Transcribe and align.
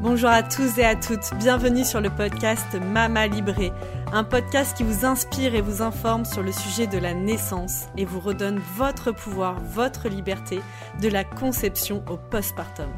Bonjour 0.00 0.30
à 0.30 0.42
tous 0.42 0.78
et 0.78 0.84
à 0.84 0.96
toutes, 0.96 1.34
bienvenue 1.34 1.84
sur 1.84 2.00
le 2.00 2.08
podcast 2.08 2.74
Mama 2.74 3.26
Libré, 3.26 3.70
un 4.14 4.24
podcast 4.24 4.74
qui 4.74 4.82
vous 4.82 5.04
inspire 5.04 5.54
et 5.54 5.60
vous 5.60 5.82
informe 5.82 6.24
sur 6.24 6.42
le 6.42 6.52
sujet 6.52 6.86
de 6.86 6.96
la 6.96 7.12
naissance 7.12 7.84
et 7.98 8.06
vous 8.06 8.18
redonne 8.18 8.58
votre 8.76 9.12
pouvoir, 9.12 9.60
votre 9.60 10.08
liberté, 10.08 10.62
de 11.02 11.08
la 11.08 11.22
conception 11.22 12.02
au 12.08 12.16
postpartum. 12.16 12.88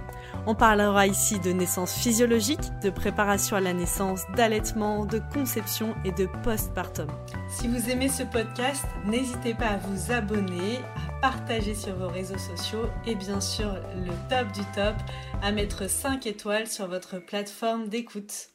On 0.46 0.54
parlera 0.54 1.08
ici 1.08 1.40
de 1.40 1.50
naissance 1.50 1.92
physiologique, 1.92 2.70
de 2.84 2.90
préparation 2.90 3.56
à 3.56 3.60
la 3.60 3.72
naissance, 3.72 4.22
d'allaitement, 4.36 5.04
de 5.04 5.20
conception 5.34 5.96
et 6.04 6.12
de 6.12 6.28
postpartum. 6.44 7.08
Si 7.48 7.66
vous 7.66 7.90
aimez 7.90 8.10
ce 8.10 8.22
podcast, 8.22 8.84
n'hésitez 9.04 9.54
pas 9.54 9.70
à 9.70 9.76
vous 9.78 10.12
abonner, 10.12 10.78
partager 11.22 11.76
sur 11.76 11.94
vos 11.94 12.08
réseaux 12.08 12.36
sociaux 12.36 12.90
et 13.06 13.14
bien 13.14 13.40
sûr 13.40 13.72
le 13.94 14.10
top 14.28 14.50
du 14.52 14.62
top, 14.74 14.96
à 15.40 15.52
mettre 15.52 15.88
5 15.88 16.26
étoiles 16.26 16.66
sur 16.66 16.88
votre 16.88 17.20
plateforme 17.20 17.88
d'écoute. 17.88 18.48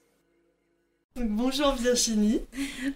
Bonjour 1.16 1.72
Virginie. 1.76 2.42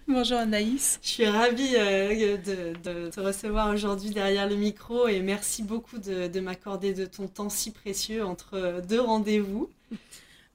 Bonjour 0.10 0.40
Anaïs. 0.40 1.00
Je 1.02 1.08
suis 1.08 1.26
ravie 1.26 1.76
euh, 1.78 2.36
de, 2.36 3.10
te 3.10 3.20
recevoir 3.22 3.74
aujourd'hui 3.74 4.10
derrière 4.10 4.50
le 4.50 4.58
micro 4.58 5.08
et 5.08 5.22
merci 5.22 5.64
beaucoup 5.64 6.00
de, 6.00 6.40
m'accorder 6.42 6.94
de 6.94 7.06
ton 7.06 7.30
temps 7.30 7.50
si 7.50 7.72
précieux 7.72 8.26
entre 8.26 8.82
deux 8.90 9.00
rendez-vous. 9.00 9.70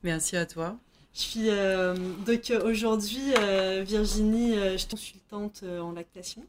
Merci 0.03 0.37
à 0.37 0.45
toi. 0.45 0.77
Je 1.15 1.21
suis 1.21 1.49
euh, 1.49 1.95
donc 2.27 2.53
aujourd'hui 2.63 3.33
euh, 3.39 3.83
Virginie, 3.83 4.57
je 4.73 4.77
suis 4.77 4.89
consultante 4.89 5.65
en 5.81 5.93
lactation 5.93 6.43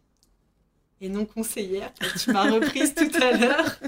et 1.01 1.09
non 1.09 1.25
conseillère. 1.25 1.91
Tu 2.19 2.31
m'as 2.31 2.49
reprise 2.49 2.93
tout 2.95 3.11
à 3.21 3.37
l'heure. 3.37 3.79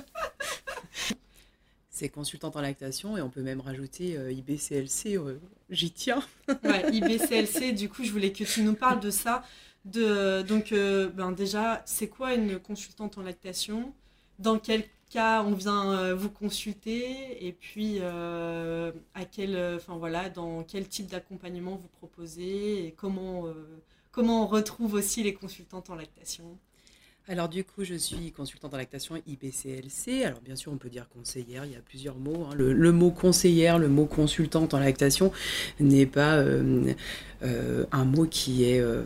c'est 1.99 2.07
consultante 2.07 2.55
en 2.55 2.61
lactation 2.61 3.17
et 3.17 3.21
on 3.21 3.29
peut 3.29 3.41
même 3.41 3.59
rajouter 3.59 4.17
euh, 4.17 4.31
IBCLC, 4.31 5.17
euh, 5.17 5.37
j'y 5.69 5.91
tiens. 5.91 6.23
ouais, 6.63 6.93
IBCLC, 6.93 7.73
du 7.73 7.89
coup, 7.89 8.05
je 8.05 8.11
voulais 8.13 8.31
que 8.31 8.45
tu 8.45 8.61
nous 8.61 8.73
parles 8.73 9.01
de 9.01 9.11
ça. 9.11 9.43
De, 9.83 10.41
donc, 10.43 10.71
euh, 10.71 11.09
ben 11.09 11.33
déjà, 11.33 11.83
c'est 11.85 12.07
quoi 12.07 12.35
une 12.35 12.57
consultante 12.57 13.17
en 13.17 13.21
lactation? 13.21 13.93
Dans 14.39 14.59
quel 14.59 14.85
cas 15.09 15.43
on 15.43 15.51
vient 15.51 16.13
vous 16.13 16.29
consulter? 16.29 17.45
Et 17.45 17.51
puis, 17.51 17.99
à 17.99 19.25
quel, 19.29 19.75
enfin 19.75 19.97
voilà, 19.97 20.29
dans 20.29 20.63
quel 20.63 20.87
type 20.87 21.07
d'accompagnement 21.07 21.75
vous 21.75 21.89
proposez? 21.89 22.85
Et 22.85 22.91
comment, 22.93 23.45
comment 24.11 24.43
on 24.43 24.47
retrouve 24.47 24.93
aussi 24.93 25.23
les 25.23 25.33
consultantes 25.33 25.89
en 25.89 25.95
lactation? 25.95 26.57
Alors 27.29 27.47
du 27.47 27.63
coup, 27.63 27.83
je 27.83 27.93
suis 27.93 28.31
consultante 28.31 28.73
en 28.73 28.77
lactation 28.77 29.15
IBCLC. 29.27 30.23
Alors 30.25 30.41
bien 30.41 30.55
sûr, 30.55 30.71
on 30.71 30.77
peut 30.77 30.89
dire 30.89 31.07
conseillère, 31.09 31.63
il 31.63 31.71
y 31.71 31.75
a 31.75 31.79
plusieurs 31.79 32.15
mots. 32.15 32.47
Hein. 32.49 32.55
Le, 32.55 32.91
mot 32.91 33.11
conseillère, 33.11 33.77
le 33.77 33.87
mot 33.87 34.05
consultante 34.05 34.73
en 34.73 34.79
lactation 34.79 35.31
n'est 35.79 36.07
pas 36.07 36.37
euh, 36.37 36.91
euh, 37.43 37.85
un 37.91 38.03
mot 38.03 38.25
qui 38.25 38.63
est 38.63 38.79
euh, 38.79 39.03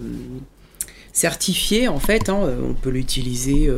certifié 1.11 1.89
en 1.89 1.99
fait. 1.99 2.29
Hein. 2.29 2.57
On 2.63 2.73
peut 2.73 2.91
l'utiliser 2.91 3.69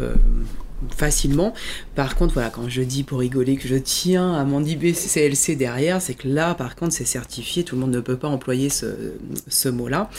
facilement. 0.93 1.53
Par 1.95 2.15
contre, 2.15 2.33
voilà, 2.33 2.49
quand 2.49 2.67
je 2.69 2.81
dis 2.81 3.03
pour 3.03 3.19
rigoler 3.19 3.57
que 3.57 3.67
je 3.67 3.75
tiens 3.75 4.33
à 4.33 4.43
mon 4.43 4.63
IBCLC 4.63 5.55
derrière, 5.55 6.01
c'est 6.01 6.13
que 6.13 6.27
là, 6.27 6.55
par 6.55 6.75
contre, 6.75 6.93
c'est 6.93 7.05
certifié. 7.05 7.63
Tout 7.63 7.75
le 7.75 7.81
monde 7.81 7.91
ne 7.91 7.99
peut 7.99 8.17
pas 8.17 8.27
employer 8.27 8.69
ce, 8.69 9.69
mot-là. 9.69 10.09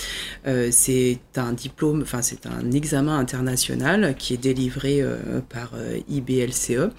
Euh, 0.46 0.68
c'est 0.72 1.20
un 1.36 1.52
diplôme, 1.52 2.02
enfin, 2.02 2.22
c'est 2.22 2.46
un 2.46 2.70
examen 2.72 3.18
international 3.18 4.14
qui 4.16 4.34
est 4.34 4.38
délivré 4.38 5.00
euh, 5.00 5.40
par 5.48 5.72
euh, 5.76 5.98
IBLCE 6.08 6.90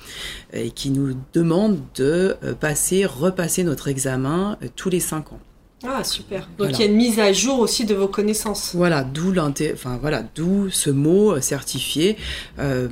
et 0.54 0.72
qui 0.72 0.92
nous 0.92 1.16
demande 1.34 1.80
de 1.96 2.36
passer, 2.60 3.06
repasser 3.06 3.64
notre 3.64 3.88
examen 3.88 4.58
tous 4.76 4.90
les 4.90 5.00
cinq 5.00 5.34
ans. 5.34 5.40
Ah 5.84 6.04
super. 6.04 6.50
Donc 6.58 6.72
il 6.72 6.80
y 6.80 6.84
a 6.84 6.86
une 6.88 6.96
mise 6.96 7.20
à 7.20 7.32
jour 7.32 7.60
aussi 7.60 7.86
de 7.86 7.94
vos 7.94 8.08
connaissances. 8.08 8.74
Voilà, 8.74 9.04
d'où 9.04 9.32
enfin 9.38 9.98
voilà, 10.02 10.24
d'où 10.34 10.72
ce 10.72 10.90
mot 10.90 11.34
euh, 11.34 11.42
certifié 11.42 12.18
euh, 12.58 12.88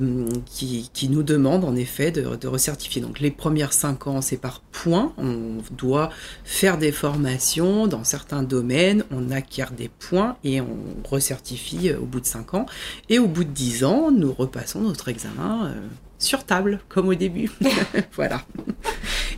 qui, 0.45 0.91
qui, 0.93 1.09
nous 1.09 1.23
demande 1.23 1.65
en 1.65 1.75
effet 1.75 2.11
de, 2.11 2.35
de 2.35 2.47
recertifier. 2.47 3.01
Donc 3.01 3.19
les 3.19 3.31
premières 3.31 3.73
cinq 3.73 4.05
ans 4.05 4.21
c'est 4.21 4.37
par 4.37 4.61
points. 4.71 5.13
On 5.17 5.57
doit 5.71 6.11
faire 6.43 6.77
des 6.77 6.91
formations 6.91 7.87
dans 7.87 8.03
certains 8.03 8.43
domaines, 8.43 9.03
on 9.09 9.31
acquiert 9.31 9.71
des 9.71 9.89
points 9.89 10.37
et 10.43 10.61
on 10.61 10.77
recertifie 11.09 11.89
euh, 11.89 11.97
au 11.97 12.05
bout 12.05 12.19
de 12.19 12.27
cinq 12.27 12.53
ans. 12.53 12.67
Et 13.09 13.17
au 13.17 13.27
bout 13.27 13.45
de 13.45 13.49
dix 13.49 13.83
ans, 13.83 14.11
nous 14.11 14.31
repassons 14.31 14.81
notre 14.81 15.09
examen 15.09 15.73
sur 16.25 16.43
table, 16.43 16.79
comme 16.89 17.07
au 17.07 17.15
début. 17.15 17.51
voilà. 18.13 18.41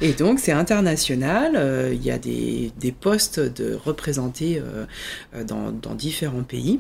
Et 0.02 0.14
donc, 0.14 0.40
c'est 0.40 0.52
international. 0.52 1.54
Euh, 1.56 1.94
il 1.94 2.04
y 2.04 2.12
a 2.12 2.18
des, 2.18 2.72
postes 3.00 3.40
de 3.40 3.74
représentés 3.74 4.62
euh, 4.62 5.44
dans, 5.44 5.96
différents 5.96 6.44
pays. 6.44 6.80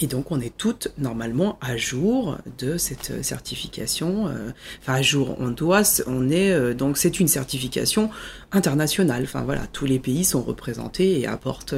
Et 0.00 0.06
donc, 0.06 0.30
on 0.30 0.40
est 0.40 0.56
toutes 0.56 0.92
normalement 0.96 1.58
à 1.60 1.76
jour 1.76 2.38
de 2.58 2.76
cette 2.76 3.24
certification. 3.24 4.28
Euh, 4.28 4.50
enfin, 4.80 4.94
à 4.94 5.02
jour, 5.02 5.36
on 5.40 5.48
doit, 5.48 5.82
on 6.06 6.30
est, 6.30 6.74
donc 6.74 6.98
c'est 6.98 7.18
une 7.18 7.28
certification 7.28 8.10
internationale. 8.52 9.24
Enfin, 9.24 9.42
voilà, 9.42 9.66
tous 9.72 9.86
les 9.86 9.98
pays 9.98 10.24
sont 10.24 10.42
représentés 10.42 11.20
et 11.20 11.26
apportent 11.26 11.74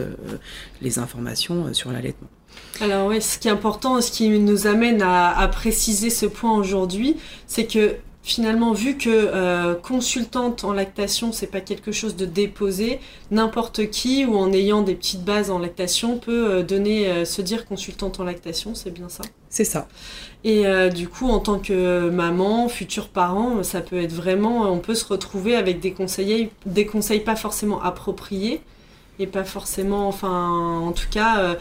les 0.82 0.98
informations 0.98 1.72
sur 1.72 1.92
l'allaitement. 1.92 2.28
Alors 2.80 3.08
oui, 3.08 3.20
ce 3.20 3.38
qui 3.38 3.48
est 3.48 3.50
important, 3.50 4.00
ce 4.00 4.10
qui 4.10 4.28
nous 4.30 4.66
amène 4.66 5.02
à, 5.02 5.46
préciser 5.48 6.08
ce 6.08 6.24
point 6.24 6.56
aujourd'hui, 6.56 7.16
c'est 7.46 7.66
que 7.66 7.96
finalement, 8.22 8.72
vu 8.72 8.96
que 8.96 9.10
euh, 9.10 9.74
consultante 9.74 10.64
en 10.64 10.72
lactation, 10.72 11.32
c'est 11.32 11.46
pas 11.46 11.60
quelque 11.60 11.92
chose 11.92 12.16
de 12.16 12.24
déposé, 12.24 13.00
n'importe 13.30 13.90
qui 13.90 14.24
ou 14.24 14.36
en 14.36 14.52
ayant 14.52 14.82
des 14.82 14.94
petites 14.94 15.24
bases 15.24 15.50
en 15.50 15.58
lactation 15.58 16.18
peut 16.18 16.50
euh, 16.50 16.62
donner, 16.62 17.08
euh, 17.08 17.24
se 17.26 17.42
dire 17.42 17.66
consultante 17.66 18.18
en 18.18 18.24
lactation, 18.24 18.74
c'est 18.74 18.90
bien 18.90 19.10
ça? 19.10 19.24
C'est 19.50 19.64
ça. 19.64 19.88
Et 20.42 20.64
du 20.94 21.08
coup, 21.08 21.28
en 21.28 21.40
tant 21.40 21.58
que 21.58 22.08
maman, 22.08 22.68
futur 22.68 23.08
parent, 23.08 23.62
ça 23.62 23.82
peut 23.82 24.00
être 24.00 24.12
vraiment, 24.12 24.72
on 24.72 24.78
peut 24.78 24.94
se 24.94 25.04
retrouver 25.04 25.54
avec 25.54 25.80
des 25.80 25.92
conseils, 25.92 26.48
des 26.64 26.86
conseils 26.86 27.20
pas 27.20 27.36
forcément 27.36 27.82
appropriés 27.82 28.62
et 29.18 29.26
pas 29.26 29.44
forcément, 29.44 30.08
enfin, 30.08 30.80
en 30.82 30.92
tout 30.92 31.08
cas 31.10 31.56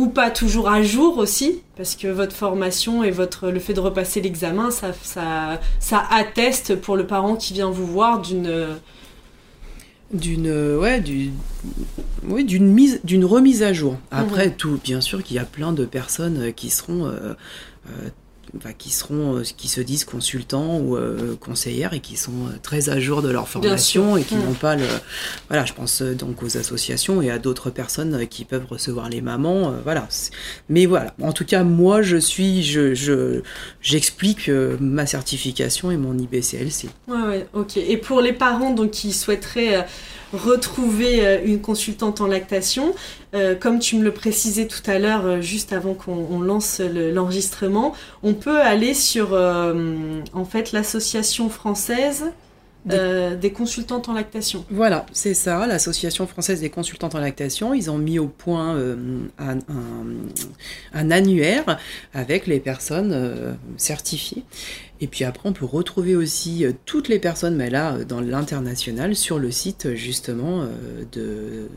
ou 0.00 0.08
pas 0.08 0.30
toujours 0.30 0.70
à 0.70 0.82
jour 0.82 1.18
aussi, 1.18 1.60
parce 1.76 1.94
que 1.94 2.08
votre 2.08 2.34
formation 2.34 3.04
et 3.04 3.10
votre, 3.10 3.50
le 3.50 3.60
fait 3.60 3.74
de 3.74 3.80
repasser 3.80 4.22
l'examen, 4.22 4.70
ça, 4.70 4.92
ça, 5.02 5.60
ça 5.78 6.02
atteste 6.10 6.74
pour 6.74 6.96
le 6.96 7.06
parent 7.06 7.36
qui 7.36 7.52
vient 7.52 7.70
vous 7.70 7.86
voir 7.86 8.20
d'une 8.20 8.66
d'une 10.12 10.50
ouais 10.76 11.00
du, 11.00 11.30
oui 12.24 12.44
d'une 12.44 12.66
mise 12.66 13.00
d'une 13.04 13.24
remise 13.24 13.62
à 13.62 13.72
jour 13.72 13.96
après 14.10 14.48
mhm. 14.48 14.54
tout 14.54 14.80
bien 14.82 15.00
sûr 15.00 15.22
qu'il 15.22 15.36
y 15.36 15.38
a 15.38 15.44
plein 15.44 15.72
de 15.72 15.84
personnes 15.84 16.52
qui 16.52 16.68
seront 16.68 17.06
euh, 17.06 17.34
euh, 17.86 18.08
qui 18.76 18.90
seront, 18.90 19.36
euh, 19.36 19.42
qui 19.56 19.68
se 19.68 19.80
disent 19.80 20.04
consultants 20.04 20.78
ou 20.78 20.96
euh, 20.96 21.36
conseillères 21.38 21.92
et 21.92 22.00
qui 22.00 22.16
sont 22.16 22.46
euh, 22.46 22.58
très 22.62 22.88
à 22.88 22.98
jour 23.00 23.22
de 23.22 23.30
leur 23.30 23.48
formation 23.48 24.16
et 24.16 24.22
qui 24.22 24.36
mm. 24.36 24.44
n'ont 24.44 24.54
pas 24.54 24.76
le. 24.76 24.84
Voilà, 25.48 25.64
je 25.64 25.72
pense 25.72 26.02
donc 26.02 26.42
aux 26.42 26.56
associations 26.56 27.22
et 27.22 27.30
à 27.30 27.38
d'autres 27.38 27.70
personnes 27.70 28.26
qui 28.26 28.44
peuvent 28.44 28.66
recevoir 28.68 29.08
les 29.08 29.20
mamans. 29.20 29.74
voilà. 29.84 30.08
Mais 30.68 30.86
voilà, 30.86 31.14
en 31.22 31.32
tout 31.32 31.44
cas, 31.44 31.64
moi, 31.64 32.02
je 32.02 32.16
suis, 32.16 32.62
je, 32.62 33.42
j'explique 33.82 34.48
ma 34.80 35.06
certification 35.06 35.90
et 35.90 35.96
mon 35.96 36.16
IBCLC. 36.16 36.88
Ouais, 37.08 37.22
ouais, 37.22 37.46
ok. 37.52 37.76
Et 37.76 37.96
pour 37.96 38.20
les 38.20 38.32
parents 38.32 38.72
donc 38.72 38.90
qui 38.90 39.12
souhaiteraient 39.12 39.86
retrouver 40.32 41.26
euh, 41.26 41.38
une 41.44 41.60
consultante 41.60 42.20
en 42.20 42.26
lactation. 42.26 42.94
Euh, 43.34 43.54
comme 43.54 43.78
tu 43.78 43.96
me 43.96 44.02
le 44.02 44.12
précisais 44.12 44.66
tout 44.66 44.82
à 44.86 44.98
l'heure, 44.98 45.24
euh, 45.24 45.40
juste 45.40 45.72
avant 45.72 45.94
qu'on 45.94 46.40
lance 46.40 46.80
l'enregistrement, 46.80 47.94
on 48.22 48.34
peut 48.34 48.60
aller 48.60 48.94
sur 48.94 49.32
en 49.34 50.44
fait 50.44 50.72
l'association 50.72 51.48
française 51.48 52.24
des... 52.84 53.52
consultantes 53.52 54.08
en 54.08 54.14
lactation. 54.14 54.64
Voilà, 54.70 55.06
c'est 55.12 55.34
ça, 55.34 55.66
l'Association 55.66 56.26
française 56.26 56.60
des 56.60 56.70
consultantes 56.70 57.14
en 57.14 57.20
lactation. 57.20 57.74
Ils 57.74 57.90
ont 57.90 57.98
mis 57.98 58.18
au 58.18 58.28
point 58.28 58.76
un, 59.38 59.58
un, 60.94 61.10
annuaire 61.10 61.78
avec 62.14 62.46
les 62.46 62.60
personnes 62.60 63.56
certifiées. 63.76 64.44
Et 65.00 65.06
puis 65.06 65.24
après, 65.24 65.48
on 65.48 65.52
peut 65.52 65.64
retrouver 65.64 66.14
aussi 66.14 66.64
euh, 66.64 66.72
toutes 66.84 67.08
les 67.08 67.18
personnes, 67.18 67.56
mais 67.56 67.70
là, 67.70 67.94
euh, 67.94 68.04
dans 68.04 68.20
l'international, 68.20 69.16
sur 69.16 69.38
le 69.38 69.50
site 69.50 69.94
justement 69.94 70.62
euh, 70.62 71.04
de 71.12 71.68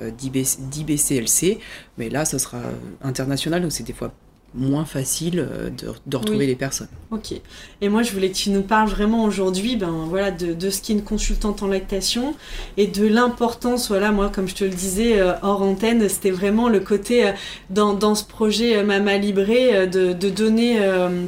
d'IBCLC. 0.00 1.58
Mais 1.96 2.08
là, 2.08 2.24
ce 2.24 2.38
sera 2.38 2.60
international, 3.02 3.62
donc 3.62 3.72
c'est 3.72 3.82
des 3.82 3.92
fois 3.92 4.14
moins 4.54 4.86
facile 4.86 5.40
euh, 5.40 5.68
de, 6.06 6.16
retrouver 6.16 6.46
les 6.46 6.54
personnes. 6.54 6.88
Ok. 7.10 7.34
Et 7.80 7.88
moi, 7.88 8.02
je 8.02 8.12
voulais 8.12 8.30
que 8.30 8.36
tu 8.36 8.50
nous 8.50 8.62
parles 8.62 8.88
vraiment 8.88 9.24
aujourd'hui 9.24 9.76
ben, 9.76 10.06
voilà, 10.08 10.30
de, 10.30 10.54
de 10.54 10.70
ce 10.70 10.80
qu'est 10.80 10.94
une 10.94 11.04
consultante 11.04 11.62
en 11.62 11.66
lactation 11.66 12.34
et 12.76 12.86
de 12.86 13.06
l'importance, 13.06 13.88
voilà, 13.88 14.10
moi, 14.10 14.30
comme 14.30 14.48
je 14.48 14.54
te 14.54 14.64
le 14.64 14.70
disais 14.70 15.20
euh, 15.20 15.34
hors 15.42 15.62
antenne, 15.62 16.08
c'était 16.08 16.30
vraiment 16.30 16.68
le 16.68 16.80
côté 16.80 17.26
euh, 17.26 17.32
dans, 17.68 17.92
dans, 17.92 18.14
ce 18.14 18.24
projet 18.24 18.82
Mama 18.82 19.18
Libré 19.18 19.86
de, 19.86 20.12
de, 20.12 20.30
donner 20.30 20.78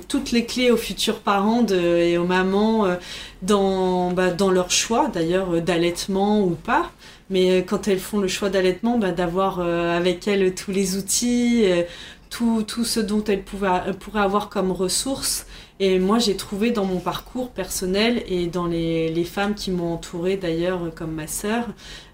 toutes 0.08 0.32
les 0.32 0.44
clés 0.44 0.70
aux 0.70 0.76
futurs 0.76 1.20
parents 1.20 1.62
de, 1.62 1.76
et 1.76 2.18
aux 2.18 2.24
mamans 2.24 2.86
dans, 3.42 4.10
bah, 4.12 4.30
dans 4.30 4.50
leur 4.50 4.70
choix, 4.70 5.08
d'ailleurs, 5.12 5.60
d'allaitement 5.60 6.42
ou 6.42 6.50
pas. 6.50 6.90
Mais 7.28 7.58
quand 7.58 7.86
elles 7.86 8.00
font 8.00 8.18
le 8.18 8.28
choix 8.28 8.50
d'allaitement, 8.50 8.98
bah, 8.98 9.12
d'avoir 9.12 9.60
avec 9.60 10.26
elles 10.26 10.54
tous 10.54 10.70
les 10.70 10.96
outils 10.96 11.64
tout, 12.30 12.62
tout 12.66 12.84
ce 12.84 13.00
dont 13.00 13.22
elle 13.24 13.42
pouvait, 13.42 13.92
pourrait 13.98 14.22
avoir 14.22 14.48
comme 14.48 14.70
ressources. 14.70 15.46
Et 15.82 15.98
moi, 15.98 16.18
j'ai 16.18 16.36
trouvé 16.36 16.70
dans 16.70 16.84
mon 16.84 17.00
parcours 17.00 17.48
personnel 17.48 18.22
et 18.28 18.46
dans 18.46 18.66
les, 18.66 19.08
les 19.08 19.24
femmes 19.24 19.54
qui 19.54 19.70
m'ont 19.70 19.94
entourée 19.94 20.36
d'ailleurs, 20.36 20.78
comme 20.94 21.12
ma 21.12 21.26
sœur, 21.26 21.64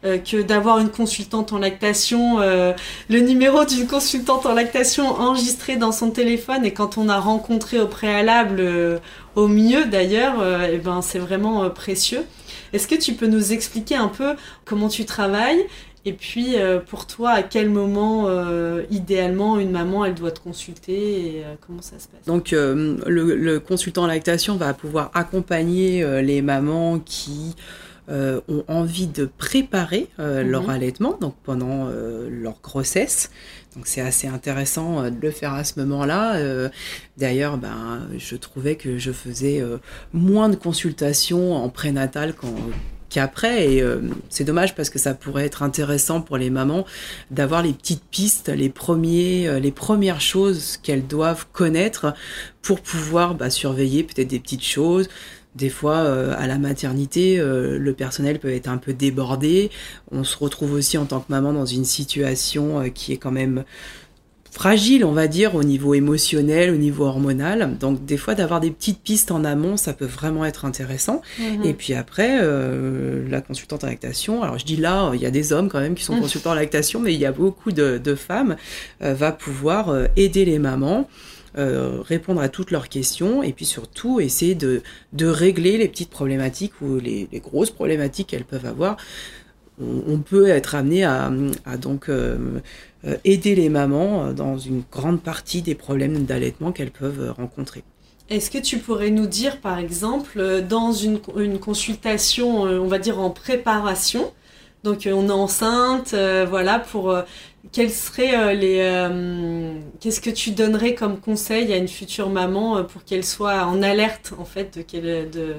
euh, 0.05 0.19
que 0.19 0.41
d'avoir 0.41 0.79
une 0.79 0.89
consultante 0.89 1.53
en 1.53 1.59
lactation, 1.59 2.41
euh, 2.41 2.73
le 3.11 3.21
numéro 3.21 3.65
d'une 3.65 3.89
consultante 3.89 4.47
en 4.47 4.55
lactation 4.55 5.09
enregistré 5.09 5.77
dans 5.77 5.91
son 5.91 6.11
téléphone 6.11 6.65
et 6.65 6.73
quand 6.73 6.97
on 6.97 7.09
a 7.09 7.19
rencontré 7.19 7.81
au 7.81 7.89
préalable, 7.89 8.61
euh, 8.61 8.99
au 9.35 9.49
mieux 9.49 9.87
d'ailleurs, 9.87 10.43
et 10.65 10.79
ben 10.79 11.03
c'est 11.03 11.19
vraiment 11.19 11.69
précieux. 11.69 12.25
Est-ce 12.73 12.89
que 12.89 12.95
tu 12.95 13.15
peux 13.15 13.27
nous 13.27 13.53
expliquer 13.53 13.97
un 13.97 14.09
peu 14.09 14.35
comment 14.65 14.89
tu 14.89 15.05
travailles 15.05 15.67
et 16.07 16.13
puis, 16.13 16.55
euh, 16.55 16.79
pour 16.79 17.09
toi, 17.09 17.31
à 17.33 17.43
quel 17.43 17.69
moment, 17.69 18.29
euh, 18.29 18.85
idéalement, 18.93 19.59
une 19.59 19.73
maman, 19.73 20.05
elle 20.05 20.15
doit 20.15 20.31
te 20.31 20.39
consulter 20.39 21.39
et 21.39 21.45
euh, 21.45 21.55
comment 21.67 21.83
ça 21.83 21.99
se 21.99 22.07
passe? 22.07 22.25
Donc, 22.27 22.53
le, 22.53 23.59
consultant 23.59 24.05
en 24.05 24.07
lactation 24.07 24.57
va 24.57 24.73
pouvoir 24.73 25.11
accompagner 25.15 26.23
les 26.23 26.43
mamans 26.43 27.01
qui 27.01 27.57
ont 28.09 28.63
envie 28.69 29.09
de 29.09 29.29
préparer 29.37 30.07
leur 30.19 30.65
mhm. 30.65 30.71
allaitement, 30.71 31.19
donc 31.21 31.35
pendant 31.43 31.91
leur 32.31 32.61
grossesse. 32.63 33.31
Donc, 33.75 33.89
c'est 33.89 34.01
assez 34.01 34.29
intéressant 34.29 35.11
de 35.11 35.17
le 35.21 35.31
faire 35.33 35.55
à 35.55 35.65
ce 35.65 35.81
moment-là. 35.81 36.71
D'ailleurs, 37.17 37.59
ben, 37.59 38.07
je 38.17 38.37
trouvais 38.37 38.77
que 38.77 38.97
je 38.99 39.11
faisais 39.11 39.61
moins 40.13 40.49
de 40.49 40.57
consultations 40.57 41.57
en 41.57 41.69
prénatal 41.69 42.35
quand 42.35 42.55
qu'après. 43.17 43.73
Et 43.73 43.83
euh, 43.83 44.01
c'est 44.29 44.45
dommage 44.45 44.75
parce 44.75 44.91
que 44.91 44.99
ça 44.99 45.15
pourrait 45.15 45.47
être 45.47 45.63
intéressant 45.63 46.21
pour 46.21 46.37
les 46.37 46.51
mamans 46.51 46.85
d'avoir 47.31 47.63
les 47.63 47.73
petites 47.73 48.05
pistes, 48.11 48.51
les 48.51 48.69
premiers, 48.69 49.49
euh, 49.49 49.59
les 49.59 49.73
premières 49.73 50.21
choses 50.21 50.77
qu'elles 50.77 51.07
doivent 51.07 51.47
connaître 51.51 52.13
pour 52.61 52.83
pouvoir 52.83 53.35
bah, 53.35 53.49
surveiller 53.49 54.03
peut-être 54.03 54.29
des 54.29 54.39
petites 54.39 54.65
choses. 54.65 55.09
Des 55.55 55.71
fois, 55.71 55.97
euh, 55.97 56.35
à 56.37 56.47
la 56.47 56.59
maternité, 56.59 57.39
le 57.39 57.93
personnel 57.95 58.39
peut 58.39 58.53
être 58.53 58.69
un 58.69 58.77
peu 58.77 58.93
débordé. 58.93 59.71
On 60.11 60.23
se 60.23 60.37
retrouve 60.37 60.75
aussi 60.75 60.99
en 60.99 61.07
tant 61.07 61.21
que 61.21 61.33
maman 61.33 61.55
dans 61.55 61.65
une 61.65 61.87
situation 61.87 62.91
qui 62.91 63.15
est 63.15 63.17
quand 63.17 63.31
même 63.31 63.65
fragile, 64.57 65.05
on 65.05 65.13
va 65.13 65.29
dire, 65.29 65.55
au 65.55 65.63
niveau 65.63 65.93
émotionnel, 65.93 66.71
au 66.71 66.77
niveau 66.77 67.05
hormonal. 67.05 67.77
Donc 67.77 68.07
des 68.07 68.17
fois, 68.17 68.35
d'avoir 68.35 68.59
des 68.59 68.71
petites 68.71 69.03
pistes 69.03 69.31
en 69.31 69.45
amont, 69.45 69.77
ça 69.77 69.93
peut 69.93 70.07
vraiment 70.07 70.47
être 70.47 70.65
intéressant. 70.65 71.21
Mhm. 71.39 71.63
Et 71.67 71.75
puis 71.75 71.93
après, 71.93 72.39
euh, 72.41 73.29
la 73.29 73.43
consultante 73.43 73.85
en 73.85 73.87
lactation, 73.87 74.43
alors 74.43 74.57
je 74.57 74.65
dis 74.65 74.79
là, 74.79 75.13
il 75.13 75.21
y 75.21 75.27
a 75.27 75.31
des 75.31 75.53
hommes 75.53 75.69
quand 75.69 75.81
même 75.81 75.95
qui 75.95 76.05
sont 76.05 76.15
mhm. 76.15 76.23
consultants 76.23 76.53
en 76.53 76.55
lactation, 76.55 77.01
mais 77.01 77.13
il 77.13 77.21
y 77.21 77.27
a 77.27 77.33
beaucoup 77.33 77.71
de, 77.71 78.15
femmes, 78.15 78.57
euh, 79.03 79.13
va 79.13 79.31
pouvoir 79.31 79.91
euh, 79.91 80.07
aider 80.17 80.47
les 80.47 80.59
mamans. 80.59 81.07
répondre 82.15 82.41
à 82.43 82.49
toutes 82.49 82.71
leurs 82.71 82.89
questions 82.91 83.43
et 83.43 83.53
puis 83.53 83.65
surtout 83.65 84.21
essayer 84.21 84.55
de, 84.55 84.83
de 85.15 85.27
régler 85.27 85.79
les 85.79 85.89
petites 85.89 86.11
problématiques 86.11 86.75
ou 86.83 86.99
les, 86.99 87.29
grosses 87.43 87.71
problématiques 87.71 88.29
qu'elles 88.29 88.45
peuvent 88.45 88.67
avoir. 88.67 88.97
On, 89.79 90.19
peut 90.19 90.49
être 90.49 90.75
amené 90.75 91.05
à, 91.05 91.31
à 91.67 91.77
donc 91.77 92.09
euh, 92.09 92.61
aider 93.25 93.55
les 93.55 93.69
mamans 93.69 94.25
euh, 94.25 94.33
dans 94.33 94.59
une 94.59 94.83
grande 94.91 95.21
partie 95.21 95.63
des 95.63 95.75
problèmes 95.75 96.25
d'allaitement 96.25 96.73
qu'elles 96.73 96.91
peuvent 96.91 97.21
euh, 97.21 97.33
rencontrer. 97.33 97.85
Est-ce 98.29 98.51
que 98.51 98.59
tu 98.59 98.79
pourrais 98.79 99.11
nous 99.11 99.27
dire, 99.27 99.61
par 99.61 99.79
exemple, 99.79 100.65
dans 100.69 100.91
une, 100.91 101.21
consultation, 101.61 102.63
on 102.63 102.89
va 102.89 102.99
dire 102.99 103.21
en 103.21 103.31
préparation, 103.31 104.33
donc 104.83 105.09
on 105.09 105.29
est 105.29 105.31
enceinte, 105.31 106.13
voilà, 106.49 106.81
pour 106.81 107.17
quels 107.71 107.93
seraient 107.93 108.57
les, 108.57 109.09
qu'est-ce 110.01 110.21
que 110.21 110.31
tu 110.31 110.51
donnerais 110.51 110.97
comme 110.97 111.21
conseil 111.21 111.73
à 111.73 111.77
une 111.77 111.87
future 111.87 112.29
maman 112.29 112.83
pour 112.83 113.05
qu'elle 113.05 113.25
soit 113.25 113.65
en 113.65 113.81
alerte 113.81 114.33
en 114.41 114.45
fait, 114.45 114.77
de, 114.93 115.31
de 115.31 115.55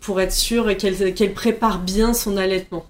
pour 0.00 0.18
être 0.22 0.32
sûre 0.32 0.74
qu'elle 0.78 1.34
prépare 1.34 1.80
bien 1.80 2.14
son 2.14 2.38
allaitement? 2.38 2.86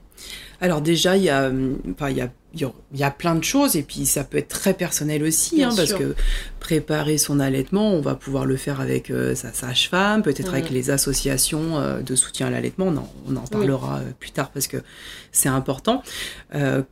Alors 0.60 0.80
déjà, 0.80 1.16
il 1.16 1.24
y 1.24 1.30
a, 1.30 1.50
enfin, 1.90 2.10
il 2.10 2.18
y 2.18 2.20
a 2.20 2.30
il 2.60 2.98
y 2.98 3.04
a 3.04 3.10
plein 3.10 3.34
de 3.34 3.44
choses 3.44 3.76
et 3.76 3.82
puis 3.82 4.06
ça 4.06 4.24
peut 4.24 4.38
être 4.38 4.48
très 4.48 4.74
personnel 4.74 5.22
aussi 5.22 5.62
hein, 5.62 5.70
parce 5.74 5.92
que 5.92 6.14
préparer 6.60 7.18
son 7.18 7.40
allaitement 7.40 7.92
on 7.92 8.00
va 8.00 8.14
pouvoir 8.14 8.46
le 8.46 8.56
faire 8.56 8.80
avec 8.80 9.10
euh, 9.10 9.34
sa 9.34 9.52
sage-femme 9.52 10.22
peut-être 10.22 10.52
avec 10.52 10.70
les 10.70 10.90
associations 10.90 11.78
euh, 11.78 12.00
de 12.00 12.14
soutien 12.14 12.48
à 12.48 12.50
l'allaitement 12.50 12.92
on, 13.28 13.36
en 13.36 13.46
parlera 13.46 13.98
euh, 13.98 14.10
plus 14.18 14.30
tard 14.30 14.50
parce 14.50 14.66
que 14.66 14.78
c'est 15.32 15.48
important. 15.50 16.02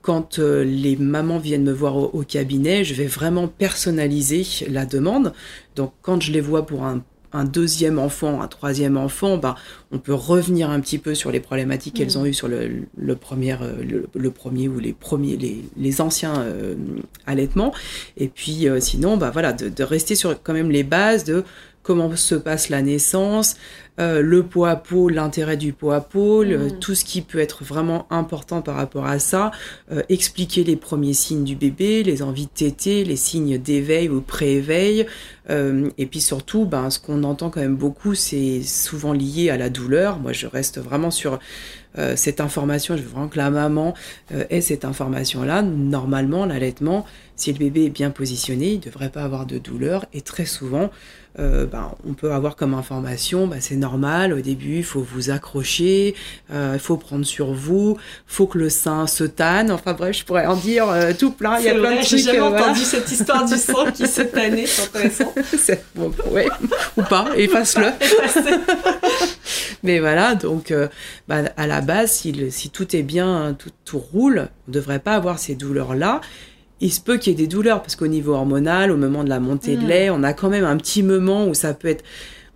Quand 0.02 0.38
les 0.38 0.96
mamans 0.96 1.38
viennent 1.38 1.64
me 1.64 1.72
voir 1.72 1.96
au, 1.96 2.22
cabinet 2.25 2.84
je 2.84 2.93
vais 2.93 3.06
vraiment 3.06 3.49
personnaliser 3.49 4.44
la 4.69 4.84
demande. 4.84 5.32
Donc 5.76 5.94
quand 6.02 6.20
je 6.20 6.31
les 6.31 6.43
vois 6.43 6.66
pour 6.66 6.84
un 6.84 7.02
un 7.34 7.44
deuxième 7.44 7.98
enfant, 7.98 8.40
un 8.40 8.48
troisième 8.48 8.96
enfant, 8.96 9.36
bah, 9.36 9.56
on 9.90 9.98
peut 9.98 10.14
revenir 10.14 10.70
un 10.70 10.81
petit 10.81 10.98
peu 10.98 11.14
sur 11.14 11.31
les 11.31 11.40
problématiques 11.40 11.94
qu'elles 11.94 12.16
mm. 12.16 12.20
ont 12.20 12.26
eues 12.26 12.32
sur 12.32 12.48
le, 12.48 13.16
premier, 13.16 13.54
euh, 13.60 14.06
le, 14.14 14.31
premier 14.31 14.69
ou 14.69 14.78
les 14.78 14.92
premiers, 14.92 15.36
les, 15.76 16.00
anciens 16.00 16.40
euh, 16.40 16.75
allaitements. 17.26 17.75
Et 18.16 18.28
puis 18.28 18.69
euh, 18.69 18.81
sinon, 18.81 19.16
bah, 19.16 19.31
voilà, 19.31 19.52
de, 19.52 19.82
rester 19.82 20.14
sur 20.14 20.40
quand 20.42 20.52
même 20.52 20.70
les 20.70 20.84
bases 20.84 21.25
de 21.25 21.44
comment 21.84 22.16
se 22.16 22.34
passe 22.34 22.70
la 22.70 22.82
naissance, 22.82 23.56
euh, 24.00 24.22
le 24.22 24.42
poids 24.42 24.70
à 24.70 24.76
peau, 24.76 25.08
l'intérêt 25.08 25.56
du 25.56 25.72
poids 25.72 25.96
à 25.96 26.00
peau, 26.00 26.44
mm. 26.44 26.81
tout 26.81 26.96
ce 26.96 27.04
qui 27.04 27.20
peut 27.20 27.38
être 27.38 27.62
vraiment 27.62 28.08
important 28.10 28.60
par 28.60 28.75
rapport 28.75 29.06
à 29.06 29.20
ça, 29.20 29.52
euh, 29.92 30.02
expliquer 30.08 30.64
les 30.64 30.75
premiers 30.75 31.12
signes 31.12 31.44
du 31.44 31.54
bébé, 31.54 32.02
les 32.02 32.22
envies 32.22 32.46
de 32.46 32.50
téter, 32.50 33.04
les 33.04 33.14
signes 33.14 33.58
d'éveil 33.58 34.08
ou 34.08 34.20
pré-éveil, 34.20 35.06
euh, 35.50 35.90
et 35.96 36.06
puis 36.06 36.20
surtout, 36.20 36.64
ben, 36.64 36.90
ce 36.90 36.98
qu'on 36.98 37.22
entend 37.22 37.50
quand 37.50 37.60
même 37.60 37.76
beaucoup, 37.76 38.14
c'est 38.14 38.62
souvent 38.62 39.12
lié 39.12 39.50
à 39.50 39.56
la 39.56 39.69
douleur. 39.69 40.19
Moi, 40.19 40.32
je 40.32 40.48
reste 40.48 40.80
vraiment 40.80 41.12
sur 41.12 41.38
cette 42.16 42.40
information, 42.40 42.96
je 42.96 43.02
veux 43.02 43.08
vraiment 43.08 43.28
que 43.28 43.38
la 43.38 43.50
maman 43.50 43.94
ait 44.50 44.60
cette 44.60 44.84
information-là. 44.84 45.62
Normalement, 45.62 46.44
l'allaitement, 46.44 47.06
si 47.37 47.52
le 47.52 47.58
bébé 47.60 47.84
est 47.84 47.90
bien 47.90 48.10
positionné, 48.10 48.72
il 48.72 48.78
ne 48.78 48.82
devrait 48.82 49.10
pas 49.10 49.22
avoir 49.22 49.46
de 49.46 49.58
douleur, 49.58 50.04
et 50.12 50.20
très 50.20 50.44
souvent, 50.44 50.90
euh, 51.40 51.66
ben, 51.66 51.90
on 52.08 52.12
peut 52.12 52.32
avoir 52.32 52.54
comme 52.54 52.75
information, 52.75 53.48
ben, 53.48 53.60
c'est 53.60 53.75
normal, 53.75 54.32
au 54.32 54.40
début, 54.40 54.76
il 54.76 54.84
faut 54.84 55.00
vous 55.00 55.31
accrocher, 55.31 56.14
euh, 56.52 56.72
il 56.75 56.81
faut 56.81 56.96
prendre 56.96 57.25
sur 57.25 57.52
vous, 57.52 57.96
faut 58.26 58.46
que 58.46 58.56
le 58.56 58.69
sein 58.69 59.08
se 59.08 59.25
tanne. 59.25 59.72
Enfin 59.72 59.94
bref, 59.94 60.16
je 60.16 60.25
pourrais 60.25 60.47
en 60.47 60.54
dire 60.54 60.88
euh, 60.88 61.12
tout 61.18 61.32
plein. 61.32 61.59
Il 61.59 61.64
y 61.64 61.68
a 61.68 61.75
plein 61.75 61.90
de 61.90 61.97
trucs. 61.97 62.09
J'ai 62.09 62.18
jamais 62.18 62.40
entendu 62.40 62.80
cette 62.80 63.11
histoire 63.11 63.44
du 63.47 63.56
sang 63.56 63.90
qui 63.92 64.06
se 64.06 64.23
tannait, 64.23 64.66
c'est 64.66 64.82
intéressant. 64.82 65.35
bon, 65.97 66.12
ouais, 66.30 66.47
ou 66.97 67.02
pas, 67.02 67.26
efface-le. 67.37 67.88
Mais 69.82 69.99
voilà, 69.99 70.37
donc 70.37 70.73
ben, 71.26 71.50
à 71.56 71.66
la 71.66 71.80
base, 71.80 72.12
si, 72.12 72.50
si 72.50 72.70
tout 72.70 72.94
est 72.94 73.02
bien, 73.02 73.56
tout, 73.59 73.70
tout 73.85 73.99
roule, 73.99 74.49
on 74.66 74.70
ne 74.70 74.75
devrait 74.75 75.00
pas 75.00 75.14
avoir 75.14 75.40
ces 75.40 75.56
douleurs-là 75.56 76.20
il 76.81 76.93
se 76.93 77.00
peut 77.00 77.16
qu'il 77.16 77.33
y 77.33 77.35
ait 77.35 77.38
des 77.38 77.47
douleurs 77.47 77.83
parce 77.83 77.97
qu'au 77.97 78.07
niveau 78.07 78.35
hormonal, 78.35 78.90
au 78.90 78.97
moment 78.97 79.25
de 79.25 79.28
la 79.28 79.40
montée 79.40 79.76
de 79.76 79.83
mm. 79.83 79.88
lait, 79.88 80.11
on 80.11 80.23
a 80.23 80.33
quand 80.33 80.50
même 80.50 80.64
un 80.64 80.76
petit 80.76 81.02
moment 81.02 81.47
où 81.47 81.54
ça 81.54 81.75
peut 81.75 81.88
être 81.88 82.04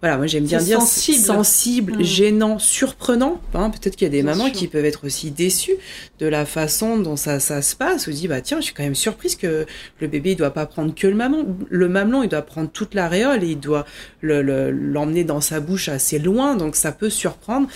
voilà, 0.00 0.16
moi 0.16 0.28
j'aime 0.28 0.44
bien 0.44 0.58
dire 0.58 0.80
sensible, 0.80 1.18
sensible 1.18 1.96
mm. 1.98 2.02
gênant, 2.04 2.58
surprenant. 2.60 3.40
Hein, 3.54 3.70
Peut-être 3.70 3.96
qu'il 3.96 4.06
y 4.06 4.10
a 4.10 4.12
des 4.12 4.22
mamans 4.22 4.50
qui 4.50 4.68
peuvent 4.68 4.84
être 4.84 5.04
aussi 5.04 5.32
déçues 5.32 5.74
de 6.20 6.26
la 6.26 6.46
façon 6.46 6.98
dont 6.98 7.16
ça, 7.16 7.40
ça 7.40 7.62
se 7.62 7.74
passe. 7.74 8.06
Ou 8.06 8.12
dit 8.12 8.28
bah 8.28 8.40
tiens, 8.40 8.60
je 8.60 8.66
suis 8.66 8.74
quand 8.74 8.84
même 8.84 8.94
surprise 8.94 9.34
que 9.34 9.66
le 10.00 10.06
bébé 10.06 10.32
il 10.32 10.36
doit 10.36 10.52
pas 10.52 10.66
prendre 10.66 10.94
que 10.94 11.08
le 11.08 11.16
mamelon, 11.16 11.56
le 11.68 11.88
mamelon, 11.88 12.22
il 12.22 12.28
doit 12.28 12.42
prendre 12.42 12.70
toute 12.70 12.94
l'aréole 12.94 13.42
et 13.42 13.48
il 13.48 13.60
doit 13.60 13.86
l'emmener 14.22 15.24
dans 15.24 15.40
sa 15.40 15.58
bouche 15.58 15.88
assez 15.88 16.20
loin, 16.20 16.54
donc 16.54 16.76
ça 16.76 16.92
peut 16.92 17.10
surprendre. 17.10 17.66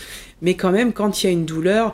Mais 0.42 0.54
quand 0.54 0.70
même, 0.70 0.92
quand 0.92 1.22
il 1.22 1.26
y 1.26 1.28
a 1.28 1.32
une 1.32 1.44
douleur, 1.44 1.92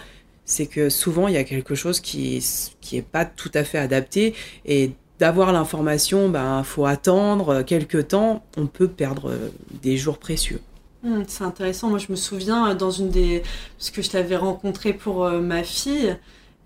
c'est 0.49 0.67
que 0.67 0.89
souvent 0.91 1.29
il 1.29 1.35
y 1.35 1.39
a 1.39 1.45
quelque 1.45 1.75
chose 1.75 2.01
qui 2.01 2.45
qui 2.81 2.97
est 2.97 3.03
pas 3.03 3.25
tout 3.25 3.51
à 3.55 3.65
fait 3.65 3.79
adapté 3.79 4.35
et 4.65 4.93
d'avoir 5.21 5.53
l'information, 5.53 6.29
ben 6.29 6.63
faut 6.65 6.87
attendre 6.87 7.63
quelques 7.63 8.09
temps, 8.09 8.45
on 8.57 8.67
peut 8.67 8.89
perdre 8.89 9.33
des 9.83 9.97
jours 9.97 10.19
précieux. 10.19 10.61
Hum, 11.05 11.25
c'est 11.29 11.45
intéressant. 11.45 11.89
Moi, 11.91 11.99
je 11.99 12.07
me 12.11 12.17
souviens 12.17 12.71
euh, 12.71 12.75
dans 12.75 12.91
une 12.91 13.11
des 13.11 13.43
parce 13.79 13.91
que 13.91 14.03
je 14.03 14.11
t'avais 14.11 14.37
rencontré 14.37 14.93
pour 14.93 15.25
euh, 15.25 15.41
ma 15.41 15.63
fille 15.63 16.17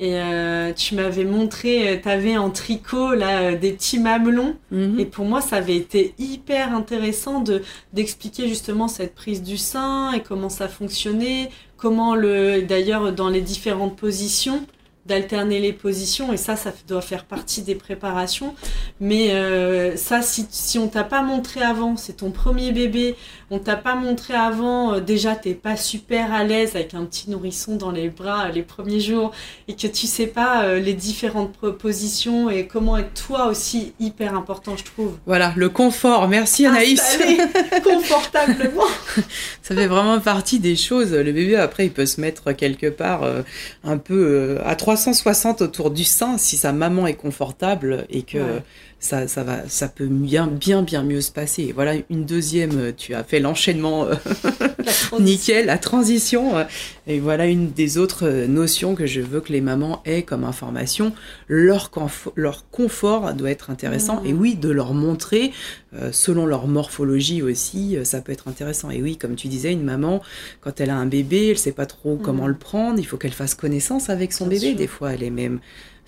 et 0.01 0.19
euh, 0.21 0.73
tu 0.73 0.95
m'avais 0.95 1.25
montré, 1.25 2.01
tu 2.03 2.09
avais 2.09 2.37
en 2.39 2.51
tricot 2.51 3.15
là 3.15 3.55
des 3.55 3.73
petits 3.73 3.99
mamelons 3.99 4.57
Mhm. 4.71 4.99
et 4.99 5.05
pour 5.07 5.27
moi 5.27 5.43
ça 5.43 5.57
avait 5.57 5.77
été 5.77 6.15
hyper 6.19 6.75
intéressant 6.75 7.41
de 7.41 7.63
d'expliquer 7.93 8.49
justement 8.49 8.89
cette 8.89 9.15
prise 9.15 9.43
du 9.43 9.59
sein 9.59 10.13
et 10.13 10.23
comment 10.23 10.49
ça 10.49 10.67
fonctionnait, 10.69 11.51
comment 11.83 12.15
le 12.15 12.63
d'ailleurs 12.63 13.13
dans 13.13 13.29
les 13.29 13.41
différentes 13.41 13.97
positions 13.97 14.65
d'alterner 15.05 15.59
les 15.59 15.73
positions 15.73 16.33
et 16.33 16.37
ça 16.37 16.55
ça 16.55 16.73
doit 16.87 17.01
faire 17.01 17.25
partie 17.25 17.63
des 17.63 17.75
préparations. 17.75 18.55
Mais 19.01 19.33
euh, 19.33 19.97
ça 19.97 20.23
si, 20.23 20.47
si 20.49 20.79
on 20.79 20.87
t'a 20.87 21.03
pas 21.03 21.23
montré 21.23 21.61
avant 21.61 21.97
c'est 21.97 22.19
ton 22.19 22.31
premier 22.31 22.71
bébé 22.71 23.17
on 23.53 23.59
t'a 23.59 23.77
pas 23.77 23.95
montré 23.95 24.35
avant 24.35 24.95
euh, 24.95 25.01
déjà 25.01 25.37
t'es 25.37 25.53
pas 25.55 25.77
super 25.77 26.33
à 26.33 26.43
l'aise 26.43 26.75
avec 26.75 26.95
un 26.95 27.05
petit 27.05 27.29
nourrisson 27.31 27.77
dans 27.77 27.91
les 27.91 28.09
bras 28.09 28.47
euh, 28.47 28.53
les 28.53 28.63
premiers 28.63 28.99
jours 28.99 29.31
et 29.69 29.77
que 29.77 29.87
tu 29.87 30.07
sais 30.07 30.27
pas 30.27 30.65
euh, 30.65 30.81
les 30.81 30.95
différentes 30.95 31.53
positions 31.79 32.49
et 32.51 32.67
comment 32.67 32.97
être 32.97 33.13
toi 33.27 33.47
aussi 33.47 33.93
hyper 34.01 34.35
important 34.35 34.75
je 34.77 34.85
trouve 34.85 35.19
Voilà, 35.27 35.53
le 35.57 35.69
confort. 35.69 36.29
Merci 36.29 36.67
Anaïs. 36.67 37.01
Installé 37.01 37.37
confortablement 37.85 38.85
Ça 39.63 39.75
fait 39.75 39.87
vraiment 39.87 40.19
partie 40.21 40.59
des 40.59 40.77
choses. 40.77 41.13
Le 41.13 41.33
bébé, 41.33 41.57
après, 41.57 41.87
il 41.87 41.93
peut 41.93 42.07
se 42.07 42.21
mettre 42.21 42.53
quelque 42.53 42.89
part 42.89 43.23
euh, 43.23 43.43
un 43.85 43.99
peu 43.99 44.59
euh, 44.59 44.59
à 44.65 44.75
360 44.77 45.63
autour 45.63 45.91
du 45.91 46.05
sein 46.05 46.39
si 46.39 46.57
sa 46.57 46.73
maman 46.73 47.07
est 47.07 47.15
confortable 47.15 48.07
et 48.11 48.23
que 48.23 48.39
Ouais. 48.39 48.63
Ça, 49.03 49.27
ça, 49.27 49.43
va, 49.43 49.69
ça 49.69 49.89
peut 49.89 50.07
bien, 50.07 50.47
bien, 50.47 50.83
bien 50.83 51.03
mieux 51.03 51.21
se 51.21 51.33
passer. 51.33 51.65
Et 51.65 51.73
voilà, 51.73 51.95
une 52.09 52.25
deuxième, 52.25 52.79
euh, 52.79 52.93
tu 52.97 53.15
as 53.15 53.25
fait 53.25 53.41
l'enchaînement 53.41 54.05
euh, 54.07 54.15
nickel, 55.21 55.67
la 55.67 55.77
transition. 55.77 56.57
euh, 56.57 56.65
Et 57.09 57.19
voilà 57.19 57.47
une 57.47 57.73
des 57.73 57.99
autres 57.99 58.29
notions 58.47 58.95
que 58.95 59.07
je 59.07 59.21
veux 59.21 59.41
que 59.41 59.53
les 59.53 59.61
mamans 59.61 60.03
aient 60.05 60.23
comme 60.23 60.45
information. 60.45 61.13
Leur, 61.49 61.91
confo- 61.91 62.33
leur 62.37 62.71
confort 62.71 63.35
doit 63.35 63.51
être 63.51 63.71
intéressant. 63.71 64.21
Mhm. 64.21 64.27
Et 64.27 64.33
oui, 64.35 64.55
de 64.55 64.71
leur 64.71 64.95
montrer, 64.95 65.51
euh, 65.95 66.11
selon 66.13 66.47
leur 66.47 66.69
morphologie 66.69 67.43
aussi, 67.43 67.97
ça 68.05 68.21
peut 68.21 68.31
être 68.31 68.47
intéressant. 68.47 68.91
Et 68.91 69.03
oui, 69.03 69.17
comme 69.17 69.35
tu 69.35 69.49
disais, 69.49 69.73
une 69.73 69.83
maman, 69.83 70.23
quand 70.61 70.81
elle 70.81 70.91
a 70.91 70.97
un 70.97 71.07
bébé, 71.07 71.49
elle 71.51 71.59
sait 71.59 71.73
pas 71.73 71.87
trop 71.87 72.17
comment 72.23 72.45
Mhm. 72.45 72.51
le 72.51 72.57
prendre. 72.57 72.99
Il 73.01 73.05
faut 73.07 73.17
qu'elle 73.17 73.33
fasse 73.33 73.57
connaissance 73.57 74.11
avec 74.11 74.33
son 74.33 74.47
Bien 74.47 74.59
bébé. 74.61 74.69
sûr. 74.71 74.77
Des 74.79 74.87
fois, 74.87 75.13
elle 75.13 75.25
est 75.25 75.31
même 75.31 75.59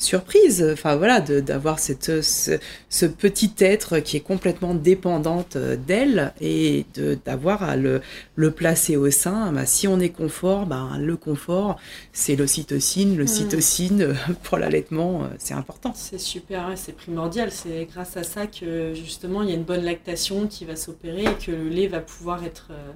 surprise, 0.04 0.64
enfin 0.73 0.96
voilà, 0.96 1.20
d'avoir 1.20 1.78
cette 1.78 2.23
ce, 2.23 2.58
ce 2.88 3.06
petit 3.06 3.52
être 3.58 3.99
qui 3.99 4.16
est 4.16 4.20
complètement 4.20 4.75
dépendante 4.75 5.56
euh, 5.56 5.76
d'elle 5.76 6.32
et 6.40 6.84
de 6.94 7.18
d'avoir 7.25 7.62
à 7.62 7.76
le, 7.76 8.00
le 8.37 8.50
placer 8.50 8.96
au 8.96 9.11
sein. 9.11 9.52
Bah, 9.52 9.66
si 9.66 9.88
on 9.88 10.00
est 10.00 10.11
confort, 10.11 10.66
ben 10.66 10.99
le 10.99 11.16
confort, 11.16 11.76
c'est 12.12 12.37
l'ocytocine, 12.37 13.16
l'ocytocine 13.16 14.02
euh, 14.02 14.14
pour 14.42 14.58
l'allaitement, 14.58 15.25
euh, 15.25 15.26
c'est 15.38 15.54
important. 15.54 15.92
C'est 15.94 16.20
super, 16.20 16.73
c'est 16.76 16.94
primordial. 16.94 17.50
C'est 17.50 17.87
grâce 17.90 18.16
à 18.16 18.23
ça 18.23 18.46
que 18.46 18.94
justement 18.94 19.42
il 19.42 19.50
y 19.50 19.52
a 19.52 19.56
une 19.56 19.64
bonne 19.64 19.84
lactation 19.84 20.46
qui 20.46 20.64
va 20.64 20.76
s'opérer 20.76 21.25
et 21.25 21.44
que 21.44 21.50
le 21.50 21.68
lait 21.68 21.88
va 21.88 22.00
pouvoir 22.00 22.44
être 22.44 22.68
euh, 22.70 22.92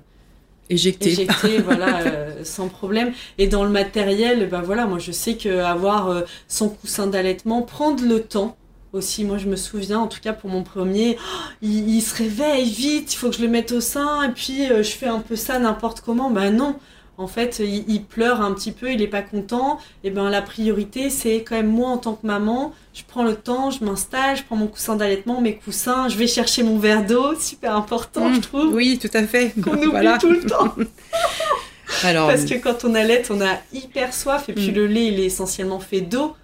Éjecté. 0.70 1.10
éjecté 1.10 1.58
voilà, 1.64 2.00
euh, 2.00 2.44
sans 2.44 2.68
problème. 2.68 3.12
Et 3.38 3.46
dans 3.46 3.64
le 3.64 3.70
matériel, 3.70 4.48
bah 4.48 4.62
voilà, 4.64 4.86
moi 4.86 4.98
je 4.98 5.12
sais 5.12 5.36
que 5.36 5.60
avoir 5.60 6.10
euh, 6.10 6.22
son 6.46 6.68
coussin 6.68 7.06
d'allaitement, 7.06 7.62
prendre 7.62 8.04
le 8.04 8.22
temps 8.22 8.56
aussi. 8.92 9.24
Moi 9.24 9.38
je 9.38 9.46
me 9.46 9.56
souviens, 9.56 9.98
en 9.98 10.06
tout 10.06 10.20
cas 10.20 10.32
pour 10.32 10.50
mon 10.50 10.62
premier, 10.62 11.16
oh, 11.18 11.38
il, 11.62 11.88
il 11.88 12.02
se 12.02 12.14
réveille 12.16 12.70
vite, 12.70 13.14
il 13.14 13.16
faut 13.16 13.30
que 13.30 13.36
je 13.36 13.42
le 13.42 13.48
mette 13.48 13.72
au 13.72 13.80
sein 13.80 14.22
et 14.28 14.32
puis 14.32 14.70
euh, 14.70 14.82
je 14.82 14.90
fais 14.90 15.06
un 15.06 15.20
peu 15.20 15.36
ça 15.36 15.58
n'importe 15.58 16.00
comment. 16.00 16.30
Bah 16.30 16.50
non. 16.50 16.76
En 17.18 17.26
fait, 17.26 17.58
il, 17.58 17.84
il 17.88 18.04
pleure 18.04 18.40
un 18.40 18.52
petit 18.54 18.70
peu, 18.72 18.92
il 18.92 19.02
est 19.02 19.08
pas 19.08 19.22
content. 19.22 19.78
Et 20.04 20.10
ben 20.10 20.30
la 20.30 20.40
priorité, 20.40 21.10
c'est 21.10 21.42
quand 21.42 21.56
même 21.56 21.66
moi 21.66 21.88
en 21.90 21.98
tant 21.98 22.14
que 22.14 22.24
maman. 22.26 22.72
Je 22.94 23.02
prends 23.06 23.24
le 23.24 23.34
temps, 23.34 23.70
je 23.70 23.84
m'installe, 23.84 24.36
je 24.36 24.44
prends 24.44 24.54
mon 24.56 24.68
coussin 24.68 24.94
d'allaitement, 24.96 25.40
mes 25.40 25.56
coussins, 25.56 26.08
je 26.08 26.16
vais 26.16 26.28
chercher 26.28 26.62
mon 26.62 26.78
verre 26.78 27.04
d'eau, 27.04 27.34
super 27.38 27.74
important, 27.74 28.28
Mmh, 28.28 28.34
je 28.36 28.40
trouve. 28.40 28.72
Oui, 28.74 28.98
tout 29.02 29.10
à 29.14 29.24
fait. 29.24 29.52
Qu'on 29.62 29.72
oublie 29.76 29.86
Voilà. 29.90 30.16
tout 30.18 30.30
le 30.30 30.40
temps. 30.40 30.74
Alors, 32.04 32.28
Parce 32.28 32.44
que 32.44 32.54
quand 32.54 32.84
on 32.84 32.94
allait, 32.94 33.22
on 33.30 33.40
a 33.40 33.58
hyper 33.72 34.12
soif 34.14 34.48
et 34.48 34.52
puis 34.52 34.70
Mm. 34.70 34.74
le 34.74 34.86
lait, 34.86 35.06
il 35.06 35.20
est 35.20 35.24
essentiellement 35.26 35.80
fait 35.80 36.00
d'eau. 36.02 36.36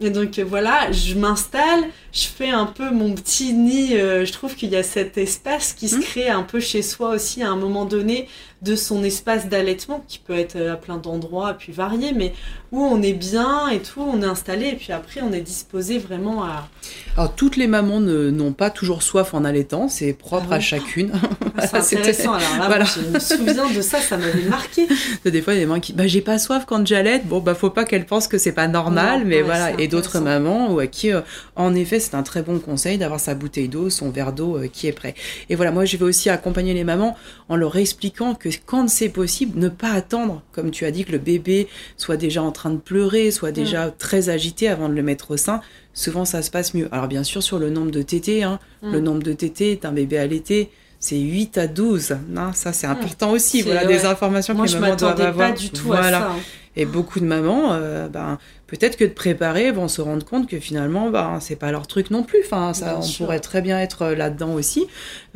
Et 0.00 0.10
donc 0.10 0.38
euh, 0.38 0.44
voilà, 0.44 0.92
je 0.92 1.14
m'installe, 1.14 1.84
je 2.12 2.26
fais 2.26 2.50
un 2.50 2.66
peu 2.66 2.90
mon 2.90 3.12
petit 3.14 3.52
nid. 3.52 3.94
euh, 3.96 4.24
je 4.24 4.32
trouve 4.32 4.54
qu'il 4.54 4.70
y 4.70 4.76
a 4.76 4.84
cet 4.84 5.18
espace 5.18 5.72
qui 5.72 5.88
se 5.88 5.96
Mm. 5.96 6.00
crée 6.02 6.28
un 6.28 6.42
peu 6.44 6.60
chez 6.60 6.82
soi 6.82 7.10
aussi 7.10 7.42
à 7.42 7.50
un 7.50 7.56
moment 7.56 7.84
donné 7.84 8.28
de 8.62 8.74
son 8.74 9.04
espace 9.04 9.48
d'allaitement 9.48 10.04
qui 10.08 10.18
peut 10.18 10.36
être 10.36 10.56
euh, 10.56 10.72
à 10.72 10.76
plein 10.76 10.96
d'endroits 10.96 11.54
puis 11.54 11.72
varié, 11.72 12.12
mais 12.12 12.32
où 12.72 12.82
on 12.82 13.00
est 13.02 13.12
bien 13.12 13.68
et 13.68 13.78
tout, 13.80 14.00
on 14.02 14.20
est 14.22 14.26
installé 14.26 14.66
et 14.66 14.74
puis 14.74 14.92
après 14.92 15.20
on 15.22 15.32
est 15.32 15.40
disposé 15.40 15.98
vraiment 15.98 16.42
à. 16.44 16.68
alors, 17.16 17.34
toutes 17.34 17.56
les 17.56 17.66
mamans 17.68 18.00
ne- 18.00 18.30
n'ont 18.30 18.52
pas 18.52 18.70
toujours 18.70 19.02
soif 19.02 19.32
en 19.32 19.44
allaitant, 19.44 19.88
c'est 19.88 20.12
propre 20.12 20.48
Ah 20.50 20.56
à 20.56 20.60
chacune. 20.60 21.12
Ah, 21.56 21.66
C'est 21.80 21.96
intéressant. 21.98 22.32
Alors 22.34 22.58
là, 22.58 22.66
Voilà. 22.66 22.84
je 22.84 23.00
me 23.00 23.18
souviens 23.20 23.70
de 23.70 23.80
ça, 23.80 23.98
ça 24.00 24.16
m'avait 24.16 24.42
marqué. 24.48 24.86
Des 25.24 25.40
fois, 25.42 25.54
il 25.54 25.56
y 25.56 25.60
a 25.60 25.62
des 25.62 25.66
mamans 25.66 25.80
qui, 25.80 25.92
bah, 25.92 26.06
j'ai 26.06 26.20
pas 26.20 26.38
soif 26.38 26.64
quand 26.66 26.86
j'allaite. 26.86 27.26
Bon, 27.26 27.38
bah, 27.40 27.54
faut 27.54 27.70
pas 27.70 27.84
qu'elles 27.84 28.06
pensent 28.06 28.28
que 28.28 28.38
c'est 28.38 28.52
pas 28.52 28.66
normal, 28.68 29.20
Non, 29.20 29.26
mais 29.26 29.36
ouais, 29.36 29.42
voilà. 29.42 29.70
Et 29.80 29.86
d'autres 29.88 30.18
mamans, 30.20 30.72
ou 30.72 30.80
à 30.80 30.86
qui, 30.86 31.12
euh, 31.12 31.20
en 31.56 31.74
effet, 31.74 32.00
c'est 32.00 32.14
un 32.14 32.22
très 32.22 32.42
bon 32.42 32.58
conseil 32.58 32.98
d'avoir 32.98 33.20
sa 33.20 33.34
bouteille 33.34 33.68
d'eau, 33.68 33.88
son 33.90 34.10
verre 34.10 34.32
d'eau 34.32 34.56
euh, 34.56 34.68
qui 34.72 34.86
est 34.88 34.92
prêt. 34.92 35.14
Et 35.48 35.54
voilà, 35.54 35.70
moi, 35.70 35.84
je 35.84 35.96
vais 35.96 36.04
aussi 36.04 36.28
accompagner 36.28 36.74
les 36.74 36.84
mamans 36.84 37.16
en 37.48 37.56
leur 37.56 37.76
expliquant 37.76 38.34
que 38.34 38.47
quand 38.66 38.88
c'est 38.88 39.08
possible, 39.08 39.58
ne 39.58 39.68
pas 39.68 39.90
attendre, 39.92 40.42
comme 40.52 40.70
tu 40.70 40.84
as 40.84 40.90
dit, 40.90 41.04
que 41.04 41.12
le 41.12 41.18
bébé 41.18 41.68
soit 41.96 42.16
déjà 42.16 42.42
en 42.42 42.52
train 42.52 42.70
de 42.70 42.76
pleurer, 42.78 43.30
soit 43.30 43.52
déjà 43.52 43.90
très 43.90 44.28
agité 44.28 44.68
avant 44.68 44.88
de 44.88 44.94
le 44.94 45.02
mettre 45.02 45.30
au 45.32 45.36
sein. 45.36 45.60
Souvent, 45.94 46.24
ça 46.24 46.42
se 46.42 46.50
passe 46.50 46.74
mieux. 46.74 46.88
Alors, 46.92 47.08
bien 47.08 47.24
sûr, 47.24 47.42
sur 47.42 47.58
le 47.58 47.70
nombre 47.70 47.90
de 47.90 48.02
tétés, 48.02 48.42
hein, 48.44 48.58
Mm. 48.82 48.92
le 48.92 49.00
nombre 49.00 49.22
de 49.22 49.32
tétés 49.32 49.76
d'un 49.76 49.92
bébé 49.92 50.18
allaité, 50.18 50.70
c'est 51.00 51.18
8 51.18 51.58
à 51.58 51.66
12. 51.68 52.16
Non, 52.28 52.52
ça, 52.54 52.72
c'est 52.72 52.86
important 52.86 53.30
aussi. 53.30 53.62
Mm. 53.62 53.66
Voilà, 53.66 53.82
ouais. 53.82 53.88
des 53.88 54.04
informations 54.04 54.54
Moi, 54.54 54.64
que 54.66 54.70
je 54.70 54.76
les 54.76 54.80
mamans 54.80 54.96
doivent 54.96 55.18
m'attendais 55.18 55.38
pas 55.38 55.52
du 55.52 55.70
tout 55.70 55.86
Voilà. 55.86 56.06
à 56.06 56.20
ça. 56.20 56.30
hein. 56.30 56.36
Et 56.78 56.86
beaucoup 56.86 57.18
de 57.20 57.24
mamans, 57.24 57.72
euh, 57.72 58.08
ben, 58.08 58.38
peut-être 58.68 58.96
que 58.96 59.04
de 59.04 59.10
préparer 59.10 59.72
vont 59.72 59.88
se 59.88 60.00
rendre 60.00 60.24
compte 60.24 60.48
que 60.48 60.58
finalement, 60.60 61.10
ben, 61.10 61.38
c'est 61.40 61.56
pas 61.56 61.72
leur 61.72 61.86
truc 61.88 62.10
non 62.10 62.22
plus. 62.22 62.38
Enfin, 62.44 62.72
ça, 62.72 62.86
Bien 62.90 62.98
on 62.98 63.02
sûr. 63.02 63.26
pourrait 63.26 63.40
très 63.40 63.60
bien 63.62 63.80
être 63.80 64.06
là-dedans 64.06 64.54
aussi, 64.54 64.86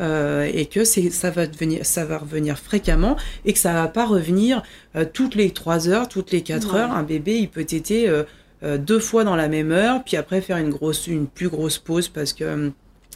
euh, 0.00 0.48
et 0.54 0.66
que 0.66 0.84
c'est, 0.84 1.10
ça 1.10 1.30
va 1.30 1.46
devenir, 1.48 1.84
ça 1.84 2.04
va 2.04 2.18
revenir 2.18 2.58
fréquemment, 2.58 3.16
et 3.44 3.52
que 3.52 3.58
ça 3.58 3.72
va 3.72 3.88
pas 3.88 4.06
revenir 4.06 4.62
euh, 4.96 5.04
toutes 5.12 5.34
les 5.34 5.50
3 5.50 5.88
heures, 5.88 6.08
toutes 6.08 6.30
les 6.30 6.42
4 6.42 6.72
Ouais. 6.74 6.80
heures. 6.80 6.92
Un 6.92 7.02
bébé, 7.02 7.36
il 7.38 7.48
peut 7.48 7.64
téter 7.64 8.08
euh, 8.08 8.22
euh, 8.62 8.78
deux 8.78 9.00
fois 9.00 9.24
dans 9.24 9.34
la 9.34 9.48
même 9.48 9.72
heure, 9.72 10.04
puis 10.04 10.16
après 10.16 10.40
faire 10.40 10.58
une 10.58 10.70
grosse, 10.70 11.08
une 11.08 11.26
plus 11.26 11.48
grosse 11.48 11.78
pause 11.78 12.08
parce 12.08 12.32
que 12.32 12.44
hum, 12.44 12.72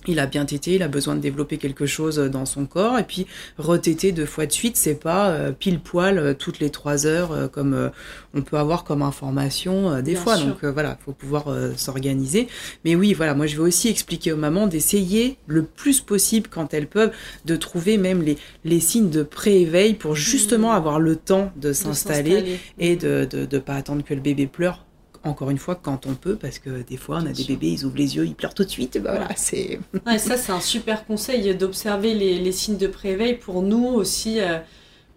il 0.09 0.21
a 0.21 0.27
bien 0.27 0.45
tété, 0.45 0.75
il 0.77 0.83
a 0.85 0.89
besoin 0.89 1.17
de 1.17 1.21
développer 1.21 1.59
quelque 1.59 1.85
chose 1.87 2.17
dans 2.19 2.47
son 2.47 2.65
corps, 2.67 2.97
et 2.99 3.03
puis 3.03 3.27
retéter 3.59 4.13
deux 4.13 4.27
fois 4.27 4.47
de 4.47 4.53
suite, 4.53 4.77
c'est 4.77 4.95
pas 4.95 5.31
euh, 5.31 5.51
pile 5.53 5.81
poil 5.81 6.19
euh, 6.19 6.33
toutes 6.33 6.61
les 6.61 6.71
trois 6.71 7.07
heures 7.07 7.33
euh, 7.33 7.49
comme 7.49 7.75
euh, 7.75 7.89
on 8.33 8.43
peut 8.43 8.57
avoir 8.57 8.85
comme 8.85 9.03
information 9.03 9.91
euh, 9.91 10.03
des 10.03 10.13
Bien 10.13 10.21
fois. 10.21 10.37
sûr. 10.37 10.47
Donc 10.47 10.63
euh, 10.65 10.71
voilà, 10.71 10.97
faut 11.05 11.13
pouvoir 11.13 11.49
euh, 11.49 11.73
s'organiser. 11.77 12.47
Mais 12.85 12.95
oui, 12.95 13.15
voilà, 13.15 13.35
moi 13.35 13.47
je 13.47 13.57
vais 13.57 13.63
aussi 13.63 13.89
expliquer 13.89 14.31
aux 14.33 14.37
mamans 14.37 14.69
d'essayer 14.69 15.39
le 15.49 15.65
plus 15.65 16.01
possible 16.01 16.49
quand 16.49 16.73
elles 16.73 16.87
peuvent 16.89 17.13
de 17.45 17.57
trouver 17.57 17.99
même 17.99 18.23
les, 18.23 18.39
les 18.65 18.79
signes 18.81 19.11
de 19.11 19.25
pré-éveil 19.25 19.95
pour 19.95 20.15
justement 20.15 20.71
Mhm. 20.71 20.77
avoir 20.77 21.01
le 21.01 21.17
temps 21.17 21.53
de 21.57 21.73
s'installer 21.73 22.31
s'installer. 22.31 22.61
et 22.79 22.97
de 22.97 23.27
de, 23.29 23.45
de 23.45 23.59
pas 23.59 23.75
attendre 23.75 24.05
que 24.05 24.15
le 24.15 24.21
bébé 24.21 24.47
pleure. 24.47 24.86
Encore 25.27 25.51
une 25.51 25.59
fois, 25.59 25.75
quand 25.77 26.07
on 26.07 26.15
peut, 26.15 26.37
parce 26.37 26.59
que 26.59 26.83
des 26.83 26.97
fois, 26.97 27.19
on 27.23 27.27
a 27.27 27.33
des 27.33 27.45
bébés, 27.45 27.69
ils 27.73 27.85
ouvrent 27.85 27.97
les 27.97 28.17
yeux, 28.17 28.27
ils 28.27 28.35
pleurent 28.37 28.55
tout 28.55 28.65
de 28.65 28.69
suite. 28.71 28.95
ben 28.99 29.11
voilà, 29.13 29.29
c'est 29.37 29.81
Ouais, 30.07 30.19
ça, 30.19 30.37
c'est 30.37 30.53
un 30.53 30.61
super 30.61 31.05
conseil 31.05 31.53
d'observer 31.57 32.15
les, 32.15 32.39
les 32.39 32.53
signes 32.53 32.77
de 32.77 32.87
préveil 32.87 33.35
pour 33.37 33.63
nous 33.63 33.85
aussi. 33.87 34.41
euh, 34.41 34.59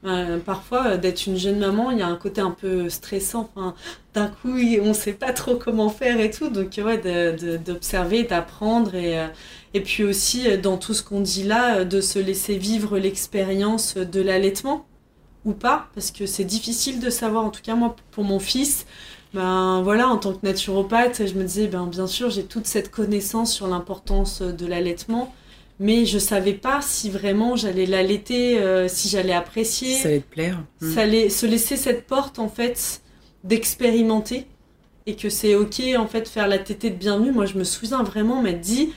euh, 0.05 0.39
parfois, 0.39 0.87
euh, 0.93 0.97
d'être 0.97 1.27
une 1.27 1.37
jeune 1.37 1.59
maman, 1.59 1.91
il 1.91 1.99
y 1.99 2.01
a 2.03 2.07
un 2.07 2.15
côté 2.17 2.41
un 2.41 2.51
peu 2.51 2.89
stressant. 2.89 3.49
Enfin, 3.55 3.75
D'un 4.15 4.27
coup, 4.29 4.57
on 4.81 4.93
sait 4.93 5.13
pas 5.13 5.33
trop 5.33 5.57
comment 5.57 5.89
faire 5.89 6.19
et 6.21 6.31
tout. 6.31 6.49
Donc, 6.49 6.79
ouais, 6.83 6.99
d'observer, 7.59 8.23
d'apprendre. 8.23 8.95
Et, 8.95 9.19
euh, 9.19 9.27
et 9.73 9.81
puis 9.81 10.03
aussi, 10.03 10.57
dans 10.59 10.77
tout 10.77 10.93
ce 10.95 11.03
qu'on 11.03 11.21
dit 11.21 11.43
là, 11.43 11.85
de 11.85 12.01
se 12.01 12.19
laisser 12.19 12.57
vivre 12.57 12.97
l'expérience 12.99 13.95
de 13.97 14.21
l'allaitement 14.21 14.87
ou 15.45 15.53
pas. 15.53 15.89
Parce 15.95 16.11
que 16.11 16.25
c'est 16.25 16.43
difficile 16.45 16.99
de 16.99 17.09
savoir. 17.09 17.45
En 17.45 17.49
tout 17.51 17.61
cas, 17.61 17.75
moi, 17.75 17.95
pour 18.11 18.23
mon 18.23 18.39
fils, 18.39 18.85
ben 19.33 19.81
voilà, 19.83 20.07
en 20.07 20.17
tant 20.17 20.33
que 20.33 20.45
naturopathe, 20.45 21.27
je 21.27 21.33
me 21.35 21.43
disais, 21.43 21.67
ben 21.67 21.85
bien 21.85 22.07
sûr, 22.07 22.29
j'ai 22.29 22.45
toute 22.45 22.65
cette 22.65 22.89
connaissance 22.89 23.53
sur 23.53 23.67
l'importance 23.67 24.41
de 24.41 24.65
l'allaitement, 24.65 25.33
mais 25.79 26.05
je 26.05 26.17
savais 26.17 26.53
pas 26.53 26.81
si 26.81 27.09
vraiment 27.09 27.55
j'allais 27.55 27.85
l'allaiter, 27.85 28.59
euh, 28.59 28.87
si 28.87 29.07
j'allais 29.07 29.33
apprécier, 29.33 29.95
ça 29.95 30.09
allait 30.09 30.19
te 30.19 30.31
plaire. 30.31 30.59
Mm. 30.81 30.93
ça 30.93 31.01
allait 31.01 31.29
se 31.29 31.45
laisser 31.45 31.77
cette 31.77 32.07
porte 32.07 32.39
en 32.39 32.49
fait 32.49 33.01
d'expérimenter 33.43 34.45
et 35.05 35.15
que 35.15 35.29
c'est 35.29 35.55
ok 35.55 35.81
en 35.97 36.07
fait 36.07 36.27
faire 36.27 36.47
la 36.47 36.57
tétée 36.57 36.89
de 36.89 36.95
bienvenue. 36.95 37.31
Moi, 37.31 37.45
je 37.45 37.57
me 37.57 37.63
souviens 37.63 38.03
vraiment 38.03 38.41
m'être 38.41 38.61
dit, 38.61 38.93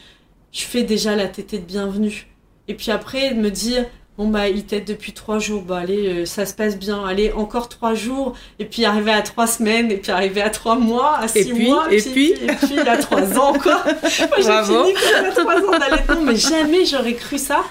je 0.51 0.63
fais 0.63 0.83
déjà 0.83 1.15
la 1.15 1.29
tétée 1.29 1.59
de 1.59 1.65
bienvenue. 1.65 2.27
Et 2.69 2.75
puis 2.75 2.91
après, 2.91 3.35
de 3.35 3.41
me 3.41 3.51
dire, 3.51 3.87
Bon 4.19 4.29
bah 4.29 4.49
il 4.49 4.65
tète 4.65 4.87
depuis 4.87 5.13
trois 5.13 5.39
jours, 5.39 5.63
bah 5.63 5.79
allez, 5.79 6.07
euh, 6.07 6.27
ça 6.27 6.45
se 6.45 6.53
passe 6.53 6.77
bien, 6.79 7.03
allez, 7.03 7.33
encore 7.33 7.71
trois 7.71 7.95
jours, 7.95 8.35
et 8.59 8.67
puis 8.67 8.85
arriver 8.85 9.11
à 9.11 9.23
trois 9.23 9.47
semaines, 9.47 9.91
et 9.91 9.97
puis 9.97 10.13
arriver 10.13 10.43
à 10.43 10.51
trois 10.51 10.77
mois, 10.77 11.17
à 11.17 11.29
six 11.29 11.53
mois, 11.55 11.91
et 11.91 12.01
puis, 12.03 12.33
et 12.33 12.47
puis 12.47 12.79
à 12.81 12.99
trois 12.99 13.39
ans 13.39 13.55
quoi. 13.55 13.83
Moi 13.85 14.37
j'ai 14.39 14.65
fini 14.65 15.35
trois 15.35 15.57
ans 15.57 15.79
d'allaitement, 15.79 16.21
mais 16.21 16.37
jamais 16.37 16.85
j'aurais 16.85 17.15
cru 17.15 17.39
ça. 17.39 17.63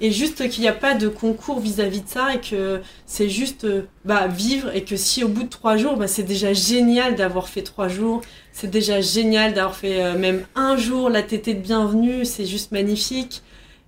Et 0.00 0.12
juste 0.12 0.48
qu'il 0.48 0.62
n'y 0.62 0.68
a 0.68 0.72
pas 0.72 0.94
de 0.94 1.08
concours 1.08 1.58
vis-à-vis 1.60 2.02
de 2.02 2.08
ça 2.08 2.34
et 2.34 2.40
que 2.40 2.80
c'est 3.04 3.28
juste 3.28 3.64
euh, 3.64 3.82
bah, 4.04 4.28
vivre 4.28 4.74
et 4.74 4.84
que 4.84 4.96
si 4.96 5.24
au 5.24 5.28
bout 5.28 5.42
de 5.42 5.48
trois 5.48 5.76
jours, 5.76 5.96
bah, 5.96 6.06
c'est 6.06 6.22
déjà 6.22 6.52
génial 6.52 7.16
d'avoir 7.16 7.48
fait 7.48 7.62
trois 7.62 7.88
jours, 7.88 8.22
c'est 8.52 8.70
déjà 8.70 9.00
génial 9.00 9.54
d'avoir 9.54 9.74
fait 9.74 10.02
euh, 10.02 10.16
même 10.16 10.44
un 10.54 10.76
jour 10.76 11.10
la 11.10 11.22
tétée 11.22 11.54
de 11.54 11.60
bienvenue, 11.60 12.24
c'est 12.24 12.46
juste 12.46 12.70
magnifique 12.70 13.42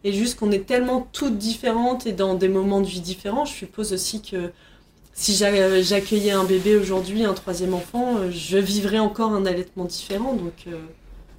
et 0.04 0.12
juste 0.12 0.38
qu'on 0.38 0.52
est 0.52 0.66
tellement 0.66 1.08
toutes 1.12 1.38
différentes 1.38 2.06
et 2.06 2.12
dans 2.12 2.34
des 2.34 2.48
moments 2.48 2.80
de 2.80 2.86
vie 2.86 3.00
différents. 3.00 3.46
Je 3.46 3.54
suppose 3.54 3.92
aussi 3.92 4.20
que 4.20 4.52
si 5.14 5.34
j'accueillais 5.34 6.32
un 6.32 6.44
bébé 6.44 6.76
aujourd'hui, 6.76 7.24
un 7.24 7.34
troisième 7.34 7.72
enfant, 7.72 8.18
euh, 8.18 8.30
je 8.30 8.58
vivrais 8.58 8.98
encore 8.98 9.32
un 9.32 9.46
allaitement 9.46 9.84
différent. 9.84 10.34
Donc, 10.34 10.64
euh. 10.66 10.76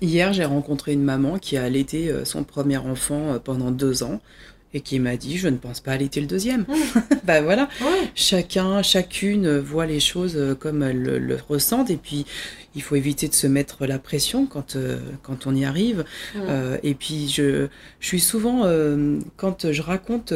Hier, 0.01 0.34
j'ai 0.34 0.45
rencontré 0.45 0.93
une 0.93 1.03
maman 1.03 1.38
qui 1.38 1.57
a 1.57 1.63
allaité 1.63 2.10
euh, 2.10 2.25
son 2.25 2.43
premier 2.43 2.77
enfant 2.77 3.38
pendant 3.43 3.72
deux 3.72 4.03
ans 4.03 4.19
et 4.74 4.81
qui 4.81 5.00
m'a 5.00 5.15
dit 5.15 5.38
je 5.38 5.48
ne 5.48 5.57
pense 5.57 5.79
pas 5.79 5.93
allaiter 5.93 6.22
le 6.22 6.27
deuxième. 6.27 6.62
Mmh. 6.62 7.00
bah 7.24 7.41
voilà, 7.41 7.69
chacun, 8.13 8.81
chacune 8.81 9.60
voit 9.60 9.86
les 9.86 10.00
choses 10.00 10.38
comme 10.60 10.84
elle 10.84 11.01
le, 11.01 11.38
ressentent 11.48 11.89
et 11.89 11.98
puis 11.98 12.25
il 12.75 12.81
faut 12.81 12.95
éviter 12.95 13.27
de 13.27 13.34
se 13.34 13.48
mettre 13.48 13.86
la 13.86 14.00
pression 14.00 14.45
quand, 14.45 14.75
euh, 14.75 15.00
quand 15.24 15.48
on 15.48 15.55
y 15.55 15.65
arrive. 15.65 16.03
Euh, 16.36 16.77
et 16.84 16.93
puis, 16.93 17.29
je, 17.29 17.67
je 18.00 18.07
suis 18.07 18.19
souvent, 18.19 18.65
euh, 18.65 19.19
quand 19.38 19.72
je 19.72 19.81
raconte 19.81 20.34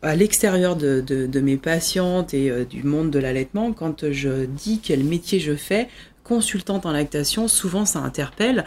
à 0.00 0.16
l'extérieur 0.16 0.74
de, 0.74 1.02
de, 1.02 1.40
mes 1.40 1.58
patientes 1.58 2.32
et 2.32 2.64
du 2.64 2.82
monde 2.82 3.10
de 3.10 3.18
l'allaitement, 3.18 3.74
quand 3.74 4.10
je 4.10 4.46
dis 4.46 4.80
quel 4.82 5.04
métier 5.04 5.38
je 5.38 5.54
fais, 5.54 5.88
consultante 6.24 6.86
en 6.86 6.92
lactation, 6.92 7.46
souvent 7.46 7.84
ça 7.84 7.98
interpelle, 7.98 8.64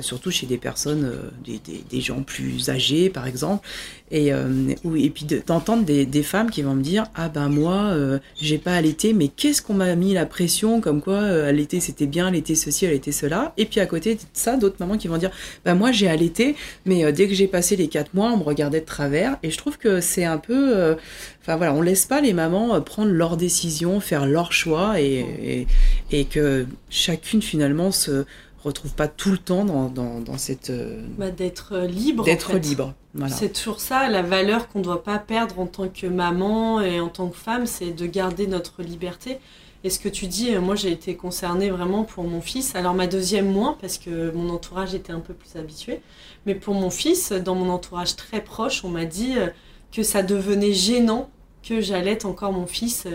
surtout 0.00 0.32
chez 0.32 0.46
des 0.46 0.58
personnes, 0.58 1.12
des, 1.44 1.60
des, 1.60 1.84
des, 1.88 2.00
gens 2.00 2.24
plus 2.24 2.70
âgés 2.70 3.08
par 3.08 3.28
exemple, 3.28 3.68
et, 4.10 4.32
euh, 4.32 4.74
et 4.96 5.10
puis 5.10 5.26
d'entendre 5.46 5.84
des, 5.84 6.22
femmes 6.22 6.50
qui 6.50 6.62
vont 6.62 6.74
me 6.74 6.82
dire 6.82 7.04
ah 7.14 7.28
ben 7.28 7.48
moi 7.48 7.90
euh, 7.92 8.18
j'ai 8.40 8.58
pas 8.58 8.74
allaité 8.74 9.12
mais 9.12 9.28
qu'est-ce 9.28 9.62
qu'on 9.62 9.74
m'a 9.74 9.94
mis 9.94 10.14
la 10.14 10.26
pression 10.26 10.80
comme 10.80 11.00
quoi 11.00 11.14
euh, 11.14 11.48
allaiter 11.48 11.80
c'était 11.80 12.06
bien 12.06 12.26
allaiter 12.26 12.54
ceci 12.54 12.86
allaiter 12.86 13.12
cela. 13.12 13.52
Et 13.56 13.64
puis 13.66 13.80
à 13.80 13.86
côté 13.86 14.16
de 14.16 14.20
ça 14.32 14.56
d'autres 14.56 14.76
mamans 14.80 14.96
qui 14.98 15.08
vont 15.08 15.16
dire 15.16 15.30
ben 15.64 15.74
moi 15.74 15.92
j'ai 15.92 16.08
allaité 16.08 16.56
mais 16.86 17.04
euh, 17.04 17.12
dès 17.12 17.28
que 17.28 17.34
j'ai 17.34 17.46
passé 17.46 17.76
les 17.76 17.88
quatre 17.88 18.14
mois 18.14 18.32
on 18.32 18.38
me 18.38 18.42
regardait 18.42 18.80
de 18.80 18.86
travers. 18.86 19.36
Et 19.42 19.50
je 19.50 19.58
trouve 19.58 19.78
que 19.78 20.00
c'est 20.00 20.24
un 20.24 20.38
peu 20.38 20.96
enfin 21.42 21.56
voilà 21.56 21.72
on 21.72 21.82
laisse 21.82 22.06
pas 22.06 22.20
les 22.20 22.32
mamans 22.32 22.80
prendre 22.80 23.12
leurs 23.12 23.36
décisions 23.36 24.00
faire 24.00 24.26
leurs 24.26 24.52
choix 24.52 25.00
et, 25.00 25.24
et, 25.42 25.66
et 26.10 26.24
que 26.24 26.66
chacune 26.90 27.42
finalement 27.42 27.92
se 27.92 28.24
retrouve 28.64 28.94
pas 28.94 29.08
tout 29.08 29.30
le 29.30 29.38
temps 29.38 29.64
dans, 29.64 29.88
dans, 29.88 30.20
dans 30.20 30.38
cette... 30.38 30.70
Euh, 30.70 31.00
bah, 31.16 31.30
d'être 31.30 31.78
libre. 31.78 32.24
D'être 32.24 32.56
libre. 32.56 32.94
Voilà. 33.14 33.34
C'est 33.34 33.50
toujours 33.50 33.80
ça, 33.80 34.08
la 34.08 34.22
valeur 34.22 34.68
qu'on 34.68 34.80
ne 34.80 34.84
doit 34.84 35.02
pas 35.02 35.18
perdre 35.18 35.58
en 35.60 35.66
tant 35.66 35.88
que 35.88 36.06
maman 36.06 36.80
et 36.80 37.00
en 37.00 37.08
tant 37.08 37.28
que 37.28 37.36
femme, 37.36 37.66
c'est 37.66 37.92
de 37.92 38.06
garder 38.06 38.46
notre 38.46 38.82
liberté. 38.82 39.38
Et 39.84 39.90
ce 39.90 40.00
que 40.00 40.08
tu 40.08 40.26
dis, 40.26 40.54
euh, 40.54 40.60
moi 40.60 40.74
j'ai 40.74 40.90
été 40.90 41.14
concernée 41.14 41.70
vraiment 41.70 42.02
pour 42.02 42.24
mon 42.24 42.40
fils. 42.40 42.74
Alors 42.74 42.94
ma 42.94 43.06
deuxième 43.06 43.50
moins, 43.50 43.76
parce 43.80 43.96
que 43.96 44.32
mon 44.32 44.50
entourage 44.50 44.92
était 44.94 45.12
un 45.12 45.20
peu 45.20 45.34
plus 45.34 45.56
habitué. 45.56 46.00
Mais 46.46 46.56
pour 46.56 46.74
mon 46.74 46.90
fils, 46.90 47.30
dans 47.32 47.54
mon 47.54 47.70
entourage 47.70 48.16
très 48.16 48.42
proche, 48.42 48.84
on 48.84 48.88
m'a 48.88 49.04
dit 49.04 49.38
euh, 49.38 49.48
que 49.92 50.02
ça 50.02 50.22
devenait 50.22 50.72
gênant 50.72 51.30
que 51.62 51.80
j'allais 51.80 52.24
encore 52.24 52.52
mon 52.52 52.66
fils 52.66 53.06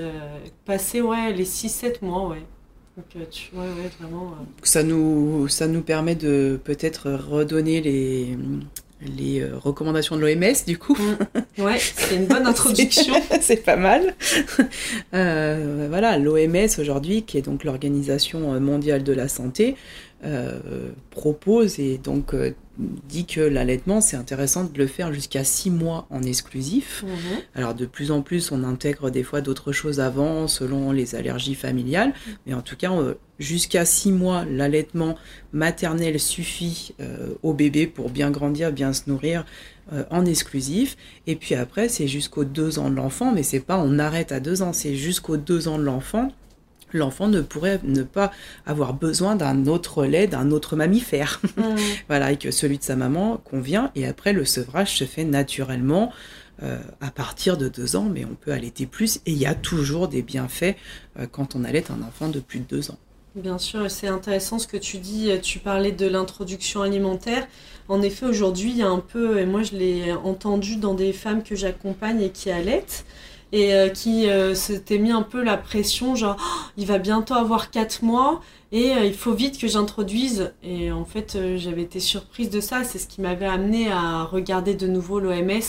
passer 0.66 1.02
ouais, 1.02 1.34
les 1.34 1.46
6-7 1.46 2.04
mois. 2.04 2.28
Ouais. 2.28 2.44
Euh, 2.98 3.90
vraiment, 4.00 4.34
euh. 4.34 4.46
Ça, 4.62 4.84
nous, 4.84 5.48
ça 5.48 5.68
nous 5.68 5.82
permet 5.82 6.16
de 6.16 6.60
peut-être 6.64 7.10
redonner 7.12 7.82
les, 7.82 8.38
les 9.02 9.42
euh, 9.42 9.58
recommandations 9.58 10.16
de 10.16 10.22
l'OMS, 10.22 10.66
du 10.68 10.78
coup. 10.78 10.96
Mm. 10.96 11.62
Ouais, 11.64 11.80
c'est 11.80 12.16
une 12.16 12.28
bonne 12.28 12.46
introduction. 12.48 13.16
c'est 13.42 13.64
pas 13.64 13.78
mal. 13.78 14.14
voilà, 15.12 16.20
l'OMS 16.20 16.68
aujourd'hui, 16.78 17.24
qui 17.24 17.38
est 17.38 17.44
donc 17.44 17.64
l'Organisation 17.64 18.60
mondiale 18.60 19.04
de 19.04 19.14
la 19.14 19.28
santé, 19.28 19.76
propose 21.10 21.80
et 21.80 21.98
donc 21.98 22.34
dit 22.78 23.26
que 23.26 23.42
l'allaitement, 23.42 24.02
c'est 24.02 24.18
intéressant 24.18 24.64
de 24.64 24.78
le 24.78 24.88
faire 24.88 25.14
jusqu'à 25.14 25.44
six 25.44 25.70
mois 25.70 26.08
en 26.10 26.24
exclusif. 26.24 27.04
Mhm. 27.04 27.42
Alors 27.56 27.76
de 27.76 27.86
plus 27.86 28.12
en 28.12 28.22
plus, 28.22 28.52
on 28.52 28.64
intègre 28.64 29.12
des 29.12 29.24
fois 29.24 29.42
d'autres 29.42 29.72
choses 29.72 30.00
avant, 30.00 30.48
selon 30.48 30.92
les 30.92 31.16
allergies 31.16 31.56
familiales, 31.56 32.10
mhm. 32.10 32.34
mais 32.48 32.54
en 32.54 32.62
tout 32.62 32.76
cas, 32.76 32.92
euh, 32.92 33.14
jusqu'à 33.38 33.86
six 33.86 34.12
mois, 34.12 34.46
l'allaitement 34.46 35.16
maternel 35.52 36.20
suffit 36.20 36.96
euh, 37.00 37.36
au 37.44 37.54
bébé 37.54 37.86
pour 37.86 38.10
bien 38.10 38.32
grandir, 38.32 38.72
bien 38.72 38.94
se 38.94 39.04
nourrir 39.08 39.46
euh, 39.92 40.04
en 40.10 40.26
exclusif. 40.26 40.98
Et 41.28 41.36
puis 41.36 41.54
après, 41.56 41.90
c'est 41.90 42.08
jusqu'aux 42.08 42.46
deux 42.46 42.80
ans 42.80 42.90
de 42.90 42.96
l'enfant, 42.96 43.32
mais 43.32 43.44
c'est 43.44 43.60
pas 43.60 43.78
on 43.78 44.00
arrête 44.00 44.32
à 44.32 44.40
deux 44.40 44.64
ans, 44.64 44.74
c'est 44.74 44.96
jusqu'aux 44.96 45.38
deux 45.38 45.68
ans 45.68 45.78
de 45.78 45.84
l'enfant 45.84 46.32
l'enfant 46.98 47.28
ne 47.28 47.42
pourrait 47.42 47.80
ne 47.84 48.04
pas 48.04 48.32
avoir 48.66 48.94
besoin 48.94 49.36
d'un 49.36 49.68
autre 49.68 50.06
lait, 50.06 50.28
d'un 50.28 50.52
autre 50.52 50.76
mammifère. 50.76 51.42
Mmh. 51.56 51.76
voilà, 52.08 52.32
et 52.32 52.38
que 52.38 52.50
celui 52.50 52.80
de 52.80 52.84
sa 52.84 52.96
maman 52.96 53.38
convient. 53.38 53.92
Et 53.96 54.08
après, 54.08 54.34
le 54.34 54.44
sevrage 54.44 54.98
se 54.98 55.04
fait 55.04 55.24
naturellement 55.24 56.12
euh, 56.64 56.80
à 57.00 57.12
partir 57.12 57.58
de 57.58 57.68
deux 57.68 57.96
ans, 57.96 58.10
mais 58.12 58.26
on 58.26 58.34
peut 58.34 58.52
allaiter 58.52 58.88
plus. 58.88 59.18
Et 59.28 59.32
il 59.32 59.38
y 59.38 59.46
a 59.46 59.54
toujours 59.54 60.08
des 60.08 60.24
bienfaits 60.24 60.76
euh, 61.20 61.28
quand 61.32 61.56
on 61.56 61.64
allaite 61.64 61.92
un 61.92 62.02
enfant 62.02 62.28
de 62.28 62.40
plus 62.40 62.60
de 62.60 62.66
deux 62.66 62.90
ans. 62.90 62.98
Bien 63.36 63.58
sûr, 63.58 63.90
c'est 63.90 64.08
intéressant 64.08 64.58
ce 64.58 64.68
que 64.68 64.78
tu 64.78 64.98
dis. 64.98 65.30
Tu 65.42 65.60
parlais 65.60 65.92
de 65.92 66.08
l'introduction 66.08 66.82
alimentaire. 66.82 67.48
En 67.90 68.02
effet, 68.02 68.26
aujourd'hui, 68.26 68.72
il 68.72 68.78
y 68.78 68.84
a 68.84 68.90
un 68.90 69.00
peu, 69.00 69.40
et 69.40 69.46
moi 69.46 69.64
je 69.64 69.76
l'ai 69.76 70.14
entendu 70.14 70.78
dans 70.78 70.94
des 70.94 71.14
femmes 71.14 71.44
que 71.44 71.56
j'accompagne 71.56 72.22
et 72.22 72.30
qui 72.30 72.50
allaitent, 72.50 73.06
et 73.54 73.76
euh, 73.76 73.88
qui 73.88 74.28
euh, 74.28 74.56
s'était 74.56 74.98
mis 74.98 75.12
un 75.12 75.22
peu 75.22 75.44
la 75.44 75.58
pression, 75.58 76.16
genre 76.16 76.36
oh, 76.40 76.72
il 76.76 76.88
va 76.88 76.98
bientôt 76.98 77.36
avoir 77.36 77.70
4 77.70 78.04
mois 78.04 78.42
et 78.72 78.94
euh, 78.94 79.06
il 79.06 79.14
faut 79.14 79.34
vite 79.34 79.60
que 79.60 79.68
j'introduise. 79.68 80.54
Et 80.64 80.92
en 80.92 81.06
fait, 81.06 81.38
j'avais 81.58 81.84
été 81.84 82.00
surprise 82.00 82.50
de 82.50 82.60
ça. 82.60 82.84
C'est 82.84 82.98
ce 82.98 83.08
qui 83.08 83.22
m'avait 83.22 83.46
amené 83.46 83.92
à 83.92 84.24
regarder 84.24 84.74
de 84.74 84.88
nouveau 84.88 85.20
l'OMS 85.20 85.62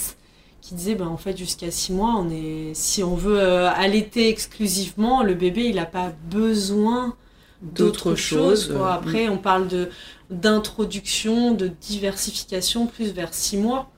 qui 0.63 0.75
disait 0.75 0.95
ben, 0.95 1.09
en 1.09 1.19
fait 1.19 1.37
jusqu'à 1.37 1.71
6 1.71 1.93
mois, 1.93 2.15
on 2.17 2.31
est, 2.31 2.73
si 2.73 3.03
on 3.03 3.15
veut 3.15 3.39
allaiter 3.39 4.31
exclusivement, 4.31 5.23
le 5.23 5.35
bébé 5.35 5.65
il 5.65 5.77
n'a 5.77 5.85
pas 5.85 6.15
besoin 6.31 7.15
d'autre 7.61 8.15
chose. 8.15 8.75
Après, 8.89 9.29
on 9.29 9.37
parle 9.37 9.69
de 9.69 9.91
d'introduction, 10.31 11.53
de 11.53 11.69
diversification 11.69 12.87
plus 12.87 13.13
vers 13.13 13.35
6 13.35 13.59
mois. 13.59 13.91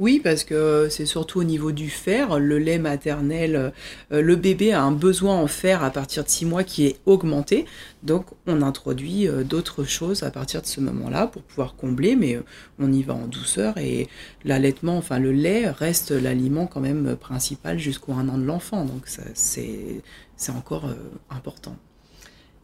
Oui, 0.00 0.20
parce 0.22 0.42
que 0.42 0.88
c'est 0.90 1.06
surtout 1.06 1.38
au 1.40 1.44
niveau 1.44 1.70
du 1.70 1.88
fer, 1.88 2.40
le 2.40 2.58
lait 2.58 2.78
maternel, 2.78 3.72
euh, 4.10 4.22
le 4.22 4.34
bébé 4.34 4.72
a 4.72 4.82
un 4.82 4.90
besoin 4.90 5.36
en 5.36 5.46
fer 5.46 5.84
à 5.84 5.90
partir 5.90 6.24
de 6.24 6.28
6 6.28 6.46
mois 6.46 6.64
qui 6.64 6.86
est 6.86 6.96
augmenté, 7.06 7.64
donc 8.02 8.26
on 8.48 8.60
introduit 8.62 9.28
euh, 9.28 9.44
d'autres 9.44 9.84
choses 9.84 10.24
à 10.24 10.32
partir 10.32 10.62
de 10.62 10.66
ce 10.66 10.80
moment-là 10.80 11.28
pour 11.28 11.42
pouvoir 11.42 11.76
combler, 11.76 12.16
mais 12.16 12.34
euh, 12.34 12.42
on 12.80 12.92
y 12.92 13.04
va 13.04 13.14
en 13.14 13.28
douceur 13.28 13.78
et 13.78 14.08
l'allaitement, 14.44 14.96
enfin 14.96 15.20
le 15.20 15.30
lait 15.30 15.70
reste 15.70 16.10
l'aliment 16.10 16.66
quand 16.66 16.80
même 16.80 17.14
principal 17.14 17.78
jusqu'au 17.78 18.14
un 18.14 18.28
an 18.28 18.38
de 18.38 18.44
l'enfant, 18.44 18.84
donc 18.84 19.06
c'est 19.34 20.02
encore 20.48 20.88
important. 21.30 21.76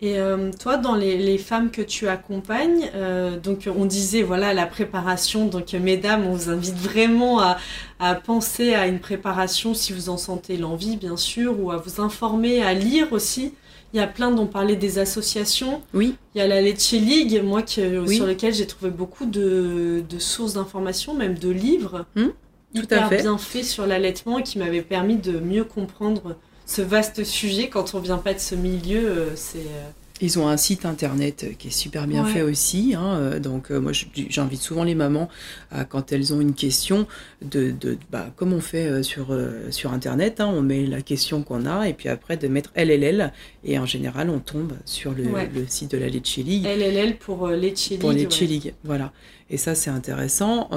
Et 0.03 0.19
euh, 0.19 0.51
toi, 0.59 0.79
dans 0.79 0.95
les, 0.95 1.37
femmes 1.37 1.71
que 1.71 1.83
tu 1.83 2.09
accompagnes, 2.09 2.91
euh, 2.95 3.39
donc 3.39 3.69
on 3.75 3.85
disait 3.85 4.23
voilà 4.23 4.55
la 4.55 4.67
préparation. 4.67 5.47
Donc 5.47 5.75
mesdames, 5.75 6.27
on 6.27 6.33
vous 6.33 6.49
invite 6.49 6.77
vraiment 6.77 7.41
à, 7.41 8.15
penser 8.15 8.73
à 8.73 8.87
une 8.87 8.99
préparation 8.99 9.75
si 9.75 9.93
vous 9.93 10.09
en 10.09 10.17
sentez 10.17 10.57
l'envie, 10.57 10.97
bien 10.97 11.19
sûr, 11.19 11.61
ou 11.61 11.71
à 11.71 11.77
vous 11.77 12.01
informer, 12.01 12.63
à 12.63 12.73
lire 12.73 13.13
aussi. 13.13 13.53
Il 13.93 13.99
y 13.99 14.01
a 14.01 14.07
plein 14.07 14.31
dont 14.31 14.47
parler 14.47 14.77
des 14.77 14.99
associations. 14.99 15.83
Oui. 15.93 16.15
Il 16.35 16.39
y 16.39 16.41
a 16.41 16.47
la 16.47 16.63
Lecce 16.63 16.93
League, 16.93 17.43
moi 17.45 17.63
sur 17.67 18.27
lequel 18.27 18.55
j'ai 18.55 18.67
trouvé 18.67 18.91
beaucoup 18.91 19.27
de, 19.27 20.03
sources 20.19 20.55
d'informations, 20.55 21.13
même 21.13 21.37
de 21.37 21.51
livres 21.51 22.07
hum, 22.17 22.33
tout 22.75 22.83
hyper 22.83 23.07
à 23.07 23.09
fait. 23.09 23.23
bien 23.23 23.37
faits 23.37 23.65
sur 23.65 23.87
l'allaitement 23.87 24.41
qui 24.41 24.59
m'avaient 24.59 24.83
permis 24.83 25.17
de 25.17 25.41
mieux 25.41 25.65
comprendre 25.65 26.37
ce 26.71 26.83
vaste 26.83 27.25
sujet 27.25 27.69
quand 27.69 27.95
on 27.95 27.99
vient 27.99 28.19
pas 28.19 28.33
de 28.33 28.39
ce 28.39 28.55
milieu. 28.55 29.09
Euh, 29.09 29.31
c'est 29.35 29.59
euh, 29.59 29.91
ils 30.23 30.39
ont 30.39 30.49
un 30.49 30.59
site 30.59 30.85
internet 30.85 31.57
qui 31.59 31.69
est 31.69 31.73
super 31.73 32.07
bien 32.07 32.27
fait 32.27 32.43
aussi. 32.43 32.95
Hein, 32.95 33.17
euh, 33.17 33.41
donc 33.41 33.71
moi 33.71 33.93
j'invite 34.15 34.61
souvent 34.61 34.85
les 34.85 34.95
mamans 34.95 35.31
à, 35.71 35.87
quand 35.87 36.13
elles 36.13 36.35
ont 36.35 36.43
une 36.43 36.53
question 36.53 37.07
de, 37.41 37.71
de 37.71 37.97
bah, 38.11 38.27
comme 38.37 38.53
on 38.53 38.61
fait 38.61 39.03
sur, 39.03 39.35
sur 39.71 39.95
internet, 39.95 40.41
hein, 40.41 40.53
on 40.53 40.61
met 40.61 40.85
la 40.85 41.01
question 41.01 41.43
qu'on 41.43 41.65
a 41.65 41.89
et 41.89 41.95
puis 41.95 42.11
après 42.11 42.37
de 42.37 42.49
mettre 42.49 42.71
LLL 42.77 43.33
et 43.65 43.79
en 43.79 43.87
général 43.87 44.29
on 44.29 44.41
tombe 44.41 44.75
sur 44.85 45.13
le, 45.13 45.25
le 45.25 45.67
site 45.67 45.93
de 45.93 45.97
la 45.97 46.09
League. 46.09 46.67
LLL 46.67 47.17
pour 47.17 47.49
Lecce 47.49 47.89
League. 47.89 48.01
Pour 48.01 48.13
Lecce 48.13 48.41
League, 48.43 48.75
voilà. 48.85 49.13
Et 49.51 49.57
ça, 49.57 49.75
c'est 49.75 49.91
intéressant. 49.91 50.71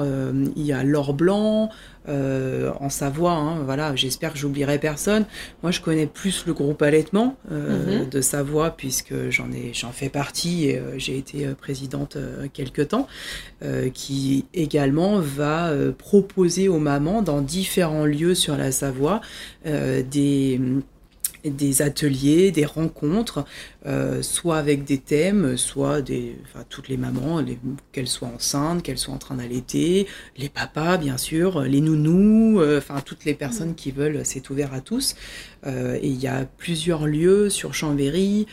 il 0.56 0.66
y 0.66 0.72
a 0.72 0.82
l'or 0.82 1.14
blanc, 1.14 1.70
euh, 2.06 2.70
en 2.80 2.90
Savoie. 2.90 3.32
Hein, 3.32 3.62
voilà, 3.64 3.96
j'espère 3.96 4.34
que 4.34 4.38
j'oublierai 4.38 4.78
personne. 4.78 5.24
Moi, 5.62 5.72
je 5.72 5.80
connais 5.80 6.06
plus 6.06 6.44
le 6.46 6.52
groupe 6.52 6.82
allaitement 6.82 7.38
euh, 7.50 8.02
mhm. 8.02 8.10
de 8.10 8.20
Savoie 8.20 8.76
puisque 8.76 9.30
j'en 9.30 9.50
ai, 9.52 9.72
j'en 9.72 9.90
fais 9.90 10.10
partie 10.10 10.66
et 10.68 10.78
euh, 10.78 10.98
j'ai 10.98 11.16
été 11.16 11.46
présidente 11.58 12.18
quelque 12.52 12.82
temps, 12.82 13.08
qui 13.94 14.44
également 14.52 15.18
va 15.18 15.72
proposer 15.96 16.68
aux 16.68 16.78
mamans 16.78 17.22
dans 17.22 17.40
différents 17.40 18.04
lieux 18.04 18.34
sur 18.34 18.56
la 18.56 18.72
Savoie 18.72 19.20
des 19.64 20.60
des 21.44 21.82
ateliers, 21.82 22.50
des 22.50 22.64
rencontres, 22.64 23.44
euh, 23.86 24.22
soit 24.22 24.56
avec 24.56 24.84
des 24.84 24.98
thèmes, 24.98 25.56
soit 25.56 26.00
des, 26.00 26.36
enfin, 26.44 26.64
toutes 26.68 26.88
les 26.88 26.96
mamans, 26.96 27.44
qu'elles 27.92 28.08
soient 28.08 28.28
enceintes, 28.28 28.82
qu'elles 28.82 28.98
soient 28.98 29.14
en 29.14 29.18
train 29.18 29.36
d'allaiter, 29.36 30.06
les 30.36 30.48
papas 30.48 30.96
bien 30.96 31.18
sûr, 31.18 31.62
les 31.62 31.80
nounous, 31.80 32.60
euh, 32.60 32.78
enfin 32.78 33.00
toutes 33.04 33.24
les 33.24 33.34
personnes 33.34 33.70
mm. 33.70 33.74
qui 33.74 33.90
veulent, 33.90 34.20
c'est 34.24 34.48
ouvert 34.50 34.72
à 34.72 34.80
tous. 34.80 35.16
Euh, 35.66 35.98
et 36.00 36.08
il 36.08 36.20
y 36.20 36.26
a 36.26 36.46
plusieurs 36.56 37.06
lieux 37.06 37.50
sur 37.50 37.74
Chambéry, 37.74 38.46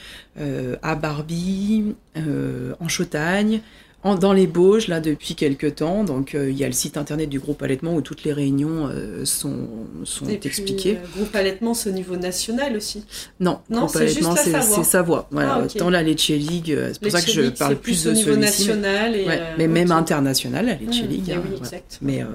à 0.81 0.95
Barbie, 0.95 1.93
en 2.15 2.87
Chautagne, 2.87 3.61
dans 4.03 4.33
les 4.33 4.47
Bauges, 4.47 4.87
là, 4.87 4.99
depuis 4.99 5.35
quelques 5.35 5.75
temps. 5.75 6.03
Donc, 6.03 6.33
euh, 6.33 6.49
il 6.49 6.57
y 6.57 6.63
a 6.63 6.67
le 6.67 6.73
site 6.73 6.97
internet 6.97 7.29
du 7.29 7.39
groupe 7.39 7.61
Allaitement 7.61 7.93
où 7.93 8.01
toutes 8.01 8.23
les 8.23 8.33
réunions 8.33 8.87
euh, 8.87 9.25
sont, 9.25 9.67
sont 10.05 10.25
expliquées. 10.27 10.97
Le 11.01 11.07
groupe 11.19 11.35
Allaitement, 11.35 11.73
c'est 11.73 11.89
au 11.89 11.93
niveau 11.93 12.15
national 12.15 12.75
aussi 12.75 13.03
Non, 13.39 13.59
non 13.69 13.85
groupe 13.85 13.97
Allaitement, 13.97 14.35
c'est 14.35 14.83
Savoie. 14.83 15.27
Voilà, 15.31 15.67
ah, 15.79 15.89
la 15.89 16.01
Lecce 16.01 16.29
League, 16.29 16.71
euh, 16.71 16.89
c'est 16.93 17.01
pour 17.01 17.11
ça 17.11 17.21
que 17.21 17.31
je 17.31 17.49
parle 17.49 17.75
plus, 17.75 18.03
de 18.03 18.15
celui-ci. 18.15 18.39
national. 18.39 19.15
Et 19.15 19.27
mais 19.57 19.67
même 19.67 19.91
international, 19.91 20.65
la 20.65 20.75
Lecce 20.75 21.03
mmh, 21.03 21.07
League. 21.07 21.31
Hein, 21.31 21.41
oui, 21.45 21.57
exact. 21.57 21.99
Mais, 22.01 22.25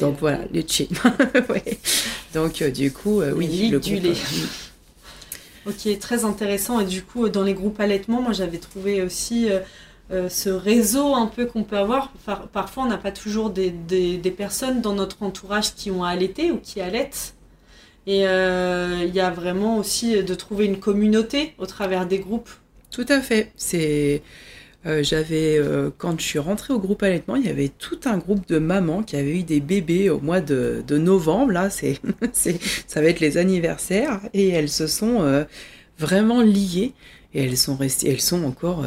donc 0.00 0.16
voilà, 0.18 0.40
Lecce. 0.52 0.82
ouais. 1.48 1.78
Donc, 2.34 2.62
du 2.64 2.90
coup, 2.90 3.22
oui, 3.36 3.68
le 3.70 3.78
groupe. 3.78 4.16
Ok, 5.66 5.98
très 5.98 6.24
intéressant. 6.24 6.80
Et 6.80 6.84
du 6.84 7.02
coup, 7.02 7.28
dans 7.28 7.42
les 7.42 7.54
groupes 7.54 7.80
allaitement, 7.80 8.22
moi 8.22 8.32
j'avais 8.32 8.58
trouvé 8.58 9.02
aussi 9.02 9.48
euh, 10.12 10.28
ce 10.28 10.50
réseau 10.50 11.14
un 11.14 11.26
peu 11.26 11.46
qu'on 11.46 11.64
peut 11.64 11.76
avoir. 11.76 12.12
parfois, 12.52 12.84
on 12.84 12.86
n'a 12.86 12.96
pas 12.96 13.10
toujours 13.10 13.50
des, 13.50 13.72
personnes 14.36 14.80
dans 14.80 14.94
notre 14.94 15.22
entourage 15.24 15.74
qui 15.74 15.90
ont 15.90 16.04
allaité 16.04 16.52
ou 16.52 16.58
qui 16.58 16.80
allaitent. 16.80 17.34
Et 18.06 18.28
euh, 18.28 19.02
il 19.04 19.12
y 19.12 19.20
a 19.20 19.30
vraiment 19.30 19.78
aussi 19.78 20.22
de 20.22 20.34
trouver 20.36 20.66
une 20.66 20.78
communauté 20.78 21.54
au 21.58 21.66
travers 21.66 22.06
des 22.06 22.20
groupes. 22.20 22.50
Tout 22.92 23.06
à 23.08 23.20
fait. 23.20 23.50
C'est 23.56 24.22
euh, 24.86 25.02
j'avais 25.02 25.60
quand 25.98 26.20
je 26.20 26.24
suis 26.24 26.38
rentrée 26.38 26.72
au 26.72 26.78
groupe 26.78 27.02
allaitement, 27.02 27.34
il 27.34 27.44
y 27.44 27.48
avait 27.48 27.72
tout 27.76 27.98
un 28.04 28.18
groupe 28.18 28.46
de 28.46 28.60
mamans 28.60 29.02
qui 29.02 29.16
avaient 29.16 29.40
eu 29.40 29.42
des 29.42 29.58
bébés 29.58 30.08
au 30.08 30.20
mois 30.20 30.40
de, 30.40 30.84
novembre. 30.88 31.50
Là, 31.50 31.68
c'est 32.32 32.60
ça 32.86 33.00
va 33.00 33.08
être 33.08 33.18
les 33.18 33.38
anniversaires 33.38 34.20
et 34.34 34.50
elles 34.50 34.68
se 34.68 34.86
sont 34.86 35.44
vraiment 35.98 36.42
liées 36.42 36.92
et 37.34 37.42
elles 37.42 37.56
sont 37.56 37.74
restées, 37.74 38.10
elles 38.10 38.20
sont 38.20 38.44
encore 38.44 38.84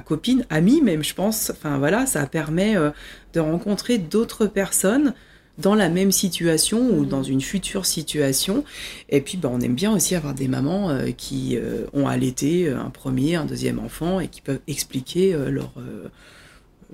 copine, 0.00 0.44
amie 0.50 0.80
même, 0.80 1.02
je 1.02 1.14
pense. 1.14 1.50
Enfin 1.50 1.78
voilà, 1.78 2.06
ça 2.06 2.26
permet 2.26 2.76
euh, 2.76 2.90
de 3.32 3.40
rencontrer 3.40 3.98
d'autres 3.98 4.46
personnes 4.46 5.14
dans 5.56 5.74
la 5.76 5.88
même 5.88 6.10
situation 6.10 6.80
ou 6.80 7.02
mmh. 7.02 7.08
dans 7.08 7.22
une 7.22 7.40
future 7.40 7.86
situation. 7.86 8.64
Et 9.08 9.20
puis, 9.20 9.36
bah, 9.36 9.48
on 9.52 9.60
aime 9.60 9.74
bien 9.74 9.92
aussi 9.92 10.14
avoir 10.14 10.34
des 10.34 10.48
mamans 10.48 10.90
euh, 10.90 11.10
qui 11.16 11.56
euh, 11.56 11.86
ont 11.92 12.08
allaité 12.08 12.68
un 12.68 12.90
premier, 12.90 13.36
un 13.36 13.44
deuxième 13.44 13.78
enfant 13.78 14.18
et 14.20 14.28
qui 14.28 14.40
peuvent 14.40 14.60
expliquer 14.66 15.32
leur, 15.48 15.72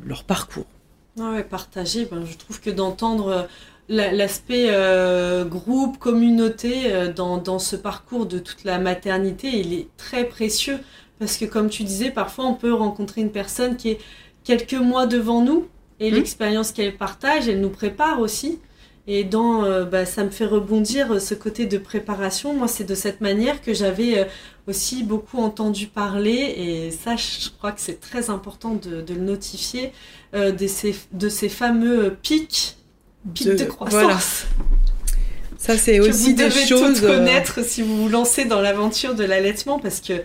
leur 0.04 0.24
parcours. 0.24 0.66
Ah 1.18 1.32
ouais, 1.32 1.44
partager, 1.44 2.04
ben, 2.04 2.24
je 2.24 2.36
trouve 2.36 2.60
que 2.60 2.70
d'entendre 2.70 3.48
l'aspect 3.88 4.70
groupe, 5.48 5.98
communauté 5.98 7.10
dans, 7.16 7.38
dans, 7.38 7.58
ce 7.58 7.76
parcours 7.76 8.26
de 8.26 8.38
toute 8.38 8.64
la 8.64 8.78
maternité, 8.78 9.48
il 9.58 9.72
est 9.72 9.88
très 9.96 10.24
précieux 10.24 10.78
parce 11.20 11.36
que 11.36 11.44
comme 11.44 11.68
tu 11.68 11.84
disais, 11.84 12.10
parfois 12.10 12.46
on 12.46 12.54
peut 12.54 12.74
rencontrer 12.74 13.20
une 13.20 13.30
personne 13.30 13.76
qui 13.76 13.90
est 13.90 13.98
quelques 14.42 14.74
mois 14.74 15.06
devant 15.06 15.42
nous 15.42 15.68
et 16.00 16.10
mmh. 16.10 16.14
l'expérience 16.14 16.72
qu'elle 16.72 16.96
partage, 16.96 17.46
elle 17.46 17.60
nous 17.60 17.70
prépare 17.70 18.20
aussi. 18.20 18.58
Et 19.06 19.24
dans, 19.24 19.64
euh, 19.64 19.84
bah, 19.84 20.06
ça 20.06 20.24
me 20.24 20.30
fait 20.30 20.44
rebondir 20.44 21.12
euh, 21.12 21.18
ce 21.18 21.34
côté 21.34 21.66
de 21.66 21.78
préparation. 21.78 22.54
Moi, 22.54 22.68
c'est 22.68 22.84
de 22.84 22.94
cette 22.94 23.20
manière 23.20 23.60
que 23.60 23.74
j'avais 23.74 24.18
euh, 24.18 24.24
aussi 24.68 25.02
beaucoup 25.02 25.38
entendu 25.38 25.86
parler. 25.86 26.54
Et 26.56 26.90
ça, 26.90 27.16
je 27.16 27.48
crois 27.48 27.72
que 27.72 27.80
c'est 27.80 28.00
très 28.00 28.30
important 28.30 28.74
de, 28.74 29.04
le 29.12 29.20
notifier 29.20 29.92
de, 30.32 30.66
ces, 30.66 30.94
de 31.12 31.28
ces 31.28 31.48
fameux 31.48 32.16
pics, 32.22 32.76
pics 33.34 33.48
de, 33.48 33.64
croissance. 33.64 34.44
Ça, 35.58 35.76
c'est 35.76 35.98
aussi 35.98 36.34
des 36.34 36.50
choses. 36.50 37.00
Vous 37.00 37.06
devez 37.06 37.16
connaître 37.16 37.64
si 37.64 37.82
vous 37.82 38.02
vous 38.02 38.08
lancez 38.08 38.44
dans 38.44 38.60
l'aventure 38.60 39.14
de 39.14 39.24
l'allaitement 39.24 39.78
parce 39.78 40.00
que 40.00 40.22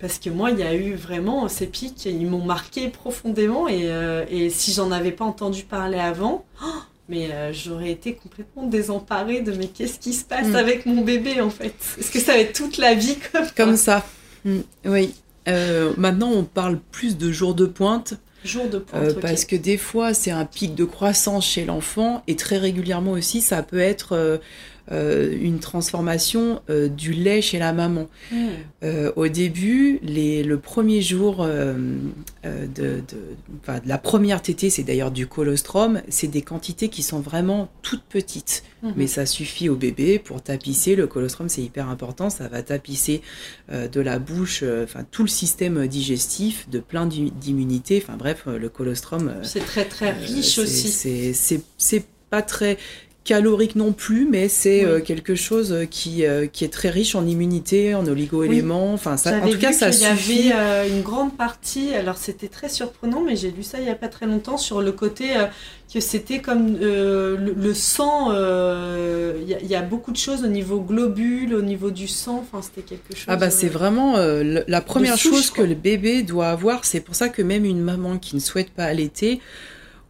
parce 0.00 0.18
que 0.18 0.30
moi, 0.30 0.50
il 0.50 0.58
y 0.58 0.62
a 0.62 0.74
eu 0.74 0.94
vraiment 0.94 1.46
ces 1.48 1.66
pics, 1.66 2.06
ils 2.06 2.26
m'ont 2.26 2.44
marqué 2.44 2.88
profondément. 2.88 3.68
Et, 3.68 3.82
euh, 3.84 4.24
et 4.30 4.48
si 4.48 4.72
j'en 4.72 4.90
avais 4.90 5.12
pas 5.12 5.26
entendu 5.26 5.62
parler 5.64 5.98
avant, 5.98 6.46
oh, 6.64 6.66
mais 7.10 7.30
euh, 7.32 7.52
j'aurais 7.52 7.90
été 7.90 8.14
complètement 8.14 8.66
désemparée 8.66 9.42
de 9.42 9.52
mais 9.52 9.66
qu'est-ce 9.66 9.98
qui 9.98 10.14
se 10.14 10.24
passe 10.24 10.48
mm. 10.48 10.56
avec 10.56 10.86
mon 10.86 11.02
bébé 11.02 11.42
en 11.42 11.50
fait? 11.50 11.74
Est-ce 11.98 12.10
que 12.10 12.18
ça 12.18 12.32
va 12.32 12.38
être 12.38 12.54
toute 12.54 12.78
la 12.78 12.94
vie 12.94 13.18
comme, 13.32 13.46
comme 13.54 13.76
ça 13.76 14.06
mm. 14.46 14.60
Oui. 14.86 15.14
Euh, 15.48 15.92
maintenant, 15.98 16.30
on 16.30 16.44
parle 16.44 16.78
plus 16.92 17.18
de 17.18 17.30
jours 17.30 17.54
de 17.54 17.66
pointe. 17.66 18.14
Jour 18.42 18.68
de 18.68 18.78
pointe. 18.78 19.20
Parce 19.20 19.44
que 19.44 19.56
des 19.56 19.76
fois, 19.76 20.14
c'est 20.14 20.30
un 20.30 20.46
pic 20.46 20.74
de 20.74 20.84
croissance 20.84 21.46
chez 21.46 21.66
l'enfant 21.66 22.22
et 22.26 22.36
très 22.36 22.56
régulièrement 22.56 23.12
aussi, 23.12 23.42
ça 23.42 23.62
peut 23.62 23.80
être 23.80 24.40
euh, 24.92 25.36
une 25.40 25.60
transformation 25.60 26.62
euh, 26.68 26.88
du 26.88 27.12
lait 27.12 27.42
chez 27.42 27.58
la 27.58 27.72
maman. 27.72 28.08
Hmm. 28.32 28.48
Euh, 28.82 29.12
au 29.14 29.28
début, 29.28 30.00
les, 30.02 30.42
le 30.42 30.58
premier 30.58 31.00
jour 31.00 31.46
de, 31.46 32.64
de, 32.74 33.02
la 33.84 33.98
première 33.98 34.42
tétée, 34.42 34.68
c'est 34.68 34.82
d'ailleurs 34.82 35.12
du 35.12 35.26
colostrum, 35.26 36.02
c'est 36.08 36.26
des 36.26 36.42
quantités 36.42 36.88
qui 36.88 37.02
sont 37.02 37.20
vraiment 37.20 37.70
toutes 37.82 38.02
petites. 38.02 38.64
Hmm. 38.82 38.92
Mais 38.96 39.06
ça 39.06 39.26
suffit 39.26 39.68
au 39.68 39.76
bébé 39.76 40.18
pour 40.18 40.42
tapisser. 40.42 40.96
Le 40.96 41.06
colostrum, 41.06 41.48
c'est 41.48 41.62
hyper 41.62 41.88
important. 41.88 42.30
Ça 42.30 42.48
va 42.48 42.62
tapisser 42.62 43.22
de 43.70 44.00
la 44.00 44.18
bouche, 44.18 44.64
enfin 44.82 45.04
tout 45.10 45.22
le 45.22 45.28
système 45.28 45.86
digestif, 45.86 46.68
de 46.68 46.80
plein 46.80 47.06
d'immunité. 47.06 48.02
Enfin 48.02 48.16
bref, 48.16 48.44
le 48.46 48.68
colostrum. 48.68 49.34
C'est 49.42 49.64
très 49.64 49.84
très 49.84 50.10
riche 50.12 50.58
aussi. 50.58 51.32
C'est 51.76 52.04
pas 52.30 52.42
très 52.42 52.78
calorique 53.24 53.76
non 53.76 53.92
plus, 53.92 54.26
mais 54.28 54.48
c'est 54.48 54.84
euh, 54.84 55.00
quelque 55.00 55.34
chose 55.34 55.86
qui, 55.90 56.24
euh, 56.24 56.46
qui 56.46 56.64
est 56.64 56.72
très 56.72 56.88
riche 56.88 57.14
en 57.14 57.26
immunité, 57.26 57.94
en 57.94 58.06
oligo-éléments. 58.06 58.94
Enfin, 58.94 59.16
ça, 59.16 59.38
en 59.42 59.48
tout 59.48 59.58
cas, 59.58 59.72
ça 59.72 59.92
suffit. 59.92 60.32
Il 60.32 60.46
y 60.46 60.52
avait 60.52 60.56
euh, 60.56 60.88
une 60.88 61.02
grande 61.02 61.36
partie, 61.36 61.94
alors 61.94 62.16
c'était 62.16 62.48
très 62.48 62.68
surprenant, 62.68 63.22
mais 63.22 63.36
j'ai 63.36 63.50
lu 63.50 63.62
ça 63.62 63.78
il 63.78 63.84
n'y 63.84 63.90
a 63.90 63.94
pas 63.94 64.08
très 64.08 64.26
longtemps, 64.26 64.56
sur 64.56 64.80
le 64.80 64.92
côté 64.92 65.28
que 65.92 66.00
c'était 66.00 66.40
comme 66.40 66.78
le, 66.80 67.74
sang, 67.74 68.30
il 68.32 69.66
y, 69.66 69.74
a 69.74 69.82
beaucoup 69.82 70.12
de 70.12 70.16
choses 70.16 70.44
au 70.44 70.48
niveau 70.48 70.80
globule, 70.80 71.54
au 71.54 71.62
niveau 71.62 71.90
du 71.90 72.08
sang, 72.08 72.42
enfin 72.42 72.62
c'était 72.62 72.82
quelque 72.82 73.14
chose. 73.14 73.26
Ah 73.28 73.36
bah 73.36 73.50
c'est 73.50 73.68
vraiment 73.68 74.16
la 74.16 74.80
première 74.80 75.18
chose 75.18 75.50
que 75.50 75.62
le 75.62 75.74
bébé 75.74 76.22
doit 76.22 76.48
avoir, 76.48 76.84
c'est 76.84 77.00
pour 77.00 77.14
ça 77.14 77.28
que 77.28 77.42
même 77.42 77.64
une 77.64 77.80
maman 77.80 78.18
qui 78.18 78.36
ne 78.36 78.40
souhaite 78.40 78.70
pas 78.70 78.84
allaiter, 78.84 79.40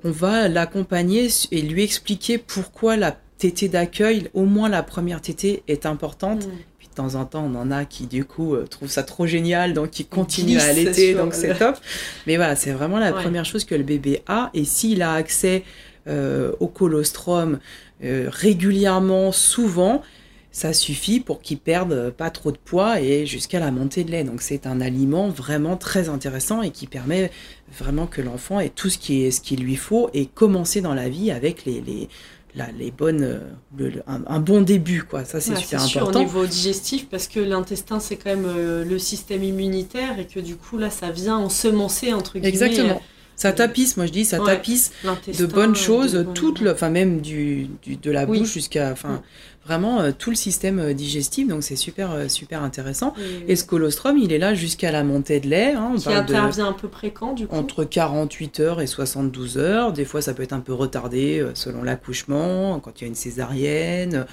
on 0.05 0.11
va 0.11 0.49
l'accompagner 0.49 1.29
et 1.51 1.63
lui 1.63 1.83
expliquer 1.83 2.39
pourquoi 2.39 2.97
la 2.97 3.17
tétée 3.39 3.69
d'accueil, 3.69 4.29
au 4.35 4.45
moins 4.45 4.69
la 4.69 4.83
première 4.83 5.21
tétée, 5.21 5.63
est 5.67 5.87
importante. 5.87 6.47
Mm. 6.47 6.51
Puis 6.79 6.89
de 6.89 6.95
temps 6.95 7.15
en 7.15 7.25
temps, 7.25 7.51
on 7.53 7.59
en 7.59 7.71
a 7.71 7.85
qui 7.85 8.07
du 8.07 8.25
coup 8.25 8.55
euh, 8.55 8.67
trouvent 8.67 8.91
ça 8.91 9.03
trop 9.03 9.27
génial, 9.27 9.73
donc 9.73 9.91
qui 9.91 10.05
continuent 10.05 10.59
à 10.59 10.65
allaiter, 10.65 11.15
donc 11.15 11.35
c'est 11.35 11.55
top. 11.55 11.77
Mais 12.27 12.37
voilà, 12.37 12.57
c'est 12.57 12.73
vraiment 12.73 12.99
la 12.99 13.13
première 13.13 13.45
chose 13.45 13.65
que 13.65 13.75
le 13.75 13.83
bébé 13.83 14.23
a. 14.27 14.51
Et 14.55 14.65
s'il 14.65 15.03
a 15.03 15.15
accès 15.15 15.65
euh, 16.07 16.53
au 16.61 16.67
colostrum 16.67 17.59
euh, 18.03 18.29
régulièrement, 18.31 19.33
souvent, 19.33 20.03
ça 20.53 20.73
suffit 20.73 21.21
pour 21.21 21.41
qu'il 21.41 21.59
perde 21.59 22.11
pas 22.11 22.31
trop 22.31 22.51
de 22.51 22.59
poids 22.59 23.01
et 23.01 23.25
jusqu'à 23.27 23.61
la 23.61 23.71
montée 23.71 24.05
de 24.05 24.11
lait. 24.11 24.25
Donc 24.25 24.43
c'est 24.43 24.67
un 24.67 24.81
aliment 24.81 25.29
vraiment 25.29 25.77
très 25.77 26.09
intéressant 26.09 26.63
et 26.63 26.71
qui 26.71 26.87
permet 26.87 27.31
vraiment 27.79 28.07
que 28.07 28.21
l'enfant 28.21 28.59
ait 28.59 28.69
tout 28.69 28.91
ce 28.91 28.99
qui 28.99 29.23
est 29.23 29.31
ce 29.31 29.41
qu'il 29.41 29.63
lui 29.63 29.77
faut 29.77 30.11
et 30.13 30.27
commencer 30.27 30.81
dans 30.81 30.95
la 30.95 31.09
vie 31.09 31.31
avec 31.31 31.65
les, 31.65 31.81
les 31.81 32.09
les 32.79 32.91
bonnes, 32.91 33.41
un, 34.07 34.41
bon 34.41 34.61
début, 34.63 35.03
quoi. 35.03 35.25
Ça, 35.25 35.41
c'est 35.41 35.57
super 35.57 35.83
important. 35.83 36.21
au 36.21 36.25
niveau 36.25 36.47
digestif, 36.47 37.09
parce 37.09 37.29
que 37.29 37.41
l'intestin, 37.41 38.01
c'est 38.01 38.17
quand 38.17 38.31
même 38.31 38.47
euh, 38.47 38.85
le 38.85 38.99
système 38.99 39.45
immunitaire 39.45 40.19
et 40.19 40.27
que 40.27 40.41
du 40.41 40.57
coup, 40.57 40.79
là, 40.79 40.91
ça 40.91 41.11
vient 41.11 41.37
ensemencer, 41.37 42.13
entre 42.13 42.35
guillemets. 42.35 42.49
Exactement. 42.49 43.03
Ça 43.37 43.53
tapisse, 43.53 43.97
moi 43.97 44.05
je 44.05 44.13
dis, 44.13 44.27
ça 44.27 44.39
tapisse 44.39 44.93
de 45.27 45.47
bonnes 45.47 45.75
choses, 45.75 46.27
toute 46.35 46.61
le, 46.61 46.73
enfin 46.73 46.91
même 46.91 47.23
du, 47.23 47.69
de 47.87 48.11
la 48.11 48.27
bouche 48.27 48.53
jusqu'à, 48.53 48.91
enfin 48.93 49.23
vraiment 49.71 50.01
euh, 50.01 50.11
tout 50.17 50.31
le 50.31 50.37
système 50.37 50.81
euh, 50.81 50.95
digestif, 50.95 51.47
donc 51.47 51.63
c'est 51.63 51.77
super, 51.77 52.11
euh, 52.11 52.29
super 52.29 52.65
intéressant. 52.65 53.15
Et 53.47 53.55
ce 53.55 53.65
colostrum, 53.65 54.19
il 54.19 54.33
est 54.33 54.39
là 54.39 54.53
jusqu'à 54.53 54.91
la 54.91 55.05
montée 55.05 55.39
de 55.39 55.49
lait. 55.49 55.75
Hein, 55.75 55.95
qui 55.97 56.13
intervient 56.13 56.67
un 56.67 56.73
peu 56.73 56.89
près 56.89 57.13
quand, 57.13 57.35
du 57.35 57.47
coup 57.47 57.55
Entre 57.55 57.85
48 57.85 58.61
heures 58.61 58.81
et 58.81 58.89
72 58.89 59.59
heures. 59.59 59.93
Des 59.93 60.05
fois, 60.05 60.23
ça 60.23 60.35
peut 60.35 60.43
être 60.43 60.53
un 60.53 60.61
peu 60.61 60.73
retardé 60.73 61.47
selon 61.55 61.85
l'accouchement, 61.85 62.81
quand 62.81 63.01
il 63.01 63.03
y 63.03 63.05
a 63.05 63.09
une 63.09 63.15
césarienne. 63.15 64.27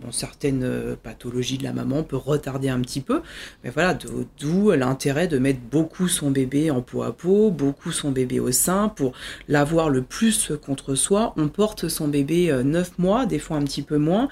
Bon, 0.00 0.12
certaines 0.12 0.96
pathologies 1.02 1.58
de 1.58 1.64
la 1.64 1.72
maman 1.72 2.02
peuvent 2.02 2.22
retarder 2.24 2.68
un 2.68 2.80
petit 2.80 3.00
peu. 3.00 3.22
Mais 3.64 3.70
voilà, 3.70 3.98
d'où 4.38 4.70
l'intérêt 4.70 5.26
de 5.26 5.38
mettre 5.38 5.60
beaucoup 5.70 6.06
son 6.08 6.30
bébé 6.30 6.70
en 6.70 6.82
peau 6.82 7.02
à 7.02 7.12
peau, 7.12 7.50
beaucoup 7.50 7.90
son 7.90 8.12
bébé 8.12 8.38
au 8.38 8.52
sein 8.52 8.88
pour 8.88 9.12
l'avoir 9.48 9.88
le 9.88 10.02
plus 10.02 10.52
contre 10.64 10.94
soi. 10.94 11.34
On 11.36 11.48
porte 11.48 11.88
son 11.88 12.06
bébé 12.06 12.52
9 12.64 12.98
mois, 12.98 13.26
des 13.26 13.40
fois 13.40 13.56
un 13.56 13.62
petit 13.62 13.82
peu 13.82 13.98
moins. 13.98 14.28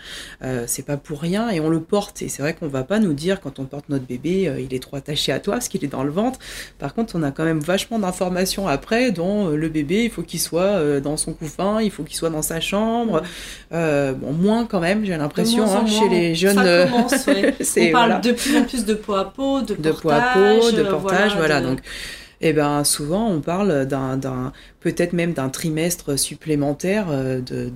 Euh, 0.51 0.51
c'est 0.66 0.84
pas 0.84 0.96
pour 0.96 1.20
rien 1.20 1.50
et 1.50 1.60
on 1.60 1.68
le 1.68 1.80
porte. 1.80 2.22
Et 2.22 2.28
c'est 2.28 2.42
vrai 2.42 2.54
qu'on 2.54 2.68
va 2.68 2.84
pas 2.84 2.98
nous 2.98 3.12
dire 3.12 3.40
quand 3.40 3.58
on 3.58 3.64
porte 3.64 3.88
notre 3.88 4.04
bébé, 4.04 4.48
euh, 4.48 4.60
il 4.60 4.74
est 4.74 4.78
trop 4.78 4.96
attaché 4.96 5.32
à 5.32 5.40
toi 5.40 5.54
parce 5.54 5.68
qu'il 5.68 5.84
est 5.84 5.88
dans 5.88 6.04
le 6.04 6.10
ventre. 6.10 6.38
Par 6.78 6.94
contre, 6.94 7.16
on 7.16 7.22
a 7.22 7.30
quand 7.30 7.44
même 7.44 7.60
vachement 7.60 7.98
d'informations 7.98 8.68
après 8.68 9.12
dont 9.12 9.48
euh, 9.48 9.56
le 9.56 9.68
bébé, 9.68 10.04
il 10.04 10.10
faut 10.10 10.22
qu'il 10.22 10.40
soit 10.40 11.00
dans 11.00 11.16
son 11.16 11.32
couffin, 11.32 11.80
il 11.80 11.90
faut 11.90 12.02
qu'il 12.02 12.16
soit 12.16 12.30
dans 12.30 12.42
sa 12.42 12.60
chambre. 12.60 13.22
bon, 13.70 14.32
moins 14.32 14.66
quand 14.66 14.80
même, 14.80 15.04
j'ai 15.04 15.16
l'impression, 15.16 15.64
hein, 15.64 15.86
chez 15.86 16.08
les 16.08 16.34
jeunes. 16.34 16.56
Ça 16.56 16.86
commence, 16.86 17.12
on 17.78 17.92
parle 17.92 18.20
de 18.20 18.32
plus 18.32 18.56
en 18.56 18.64
plus 18.64 18.84
de 18.84 18.94
peau 18.94 19.14
à 19.14 19.32
peau, 19.32 19.60
de, 19.60 19.74
de 19.74 19.90
peau 19.92 20.10
à 20.10 20.20
peau, 20.34 20.70
de 20.70 20.82
portage, 20.82 21.36
voilà. 21.36 21.60
Donc, 21.60 21.80
eh 22.42 22.52
ben 22.52 22.84
souvent 22.84 23.28
on 23.28 23.40
parle 23.40 23.86
d'un, 23.86 24.52
peut-être 24.80 25.12
même 25.12 25.32
d'un 25.32 25.48
trimestre 25.48 26.18
supplémentaire 26.18 27.06
euh, 27.10 27.40
de, 27.40 27.70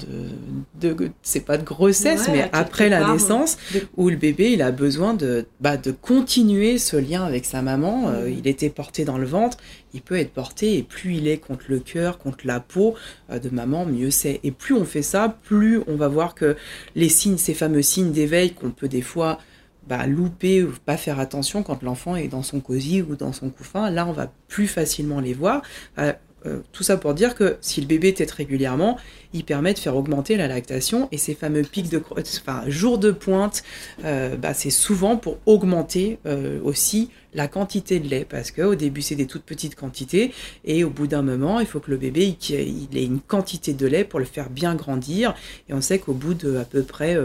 de, 0.80 1.10
c'est 1.22 1.44
pas 1.44 1.56
de 1.56 1.64
grossesse, 1.64 2.28
mais 2.28 2.48
après 2.52 2.88
la 2.88 3.12
naissance, 3.12 3.56
où 3.96 4.10
le 4.10 4.16
bébé 4.16 4.52
il 4.52 4.62
a 4.62 4.72
besoin 4.72 5.14
de, 5.14 5.46
bah, 5.60 5.76
de 5.76 5.92
continuer 5.92 6.78
ce 6.78 6.96
lien 6.96 7.24
avec 7.24 7.44
sa 7.44 7.62
maman. 7.62 8.08
Euh, 8.08 8.28
il 8.28 8.48
était 8.48 8.70
porté 8.70 9.04
dans 9.04 9.18
le 9.18 9.26
ventre, 9.26 9.58
il 9.94 10.02
peut 10.02 10.18
être 10.18 10.32
porté, 10.32 10.76
et 10.78 10.82
plus 10.82 11.14
il 11.14 11.28
est 11.28 11.38
contre 11.38 11.66
le 11.68 11.78
cœur, 11.78 12.18
contre 12.18 12.44
la 12.44 12.60
peau 12.60 12.94
euh, 13.30 13.38
de 13.38 13.48
maman, 13.50 13.86
mieux 13.86 14.10
c'est. 14.10 14.40
Et 14.42 14.50
plus 14.50 14.74
on 14.74 14.84
fait 14.84 15.02
ça, 15.02 15.38
plus 15.44 15.80
on 15.86 15.94
va 15.94 16.08
voir 16.08 16.34
que 16.34 16.56
les 16.96 17.08
signes, 17.08 17.38
ces 17.38 17.54
fameux 17.54 17.82
signes 17.82 18.10
d'éveil 18.10 18.52
qu'on 18.52 18.70
peut 18.70 18.88
des 18.88 19.02
fois 19.02 19.38
bah, 19.86 20.06
louper 20.06 20.62
ou 20.62 20.72
pas 20.84 20.96
faire 20.96 21.20
attention 21.20 21.62
quand 21.62 21.82
l'enfant 21.82 22.16
est 22.16 22.28
dans 22.28 22.42
son 22.42 22.60
cosy 22.60 23.02
ou 23.02 23.16
dans 23.16 23.32
son 23.32 23.50
couffin. 23.50 23.90
Là, 23.90 24.06
on 24.06 24.12
va 24.12 24.30
plus 24.48 24.66
facilement 24.66 25.20
les 25.20 25.34
voir. 25.34 25.62
Euh, 25.98 26.12
euh, 26.46 26.60
tout 26.72 26.82
ça 26.82 26.96
pour 26.96 27.14
dire 27.14 27.34
que 27.34 27.56
si 27.60 27.80
le 27.80 27.86
bébé 27.86 28.14
tète 28.14 28.30
régulièrement, 28.30 28.96
il 29.32 29.44
permet 29.44 29.74
de 29.74 29.78
faire 29.78 29.96
augmenter 29.96 30.36
la 30.36 30.48
lactation 30.48 31.08
et 31.12 31.18
ces 31.18 31.34
fameux 31.34 31.62
pics 31.62 31.90
de 31.90 32.02
enfin 32.18 32.62
jours 32.68 32.98
de 32.98 33.10
pointe, 33.10 33.64
euh, 34.04 34.36
bah, 34.36 34.54
c'est 34.54 34.70
souvent 34.70 35.16
pour 35.16 35.38
augmenter 35.46 36.18
aussi 36.62 37.10
la 37.34 37.48
quantité 37.48 38.00
de 38.00 38.08
lait. 38.08 38.26
Parce 38.28 38.50
qu'au 38.50 38.74
début 38.74 39.02
c'est 39.02 39.14
des 39.14 39.26
toutes 39.26 39.42
petites 39.42 39.74
quantités 39.74 40.32
et 40.64 40.84
au 40.84 40.90
bout 40.90 41.06
d'un 41.06 41.22
moment 41.22 41.60
il 41.60 41.66
faut 41.66 41.80
que 41.80 41.90
le 41.90 41.96
bébé 41.96 42.36
il, 42.48 42.96
ait 42.96 43.04
une 43.04 43.20
quantité 43.20 43.74
de 43.74 43.86
lait 43.86 44.04
pour 44.04 44.18
le 44.18 44.24
faire 44.24 44.48
bien 44.48 44.74
grandir. 44.74 45.34
Et 45.68 45.74
on 45.74 45.80
sait 45.80 45.98
qu'au 45.98 46.14
bout 46.14 46.34
de 46.34 46.56
à 46.56 46.64
peu 46.64 46.82
près 46.82 47.18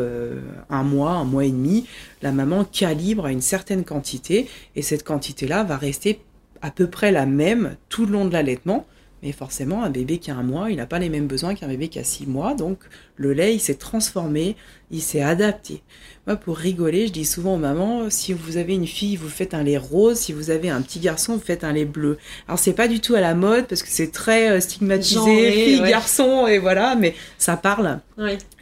un 0.69 0.83
mois, 0.83 1.11
un 1.11 1.23
mois 1.23 1.45
et 1.45 1.51
demi, 1.51 1.85
la 2.21 2.31
maman 2.31 2.65
calibre 2.65 3.25
à 3.25 3.31
une 3.31 3.41
certaine 3.41 3.83
quantité. 3.83 4.47
Et 4.75 4.81
cette 4.81 5.03
quantité 5.03 5.47
là 5.47 5.63
va 5.63 5.77
rester 5.77 6.19
à 6.61 6.71
peu 6.71 6.87
près 6.87 7.11
la 7.11 7.25
même 7.25 7.75
tout 7.89 8.05
le 8.05 8.13
long 8.13 8.25
de 8.25 8.33
l'allaitement. 8.33 8.85
Mais 9.23 9.31
forcément, 9.31 9.83
un 9.83 9.91
bébé 9.91 10.17
qui 10.17 10.31
a 10.31 10.35
un 10.35 10.41
mois, 10.41 10.71
il 10.71 10.77
n'a 10.77 10.87
pas 10.87 10.97
les 10.97 11.09
mêmes 11.09 11.27
besoins 11.27 11.53
qu'un 11.53 11.67
bébé 11.67 11.89
qui 11.89 11.99
a 11.99 12.03
six 12.03 12.25
mois. 12.25 12.55
Donc, 12.55 12.79
le 13.17 13.33
lait, 13.33 13.53
il 13.53 13.59
s'est 13.59 13.75
transformé, 13.75 14.55
il 14.89 15.01
s'est 15.01 15.21
adapté. 15.21 15.83
Moi, 16.25 16.35
pour 16.35 16.57
rigoler, 16.57 17.05
je 17.05 17.11
dis 17.11 17.25
souvent 17.25 17.53
aux 17.53 17.59
mamans, 17.59 18.09
si 18.09 18.33
vous 18.33 18.57
avez 18.57 18.73
une 18.73 18.87
fille, 18.87 19.15
vous 19.17 19.29
faites 19.29 19.53
un 19.53 19.61
lait 19.61 19.77
rose. 19.77 20.17
Si 20.17 20.33
vous 20.33 20.49
avez 20.49 20.69
un 20.69 20.81
petit 20.81 20.99
garçon, 20.99 21.33
vous 21.33 21.39
faites 21.39 21.63
un 21.63 21.71
lait 21.71 21.85
bleu. 21.85 22.17
Alors, 22.47 22.57
c'est 22.57 22.73
pas 22.73 22.87
du 22.87 22.99
tout 22.99 23.13
à 23.13 23.21
la 23.21 23.35
mode 23.35 23.67
parce 23.67 23.83
que 23.83 23.89
c'est 23.89 24.11
très 24.11 24.49
euh, 24.49 24.59
stigmatisé, 24.59 25.51
fille, 25.51 25.81
garçon, 25.81 26.47
et 26.47 26.57
voilà, 26.57 26.95
mais 26.95 27.13
ça 27.37 27.57
parle. 27.57 27.99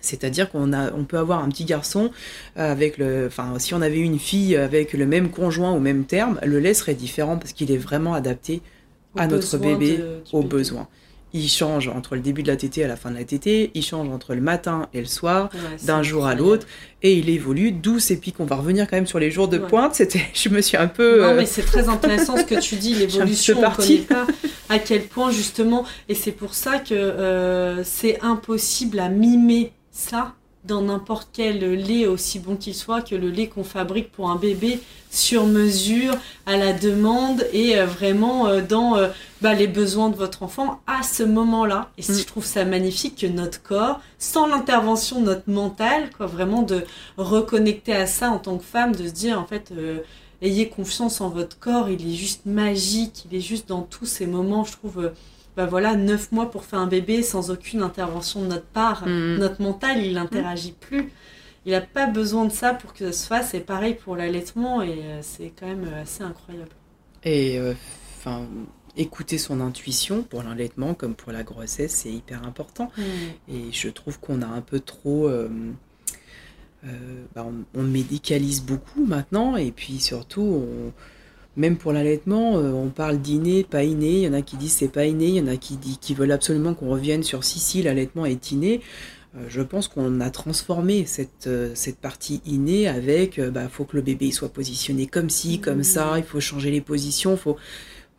C'est-à-dire 0.01 0.49
qu'on 0.49 0.73
a, 0.73 0.91
on 0.93 1.05
peut 1.05 1.17
avoir 1.17 1.41
un 1.41 1.49
petit 1.49 1.65
garçon 1.65 2.11
euh, 2.57 2.71
avec 2.71 2.97
le, 2.97 3.27
enfin, 3.27 3.59
si 3.59 3.73
on 3.73 3.81
avait 3.81 3.99
une 3.99 4.19
fille 4.19 4.57
avec 4.57 4.93
le 4.93 5.05
même 5.05 5.29
conjoint 5.29 5.71
au 5.71 5.79
même 5.79 6.05
terme, 6.05 6.39
le 6.43 6.59
lait 6.59 6.73
serait 6.73 6.95
différent 6.95 7.37
parce 7.37 7.53
qu'il 7.53 7.71
est 7.71 7.77
vraiment 7.77 8.13
adapté 8.13 8.61
à 9.15 9.27
notre 9.27 9.57
bébé, 9.57 9.99
aux 10.31 10.43
besoins. 10.43 10.87
Il 11.31 11.47
change 11.47 11.87
entre 11.89 12.15
le 12.15 12.21
début 12.21 12.41
de 12.41 12.47
la 12.47 12.55
tétée 12.55 12.81
et 12.81 12.87
la 12.87 12.95
fin 12.95 13.11
de 13.11 13.15
la 13.15 13.23
tétée, 13.23 13.69
il 13.75 13.83
change 13.83 14.09
entre 14.09 14.33
le 14.33 14.41
matin 14.41 14.87
et 14.95 14.99
le 14.99 15.05
soir, 15.05 15.49
d'un 15.83 16.01
jour 16.01 16.25
à 16.25 16.33
l'autre, 16.33 16.65
et 17.03 17.13
il 17.13 17.29
évolue, 17.29 17.71
d'où 17.71 17.99
ces 17.99 18.17
pics. 18.17 18.39
On 18.39 18.45
va 18.45 18.55
revenir 18.55 18.87
quand 18.89 18.97
même 18.97 19.05
sur 19.05 19.19
les 19.19 19.29
jours 19.29 19.47
de 19.47 19.59
pointe, 19.59 19.93
c'était, 19.93 20.23
je 20.33 20.49
me 20.49 20.61
suis 20.61 20.77
un 20.77 20.87
peu... 20.87 21.21
Non, 21.21 21.29
euh, 21.29 21.37
mais 21.37 21.45
c'est 21.45 21.61
très 21.61 21.87
intéressant 21.87 22.35
ce 22.35 22.43
que 22.43 22.59
tu 22.59 22.75
dis, 22.75 22.95
l'évolution, 22.95 23.57
on 23.59 23.69
ne 23.69 23.75
connaît 23.75 23.97
pas 23.99 24.25
à 24.69 24.79
quel 24.79 25.03
point 25.03 25.31
justement, 25.31 25.85
et 26.07 26.15
c'est 26.15 26.31
pour 26.31 26.55
ça 26.55 26.79
que 26.79 26.95
euh, 26.95 27.83
c'est 27.83 28.19
impossible 28.21 28.99
à 28.99 29.09
mimer 29.09 29.71
ça 29.91 30.33
dans 30.65 30.81
n'importe 30.81 31.29
quel 31.31 31.59
lait, 31.59 32.05
aussi 32.05 32.39
bon 32.39 32.55
qu'il 32.55 32.75
soit, 32.75 33.01
que 33.01 33.15
le 33.15 33.29
lait 33.29 33.47
qu'on 33.47 33.63
fabrique 33.63 34.11
pour 34.11 34.29
un 34.29 34.35
bébé 34.35 34.79
sur 35.09 35.45
mesure, 35.45 36.15
à 36.45 36.57
la 36.57 36.73
demande 36.73 37.45
et 37.53 37.77
euh, 37.77 37.85
vraiment 37.85 38.47
euh, 38.47 38.61
dans 38.61 38.97
euh, 38.97 39.07
bah, 39.41 39.53
les 39.53 39.67
besoins 39.67 40.09
de 40.09 40.15
votre 40.15 40.43
enfant 40.43 40.81
à 40.85 41.01
ce 41.01 41.23
moment-là. 41.23 41.89
Et 41.97 42.01
mm. 42.01 42.15
je 42.15 42.23
trouve 42.25 42.45
ça 42.45 42.65
magnifique 42.65 43.21
que 43.21 43.27
notre 43.27 43.63
corps, 43.63 44.01
sans 44.19 44.47
l'intervention 44.47 45.21
de 45.21 45.25
notre 45.25 45.49
mental, 45.49 46.09
quoi, 46.15 46.25
vraiment 46.27 46.61
de 46.61 46.83
reconnecter 47.17 47.93
à 47.93 48.05
ça 48.05 48.29
en 48.29 48.37
tant 48.37 48.57
que 48.57 48.65
femme, 48.65 48.95
de 48.95 49.07
se 49.07 49.13
dire 49.13 49.39
en 49.39 49.45
fait, 49.45 49.71
ayez 50.41 50.69
confiance 50.69 51.21
en 51.21 51.29
votre 51.29 51.57
corps, 51.57 51.89
il 51.89 52.07
est 52.07 52.15
juste 52.15 52.45
magique, 52.45 53.25
il 53.31 53.37
est 53.37 53.41
juste 53.41 53.69
dans 53.69 53.81
tous 53.81 54.05
ces 54.05 54.27
moments, 54.27 54.63
je 54.63 54.73
trouve 54.73 55.11
bah 55.59 55.65
voilà, 55.65 55.97
neuf 55.97 56.31
mois 56.31 56.49
pour 56.49 56.63
faire 56.63 56.79
un 56.79 56.87
bébé 56.87 57.21
sans 57.21 57.51
aucune 57.51 57.81
intervention 57.81 58.41
de 58.41 58.47
notre 58.47 58.67
part. 58.67 59.05
Mm. 59.05 59.39
Notre 59.39 59.61
mental, 59.61 60.01
il 60.01 60.13
n'interagit 60.13 60.71
plus. 60.71 61.11
Il 61.65 61.73
n'a 61.73 61.81
pas 61.81 62.05
besoin 62.05 62.45
de 62.45 62.51
ça 62.53 62.73
pour 62.73 62.93
que 62.93 63.11
ça 63.11 63.11
se 63.11 63.27
fasse. 63.27 63.53
Et 63.53 63.59
pareil 63.59 63.95
pour 63.95 64.15
l'allaitement, 64.15 64.81
et 64.81 65.01
euh, 65.03 65.19
c'est 65.21 65.51
quand 65.59 65.67
même 65.67 65.83
euh, 65.83 66.03
assez 66.03 66.23
incroyable. 66.23 66.71
Et 67.25 67.59
euh, 67.59 67.73
enfin. 68.17 68.47
écouter 68.95 69.37
son 69.37 69.59
intuition 69.59 70.23
pour 70.23 70.43
l'allaitement 70.43 70.93
comme 70.93 71.13
pour 71.13 71.33
la 71.33 71.43
grossesse, 71.43 71.91
c'est 71.91 72.11
hyper 72.13 72.47
important. 72.47 72.89
Mm. 72.97 73.01
Et 73.53 73.71
je 73.73 73.89
trouve 73.89 74.17
qu'on 74.17 74.41
a 74.41 74.47
un 74.47 74.61
peu 74.61 74.79
trop. 74.79 75.29
Bah, 77.35 77.45
on, 77.73 77.83
médicalise 77.83 78.63
beaucoup 78.63 79.05
maintenant, 79.05 79.57
et 79.57 79.71
puis 79.71 79.99
surtout, 79.99 80.41
on, 80.41 80.93
même 81.57 81.77
pour 81.77 81.91
l'allaitement, 81.91 82.57
euh, 82.57 82.71
on 82.71 82.89
parle 82.89 83.19
d'inné, 83.19 83.63
pas 83.63 83.83
inné. 83.83 84.17
Il 84.17 84.21
y 84.21 84.27
en 84.27 84.33
a 84.33 84.41
qui 84.41 84.57
disent 84.57 84.73
c'est 84.73 84.87
pas 84.87 85.05
inné, 85.05 85.27
il 85.27 85.35
y 85.35 85.41
en 85.41 85.47
a 85.47 85.57
qui, 85.57 85.75
disent, 85.77 85.97
qui 85.99 86.13
veulent 86.13 86.31
absolument 86.31 86.73
qu'on 86.73 86.89
revienne 86.89 87.23
sur 87.23 87.43
si, 87.43 87.59
si, 87.59 87.83
l'allaitement 87.83 88.25
est 88.25 88.51
inné. 88.51 88.81
Euh, 89.35 89.45
je 89.47 89.61
pense 89.61 89.87
qu'on 89.87 90.21
a 90.21 90.29
transformé 90.29 91.05
cette, 91.05 91.47
euh, 91.47 91.71
cette 91.75 91.97
partie 91.97 92.41
innée 92.45 92.87
avec, 92.87 93.39
bah, 93.39 93.67
faut 93.69 93.85
que 93.85 93.95
le 93.95 94.01
bébé 94.01 94.31
soit 94.31 94.49
positionné 94.49 95.05
comme 95.05 95.29
ci, 95.29 95.59
comme 95.59 95.83
ça, 95.83 96.13
il 96.17 96.23
faut 96.23 96.39
changer 96.39 96.71
les 96.71 96.81
positions, 96.81 97.37
faut 97.37 97.57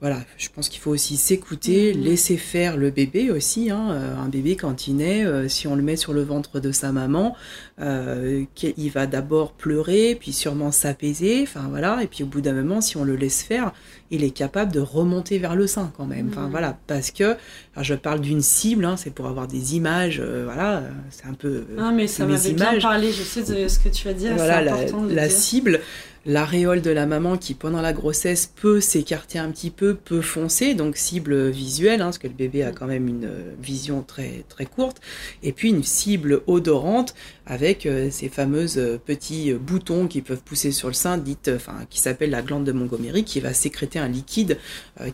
voilà, 0.00 0.20
je 0.38 0.48
pense 0.48 0.70
qu'il 0.70 0.80
faut 0.80 0.90
aussi 0.90 1.18
s'écouter, 1.18 1.92
mhm. 1.92 2.02
laisser 2.02 2.38
faire 2.38 2.78
le 2.78 2.90
bébé 2.90 3.30
aussi. 3.30 3.70
Hein. 3.70 3.90
Euh, 3.90 4.16
un 4.16 4.28
bébé 4.28 4.56
quand 4.56 4.86
il 4.88 4.96
naît, 4.96 5.26
euh, 5.26 5.46
si 5.46 5.66
on 5.66 5.76
le 5.76 5.82
met 5.82 5.96
sur 5.96 6.14
le 6.14 6.22
ventre 6.22 6.58
de 6.58 6.72
sa 6.72 6.90
maman, 6.90 7.36
euh, 7.82 8.44
il 8.62 8.90
va 8.90 9.06
d'abord 9.06 9.52
pleurer, 9.52 10.16
puis 10.18 10.32
sûrement 10.32 10.72
s'apaiser. 10.72 11.42
Enfin 11.42 11.66
voilà, 11.68 12.02
et 12.02 12.06
puis 12.06 12.24
au 12.24 12.26
bout 12.26 12.40
d'un 12.40 12.54
moment, 12.54 12.80
si 12.80 12.96
on 12.96 13.04
le 13.04 13.14
laisse 13.14 13.42
faire, 13.42 13.72
il 14.10 14.24
est 14.24 14.30
capable 14.30 14.72
de 14.72 14.80
remonter 14.80 15.38
vers 15.38 15.54
le 15.54 15.66
sein 15.66 15.92
quand 15.94 16.06
même. 16.06 16.28
Enfin 16.30 16.46
mhm. 16.46 16.50
voilà, 16.50 16.78
parce 16.86 17.10
que 17.10 17.36
je 17.78 17.94
parle 17.94 18.20
d'une 18.20 18.40
cible, 18.40 18.86
hein, 18.86 18.96
c'est 18.96 19.12
pour 19.12 19.26
avoir 19.26 19.48
des 19.48 19.76
images. 19.76 20.20
voilà, 20.20 20.82
c'est 21.10 21.26
un 21.26 21.34
peu. 21.34 21.66
Ah 21.78 21.92
mais 21.94 22.06
ça 22.06 22.24
m'avait 22.24 22.54
bien 22.54 22.78
parlé. 22.80 23.12
Je 23.12 23.22
sais 23.22 23.42
de 23.42 23.68
ce 23.68 23.78
que 23.78 23.90
tu 23.90 24.08
vas 24.08 24.14
dire. 24.14 24.32
Voilà 24.34 24.62
la, 24.62 24.76
la 25.10 25.28
cible 25.28 25.80
l'aréole 26.26 26.82
de 26.82 26.90
la 26.90 27.06
maman 27.06 27.36
qui 27.36 27.54
pendant 27.54 27.80
la 27.80 27.92
grossesse 27.92 28.52
peut 28.54 28.80
s'écarter 28.80 29.38
un 29.38 29.50
petit 29.50 29.70
peu, 29.70 29.94
peut 29.94 30.20
foncer, 30.20 30.74
donc 30.74 30.96
cible 30.96 31.48
visuelle, 31.48 32.02
hein, 32.02 32.06
parce 32.06 32.18
que 32.18 32.28
le 32.28 32.34
bébé 32.34 32.62
a 32.62 32.72
quand 32.72 32.86
même 32.86 33.08
une 33.08 33.24
euh, 33.24 33.54
vision 33.60 34.02
très 34.02 34.44
très 34.48 34.66
courte, 34.66 35.00
et 35.42 35.52
puis 35.52 35.70
une 35.70 35.82
cible 35.82 36.42
odorante 36.46 37.14
avec 37.50 37.84
euh, 37.84 38.08
ces 38.10 38.30
fameuses 38.30 38.78
euh, 38.78 38.98
petits 39.04 39.52
boutons 39.52 40.06
qui 40.06 40.22
peuvent 40.22 40.40
pousser 40.42 40.72
sur 40.72 40.88
le 40.88 40.94
sein, 40.94 41.18
dite, 41.18 41.50
enfin 41.54 41.74
qui 41.90 42.00
s'appelle 42.00 42.30
la 42.30 42.40
glande 42.40 42.64
de 42.64 42.72
Montgomery, 42.72 43.24
qui 43.24 43.40
va 43.40 43.52
sécréter 43.52 43.98
un 43.98 44.08
liquide 44.08 44.56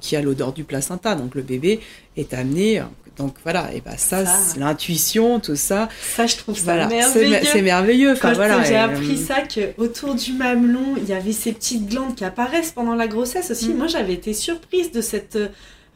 qui 0.00 0.14
a 0.14 0.22
l'odeur 0.22 0.52
du 0.52 0.62
placenta. 0.62 1.14
Donc 1.14 1.34
le 1.34 1.42
bébé 1.42 1.80
est 2.16 2.34
amené, 2.34 2.82
donc 3.16 3.34
voilà, 3.42 3.72
et 3.72 3.80
ben 3.80 3.96
ça, 3.96 4.24
l'intuition, 4.58 5.40
tout 5.40 5.56
ça. 5.56 5.88
Ça, 6.02 6.26
je 6.26 6.36
trouve 6.36 6.58
ça 6.58 6.86
merveilleux. 6.86 7.38
C'est 7.44 7.62
merveilleux. 7.62 8.14
Quand 8.20 8.32
voilà, 8.34 8.62
j'ai 8.62 8.76
appris 8.76 9.12
euh, 9.12 9.26
ça, 9.26 9.40
que 9.40 9.72
autour 9.78 10.14
du 10.14 10.34
mamelon, 10.34 10.96
il 10.98 11.08
y 11.08 11.14
avait 11.14 11.32
ces 11.32 11.52
petites 11.52 11.88
glandes 11.88 12.14
qui 12.14 12.24
apparaissent 12.24 12.72
pendant 12.72 12.94
la 12.94 13.08
grossesse 13.08 13.50
aussi. 13.50 13.70
Mm. 13.70 13.76
Moi, 13.76 13.86
j'avais 13.86 14.12
été 14.12 14.34
surprise 14.34 14.92
de 14.92 15.00
cette. 15.00 15.38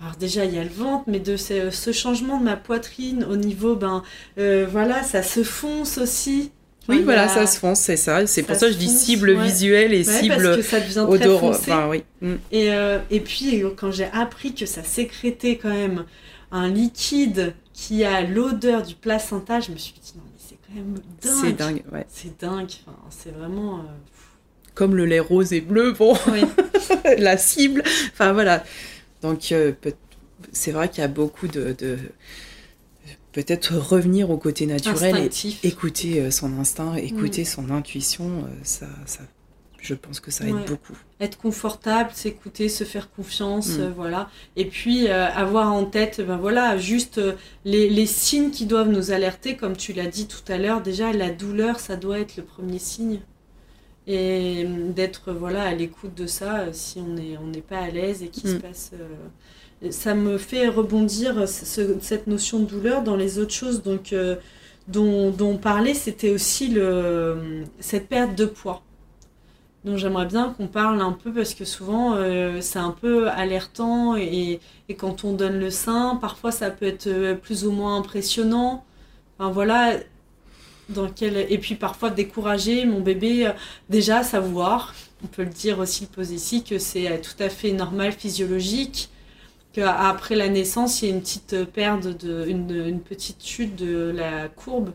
Alors 0.01 0.17
déjà, 0.17 0.45
il 0.45 0.55
y 0.55 0.59
a 0.59 0.65
le 0.65 0.71
ventre, 0.71 1.05
mais 1.07 1.21
de 1.21 1.37
ce, 1.37 1.93
changement 1.93 2.39
de 2.39 2.45
ma 2.45 2.57
poitrine 2.57 3.25
au 3.25 3.37
niveau, 3.37 3.77
ben 3.77 4.03
euh, 4.39 4.67
voilà, 4.71 5.03
ça 5.03 5.23
se 5.23 5.43
fonce 5.43 5.99
aussi. 5.99 6.53
oui, 6.89 7.03
voilà, 7.03 7.29
ça 7.29 7.47
se 7.47 7.59
fonce, 7.59 7.81
c'est 7.81 7.99
ça. 7.99 8.27
C'est 8.27 8.43
pour 8.43 8.57
ça 8.57 8.69
que 8.69 8.73
je 8.73 8.79
dis 8.79 8.89
cible 8.89 9.39
visuelle 9.43 9.93
et 9.93 10.05
cible 10.05 10.37
parce 10.43 10.57
que 10.57 10.63
ça 10.63 10.81
devient 10.81 11.07
Très 11.19 11.39
foncé. 11.39 11.73
oui. 11.89 12.03
Mm. 12.23 12.35
et, 12.51 12.73
euh, 12.73 12.99
et 13.11 13.21
puis, 13.21 13.63
quand 13.77 13.91
j'ai 13.91 14.09
appris 14.13 14.55
que 14.55 14.65
ça 14.65 14.83
sécrétait 14.83 15.57
quand 15.57 15.73
même 15.75 16.05
un 16.51 16.69
liquide 16.69 17.55
qui 17.73 18.05
a 18.05 18.23
l'odeur 18.23 18.83
du 18.83 18.95
placenta, 18.95 19.61
je 19.61 19.73
me 19.73 19.77
suis 19.77 19.95
dit, 20.03 20.13
non, 20.17 20.23
mais 20.27 20.39
c'est 20.39 20.59
quand 20.67 20.75
même 20.75 20.95
dingue. 21.23 21.45
C'est 21.45 21.53
dingue, 21.53 21.83
ouais. 21.93 22.07
C'est 22.09 22.41
dingue. 22.41 22.71
Enfin, 22.87 22.97
c'est 23.11 23.35
vraiment. 23.35 23.79
Euh, 23.79 23.83
comme 24.75 24.97
le 24.97 25.05
lait 25.05 25.21
rose 25.21 25.53
et 25.53 25.61
bleu, 25.61 25.93
bon, 25.93 26.17
la 27.19 27.37
cible. 27.37 27.83
Enfin, 28.13 28.33
voilà. 28.33 28.65
Donc, 29.23 29.53
euh, 29.53 29.73
c'est 30.53 30.73
vrai 30.73 30.89
qu'il 30.89 31.01
y 31.01 31.05
a 31.05 31.09
beaucoup 31.09 31.49
de 31.49 31.75
peut-être 33.33 33.77
revenir 33.77 34.31
au 34.31 34.37
côté 34.37 34.67
naturel 34.67 35.17
et 35.17 35.67
écouter 35.67 36.21
euh, 36.21 36.31
son 36.31 36.59
instinct, 36.59 36.97
écouter 36.97 37.43
mm. 37.43 37.47
son 37.47 37.71
intuition, 37.71 38.25
euh, 38.25 38.49
ça, 38.63 38.87
ça, 39.07 39.21
je 39.81 39.95
pense 39.95 40.21
que 40.21 40.31
ça 40.31 40.45
aide 40.47 40.67
beaucoup. 40.67 40.97
Être 41.21 41.39
confortable, 41.39 42.11
s'écouter, 42.13 42.69
se 42.69 42.85
faire 42.85 43.11
confiance, 43.11 43.79
mm. 43.79 43.81
euh, 43.81 43.91
voilà. 43.95 44.29
Et 44.57 44.65
puis 44.65 45.09
avoir 45.09 45.73
en 45.73 45.85
tête, 45.85 46.21
ben 46.21 46.37
voilà, 46.37 46.77
juste 46.77 47.21
les, 47.65 47.89
les, 47.89 48.07
signes 48.07 48.51
qui 48.51 48.67
doivent 48.67 48.91
nous 48.91 49.11
alerter, 49.11 49.57
comme 49.57 49.77
tu 49.77 49.93
l'as 49.93 50.07
dit 50.07 50.27
tout 50.27 50.53
à 50.53 50.59
l'heure. 50.59 50.83
Déjà, 50.83 51.13
la 51.13 51.31
douleur, 51.31 51.81
ça 51.81 51.97
doit 51.97 52.19
être 52.19 52.37
le 52.37 52.43
premier 52.43 52.79
signe. 52.79 53.21
Et 54.13 54.67
d'être 54.97 55.33
voilà 55.33 55.63
à 55.63 55.75
l'écoute 55.75 56.15
de 56.17 56.27
ça 56.27 56.73
si 56.73 56.99
on 56.99 57.15
n'est 57.15 57.37
on 57.37 57.47
n'est 57.47 57.61
pas 57.61 57.79
à 57.79 57.91
l'aise 57.91 58.23
et 58.23 58.29
qu'il 58.29 58.49
se 58.51 58.57
mm. 58.57 58.61
passe 58.61 58.93
ça 59.89 60.15
me 60.15 60.37
fait 60.37 60.69
rebondir 60.69 61.49
cette 61.49 62.27
notion 62.27 62.59
de 62.61 62.67
douleur 62.67 63.03
dans 63.03 63.17
les 63.17 63.39
autres 63.39 63.55
choses 63.55 63.83
donc, 63.83 64.13
euh, 64.13 64.37
dont, 64.89 65.31
dont, 65.31 65.53
on 65.53 65.57
parlait, 65.57 65.95
c'était 65.95 66.31
aussi 66.31 66.69
le, 66.69 67.65
cette 67.79 68.09
perte 68.09 68.35
de 68.37 68.45
poids. 68.45 68.83
Donc 69.85 69.97
j'aimerais 69.97 70.27
bien 70.27 70.51
qu'on 70.51 70.67
parle 70.67 71.01
un 71.01 71.13
peu 71.13 71.33
parce 71.33 71.55
que 71.55 71.65
souvent 71.65 72.15
euh, 72.15 72.61
c'est 72.61 72.79
un 72.79 72.91
peu 72.91 73.31
alertant 73.31 74.15
et, 74.15 74.61
et, 74.91 74.95
quand 74.95 75.25
on 75.25 75.33
donne 75.33 75.59
le 75.59 75.71
sein, 75.71 76.19
parfois 76.21 76.53
ça 76.53 76.71
peut 76.71 76.85
être 76.85 77.07
euh, 77.07 77.35
plus 77.35 77.65
ou 77.65 77.73
moins 77.73 77.97
impressionnant. 77.97 78.85
Enfin 79.39 79.51
voilà, 79.51 79.95
et 81.23 81.59
puis 81.59 81.75
parfois 81.75 82.11
décourager 82.11 82.85
mon 82.85 83.01
bébé 83.01 83.51
déjà 83.89 84.23
savoir, 84.23 84.95
on 85.25 85.27
peut 85.27 85.43
le 85.43 85.51
dire 85.51 85.79
aussi, 85.79 86.05
le 86.05 86.09
poser 86.09 86.35
ici, 86.35 86.63
que 86.65 86.79
c'est 86.79 87.21
tout 87.21 87.43
à 87.43 87.49
fait 87.49 87.73
normal, 87.73 88.13
physiologique 88.13 89.11
qu'après 89.73 90.35
la 90.35 90.49
naissance, 90.49 91.03
il 91.03 91.09
y 91.09 91.13
a 91.13 91.15
une 91.15 91.21
petite 91.21 91.65
perte, 91.65 92.07
de, 92.07 92.47
une, 92.49 93.01
petite 93.01 93.45
chute 93.45 93.77
de 93.77 94.13
la 94.15 94.49
courbe 94.49 94.93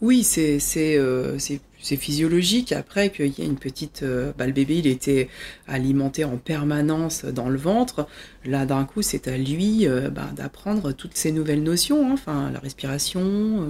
Oui, 0.00 0.24
c'est 0.24 0.58
euh, 0.98 1.38
physiologique. 1.80 2.72
Après, 2.72 3.10
qu'il 3.10 3.38
y 3.38 3.42
a 3.42 3.44
une 3.44 3.58
petite. 3.58 4.02
Euh, 4.02 4.32
bah, 4.36 4.46
le 4.46 4.52
bébé, 4.52 4.78
il 4.78 4.86
était 4.86 5.28
alimenté 5.66 6.24
en 6.24 6.36
permanence 6.36 7.24
dans 7.24 7.48
le 7.48 7.58
ventre. 7.58 8.06
Là, 8.44 8.66
d'un 8.66 8.84
coup, 8.84 9.02
c'est 9.02 9.28
à 9.28 9.36
lui 9.36 9.86
euh, 9.86 10.10
bah, 10.10 10.28
d'apprendre 10.36 10.92
toutes 10.92 11.16
ces 11.16 11.32
nouvelles 11.32 11.62
notions. 11.62 12.10
Hein. 12.10 12.14
Enfin, 12.14 12.50
la 12.50 12.60
respiration, 12.60 13.66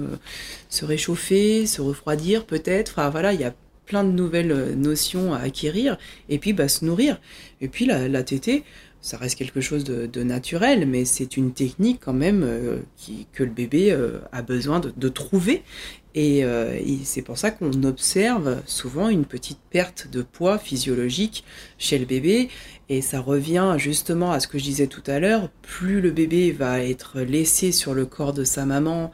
se 0.69 0.85
réchauffer, 0.85 1.65
se 1.65 1.81
refroidir, 1.81 2.45
peut-être. 2.45 2.93
Enfin, 2.97 3.09
voilà, 3.09 3.33
il 3.33 3.39
y 3.39 3.45
a 3.45 3.53
plein 3.85 4.03
de 4.03 4.11
nouvelles 4.11 4.75
notions 4.75 5.33
à 5.33 5.39
acquérir. 5.39 5.97
Et 6.27 6.39
puis, 6.39 6.53
bah, 6.53 6.67
se 6.67 6.83
nourrir. 6.83 7.19
Et 7.61 7.69
puis, 7.69 7.85
la, 7.85 8.07
la 8.07 8.23
tétée 8.23 8.63
ça 9.01 9.17
reste 9.17 9.37
quelque 9.37 9.61
chose 9.61 9.83
de, 9.83 10.23
naturel, 10.23 10.85
mais 10.85 11.05
c'est 11.05 11.37
une 11.37 11.53
technique 11.53 12.01
quand 12.03 12.13
même 12.13 12.43
euh, 12.43 12.79
que 13.33 13.43
le 13.43 13.49
bébé 13.49 13.91
euh, 13.91 14.19
a 14.31 14.41
besoin 14.41 14.79
de, 14.79 15.09
trouver. 15.09 15.63
Euh, 16.17 16.77
et, 16.77 16.99
c'est 17.05 17.21
pour 17.21 17.37
ça 17.37 17.51
qu'on 17.51 17.83
observe 17.83 18.61
souvent 18.65 19.07
une 19.07 19.25
petite 19.25 19.59
perte 19.69 20.09
de 20.11 20.21
poids 20.21 20.57
physiologique 20.57 21.45
chez 21.77 21.97
le 21.97 22.05
bébé. 22.05 22.49
Et 22.89 23.01
ça 23.01 23.21
revient 23.21 23.75
justement 23.77 24.31
à 24.31 24.39
ce 24.39 24.47
que 24.47 24.57
je 24.57 24.63
disais 24.63 24.87
tout 24.87 25.03
à 25.07 25.19
l'heure, 25.19 25.49
plus 25.61 26.01
le 26.01 26.11
bébé 26.11 26.51
va 26.51 26.83
être 26.83 27.21
laissé 27.21 27.71
sur 27.71 27.93
le 27.93 28.05
corps 28.05 28.33
de 28.33 28.43
sa 28.43 28.65
maman, 28.65 29.11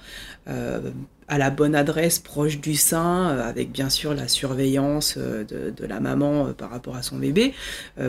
à 1.27 1.37
la 1.37 1.49
bonne 1.49 1.75
adresse, 1.75 2.19
proche 2.19 2.59
du 2.59 2.75
sein, 2.75 3.29
euh, 3.29 3.49
avec 3.49 3.71
bien 3.71 3.89
sûr 3.89 4.13
la 4.13 4.27
surveillance 4.27 5.15
euh, 5.17 5.43
de, 5.43 5.85
la 5.85 5.99
maman 5.99 6.47
euh, 6.47 6.53
par 6.53 6.69
rapport 6.69 6.95
à 6.95 7.01
son 7.01 7.17
bébé. 7.17 7.53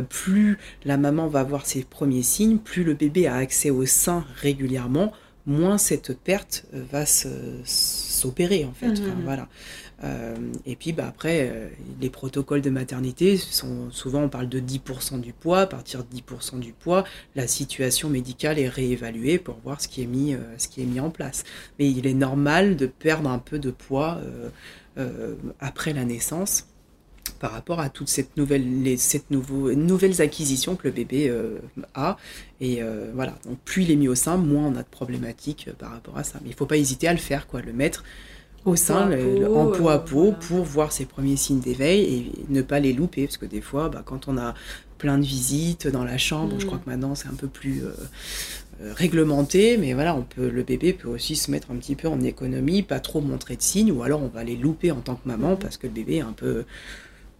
plus 0.08 0.58
la 0.84 0.96
maman 0.96 1.26
va 1.28 1.40
avoir 1.40 1.66
ses 1.66 1.84
premiers 1.84 2.22
signes, 2.22 2.58
plus 2.58 2.84
le 2.84 2.94
bébé 2.94 3.26
a 3.26 3.36
accès 3.36 3.70
au 3.70 3.86
sein 3.86 4.24
régulièrement, 4.40 5.12
moins 5.46 5.78
cette 5.78 6.18
perte 6.18 6.66
va 6.72 7.04
s'opérer 7.06 8.64
en 8.64 8.72
fait. 8.72 9.00
Mmh. 9.00 9.22
voilà. 9.24 9.48
Euh, 10.04 10.34
et 10.66 10.76
puis 10.76 10.92
bah, 10.92 11.06
après, 11.08 11.48
euh, 11.50 11.68
les 12.00 12.10
protocoles 12.10 12.60
de 12.60 12.70
maternité 12.70 13.36
sont 13.36 13.90
souvent, 13.90 14.22
on 14.22 14.28
parle 14.28 14.48
de 14.48 14.60
10% 14.60 15.20
du 15.20 15.32
poids. 15.32 15.60
À 15.60 15.66
partir 15.66 16.04
de 16.04 16.16
10% 16.16 16.58
du 16.58 16.72
poids, 16.72 17.04
la 17.34 17.46
situation 17.46 18.08
médicale 18.08 18.58
est 18.58 18.68
réévaluée 18.68 19.38
pour 19.38 19.56
voir 19.64 19.80
ce 19.80 19.88
qui 19.88 20.02
est 20.02 20.06
mis, 20.06 20.34
euh, 20.34 20.38
ce 20.58 20.68
qui 20.68 20.82
est 20.82 20.86
mis 20.86 21.00
en 21.00 21.10
place. 21.10 21.44
Mais 21.78 21.90
il 21.90 22.06
est 22.06 22.14
normal 22.14 22.76
de 22.76 22.86
perdre 22.86 23.30
un 23.30 23.38
peu 23.38 23.58
de 23.58 23.70
poids 23.70 24.20
après 25.60 25.92
la 25.92 26.04
naissance 26.04 26.66
par 27.38 27.52
rapport 27.52 27.80
à 27.80 27.90
toutes 27.90 28.08
cette 28.08 28.36
nouvelle, 28.38 28.98
cette 28.98 29.30
nouvelles 29.30 30.22
acquisitions 30.22 30.74
que 30.74 30.88
le 30.88 30.94
bébé 30.94 31.32
a. 31.94 32.16
Et 32.60 32.80
voilà, 33.14 33.36
donc 33.44 33.58
plus 33.64 33.82
il 33.82 33.90
est 33.90 33.96
mis 33.96 34.08
au 34.08 34.14
sein, 34.14 34.36
moins 34.36 34.66
on 34.66 34.76
a 34.76 34.82
de 34.82 34.88
problématiques 34.88 35.68
par 35.78 35.90
rapport 35.90 36.16
à 36.16 36.24
ça. 36.24 36.38
Mais 36.42 36.48
il 36.48 36.52
ne 36.52 36.56
faut 36.56 36.66
pas 36.66 36.78
hésiter 36.78 37.08
à 37.08 37.12
le 37.12 37.18
faire, 37.18 37.46
quoi, 37.46 37.60
le 37.60 37.72
mettre 37.72 38.04
au 38.66 38.76
sein, 38.76 39.10
en 39.54 39.66
peau 39.66 39.88
à 39.88 40.04
peau, 40.04 40.32
pour 40.32 40.64
voir 40.64 40.92
ses 40.92 41.06
premiers 41.06 41.36
signes 41.36 41.60
d'éveil 41.60 42.02
et 42.02 42.32
ne 42.48 42.62
pas 42.62 42.80
les 42.80 42.92
louper. 42.92 43.26
Parce 43.26 43.38
que 43.38 43.46
des 43.46 43.60
fois, 43.60 43.88
bah, 43.88 44.02
quand 44.04 44.28
on 44.28 44.36
a 44.36 44.54
plein 44.98 45.18
de 45.18 45.24
visites 45.24 45.86
dans 45.86 46.04
la 46.04 46.18
chambre, 46.18 46.56
je 46.58 46.66
crois 46.66 46.78
mm. 46.78 46.82
que 46.82 46.90
maintenant 46.90 47.14
c'est 47.14 47.28
un 47.28 47.34
peu 47.34 47.48
plus 47.48 47.84
euh, 47.84 47.90
euh, 48.82 48.92
réglementé, 48.94 49.76
mais 49.76 49.92
voilà, 49.92 50.16
on 50.16 50.22
peut, 50.22 50.48
le 50.48 50.62
bébé 50.62 50.92
peut 50.92 51.08
aussi 51.08 51.36
se 51.36 51.50
mettre 51.50 51.70
un 51.70 51.76
petit 51.76 51.94
peu 51.94 52.08
en 52.08 52.20
économie, 52.20 52.82
pas 52.82 53.00
trop 53.00 53.20
montrer 53.20 53.56
de 53.56 53.62
signes, 53.62 53.92
ou 53.92 54.02
alors 54.02 54.22
on 54.22 54.28
va 54.28 54.42
les 54.42 54.56
louper 54.56 54.90
en 54.90 55.00
tant 55.00 55.14
que 55.14 55.28
maman 55.28 55.52
mm. 55.52 55.58
parce 55.58 55.76
que 55.76 55.86
le 55.86 55.92
bébé 55.92 56.16
est 56.16 56.20
un 56.20 56.32
peu 56.32 56.64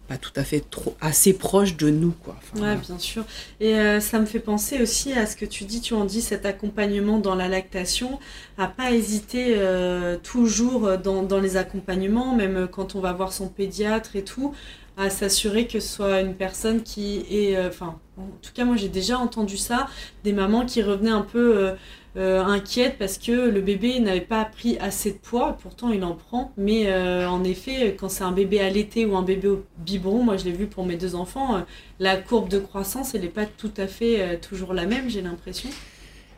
pas 0.07 0.17
tout 0.17 0.31
à 0.35 0.43
fait 0.43 0.61
trop 0.61 0.95
assez 1.01 1.33
proche 1.33 1.75
de 1.75 1.89
nous 1.89 2.11
quoi. 2.23 2.35
ouais, 2.55 2.75
bien 2.75 2.97
sûr. 2.97 3.25
Et 3.59 3.75
euh, 3.75 3.99
ça 3.99 4.19
me 4.19 4.25
fait 4.25 4.39
penser 4.39 4.81
aussi 4.81 5.13
à 5.13 5.25
ce 5.25 5.35
que 5.35 5.45
tu 5.45 5.65
dis, 5.65 5.81
tu 5.81 5.93
en 5.93 6.05
dis 6.05 6.21
cet 6.21 6.45
accompagnement 6.45 7.19
dans 7.19 7.35
la 7.35 7.47
lactation, 7.47 8.19
à 8.57 8.67
pas 8.67 8.91
hésiter 8.91 9.55
euh, 9.57 10.17
toujours 10.17 10.97
dans, 10.97 11.23
dans, 11.23 11.39
les 11.39 11.57
accompagnements, 11.57 12.35
même 12.35 12.67
quand 12.71 12.95
on 12.95 13.01
va 13.01 13.13
voir 13.13 13.33
son 13.33 13.49
pédiatre 13.49 14.15
et 14.15 14.23
tout, 14.23 14.53
à 14.97 15.09
s'assurer 15.09 15.67
que 15.67 15.79
ce 15.79 15.87
soit 15.95 16.21
une 16.21 16.35
personne 16.35 16.83
qui 16.83 17.25
est, 17.29 17.55
euh, 17.55 17.69
enfin, 17.69 17.99
en 18.17 18.27
tout 18.41 18.51
cas 18.53 18.65
moi 18.65 18.75
j'ai 18.75 18.89
déjà 18.89 19.17
entendu 19.17 19.57
ça, 19.57 19.87
des 20.23 20.33
mamans 20.33 20.65
qui 20.65 20.81
revenaient 20.81 21.11
un 21.11 21.21
peu 21.21 21.75
euh, 22.17 22.43
inquiète 22.43 22.95
parce 22.97 23.19
que 23.19 23.31
le 23.31 23.61
bébé 23.61 23.99
n'avait 23.99 24.21
pas 24.21 24.43
pris 24.43 24.79
assez 24.79 25.11
de 25.11 25.17
poids, 25.17 25.55
pourtant 25.61 25.91
il 25.91 26.03
en 26.03 26.15
prend, 26.15 26.51
mais 26.57 26.87
euh, 26.87 27.29
en 27.29 27.43
effet, 27.43 27.95
quand 27.99 28.09
c'est 28.09 28.23
un 28.23 28.31
bébé 28.31 28.59
allaité 28.59 29.05
ou 29.05 29.15
un 29.15 29.21
bébé 29.21 29.49
au 29.49 29.63
biberon, 29.77 30.23
moi 30.23 30.35
je 30.35 30.45
l'ai 30.45 30.51
vu 30.51 30.65
pour 30.65 30.83
mes 30.83 30.95
deux 30.95 31.13
enfants, 31.13 31.57
euh, 31.57 31.59
la 31.99 32.17
courbe 32.17 32.49
de 32.49 32.57
croissance, 32.57 33.13
elle 33.13 33.21
n'est 33.21 33.27
pas 33.27 33.45
tout 33.45 33.71
à 33.77 33.85
fait 33.85 34.39
toujours 34.39 34.73
la 34.73 34.87
même, 34.87 35.11
j'ai 35.11 35.21
l'impression. 35.21 35.69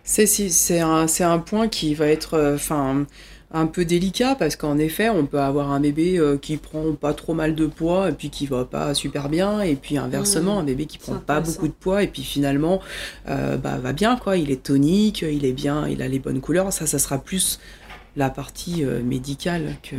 C'est 0.03 0.81
un, 0.81 1.05
un 1.07 1.39
point 1.39 1.69
qui 1.69 1.93
va 1.93 2.07
être, 2.07 2.57
un 3.51 3.65
peu 3.65 3.83
délicat 3.83 4.35
parce 4.35 4.55
qu'en 4.55 4.77
effet, 4.77 5.09
on 5.09 5.25
peut 5.25 5.39
avoir 5.39 5.71
un 5.71 5.79
bébé 5.79 6.17
euh, 6.17 6.37
qui 6.37 6.57
prend 6.57 6.93
pas 6.93 7.13
trop 7.13 7.33
mal 7.33 7.55
de 7.55 7.65
poids 7.65 8.09
et 8.09 8.11
puis 8.11 8.29
qui 8.29 8.45
va 8.45 8.63
pas 8.65 8.93
super 8.93 9.27
bien, 9.29 9.61
et 9.61 9.75
puis 9.75 9.97
inversement, 9.97 10.57
mmh. 10.57 10.59
un 10.59 10.63
bébé 10.63 10.85
qui 10.85 10.97
prend 10.99 11.15
pas 11.15 11.41
beaucoup 11.41 11.67
de 11.67 11.73
poids 11.73 12.03
et 12.03 12.07
puis 12.07 12.23
finalement 12.23 12.79
euh, 13.27 13.57
bah, 13.57 13.77
va 13.77 13.93
bien 13.93 14.17
quoi. 14.17 14.37
Il 14.37 14.51
est 14.51 14.63
tonique, 14.63 15.23
il 15.23 15.45
est 15.45 15.53
bien, 15.53 15.87
il 15.87 16.01
a 16.01 16.07
les 16.07 16.19
bonnes 16.19 16.41
couleurs. 16.41 16.71
Ça, 16.71 16.85
ça 16.85 16.99
sera 16.99 17.17
plus 17.17 17.59
la 18.15 18.29
partie 18.29 18.83
euh, 18.83 19.01
médicale 19.01 19.75
que, 19.81 19.95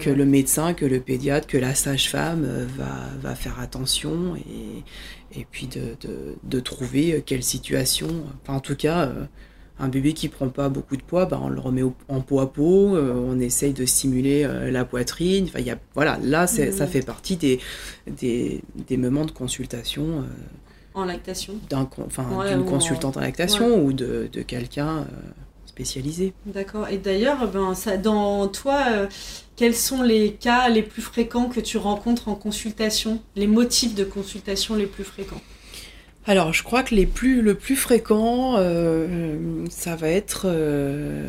que, 0.00 0.10
le 0.10 0.24
médecin, 0.24 0.74
que 0.74 0.86
le 0.86 1.00
pédiatre, 1.00 1.46
que 1.46 1.58
la 1.58 1.74
sage-femme 1.74 2.46
va, 2.76 3.10
va, 3.20 3.34
faire 3.34 3.60
attention 3.60 4.36
et, 4.36 5.38
et 5.38 5.46
puis 5.50 5.66
de, 5.66 5.96
de, 6.00 6.36
de, 6.42 6.60
trouver 6.60 7.22
quelle 7.26 7.42
situation, 7.42 8.08
enfin 8.42 8.56
en 8.56 8.60
tout 8.60 8.76
cas 8.76 9.10
un 9.82 9.88
bébé 9.88 10.12
qui 10.12 10.28
prend 10.28 10.48
pas 10.48 10.68
beaucoup 10.68 10.96
de 10.96 11.02
poids, 11.02 11.26
bah, 11.26 11.40
on 11.42 11.48
le 11.48 11.60
remet 11.60 11.82
en 12.08 12.20
peau 12.20 12.38
à 12.38 12.52
peau, 12.52 12.94
euh, 12.94 13.12
on 13.14 13.40
essaye 13.40 13.72
de 13.72 13.84
stimuler 13.84 14.44
euh, 14.44 14.70
la 14.70 14.84
poitrine. 14.84 15.46
Enfin, 15.48 15.58
y 15.58 15.70
a, 15.70 15.78
voilà, 15.94 16.18
là, 16.22 16.46
ça 16.46 16.64
mmh. 16.64 16.86
fait 16.86 17.04
partie 17.04 17.36
des, 17.36 17.58
des, 18.06 18.96
moments 18.96 19.24
de 19.24 19.32
consultation. 19.32 20.20
Euh, 20.20 20.22
en 20.94 21.04
lactation? 21.04 21.54
d'une 21.68 22.64
consultante 22.64 23.16
en 23.16 23.20
lactation 23.20 23.82
ou 23.84 23.92
de, 23.92 24.28
quelqu'un 24.46 25.06
spécialisé. 25.66 26.32
D'accord. 26.46 26.88
Et 26.88 26.98
d'ailleurs, 26.98 27.50
ben, 27.50 27.74
ça, 27.74 27.96
dans 27.96 28.46
toi, 28.46 29.08
quels 29.56 29.74
sont 29.74 30.02
les 30.02 30.34
cas 30.34 30.68
les 30.68 30.82
plus 30.82 31.02
fréquents 31.02 31.48
que 31.48 31.60
tu 31.60 31.76
rencontres 31.76 32.28
en 32.28 32.34
consultation? 32.34 33.20
Les 33.34 33.48
motifs 33.48 33.94
de 33.94 34.04
consultation 34.04 34.76
les 34.76 34.86
plus 34.86 35.04
fréquents? 35.04 35.40
Alors, 36.26 36.52
je 36.52 36.62
crois 36.62 36.82
que 36.82 36.94
les 36.94 37.06
plus, 37.06 37.42
le 37.42 37.54
plus 37.54 37.76
fréquent, 37.76 38.54
euh, 38.58 39.36
ça 39.70 39.96
va 39.96 40.08
être 40.08 40.42
euh, 40.46 41.26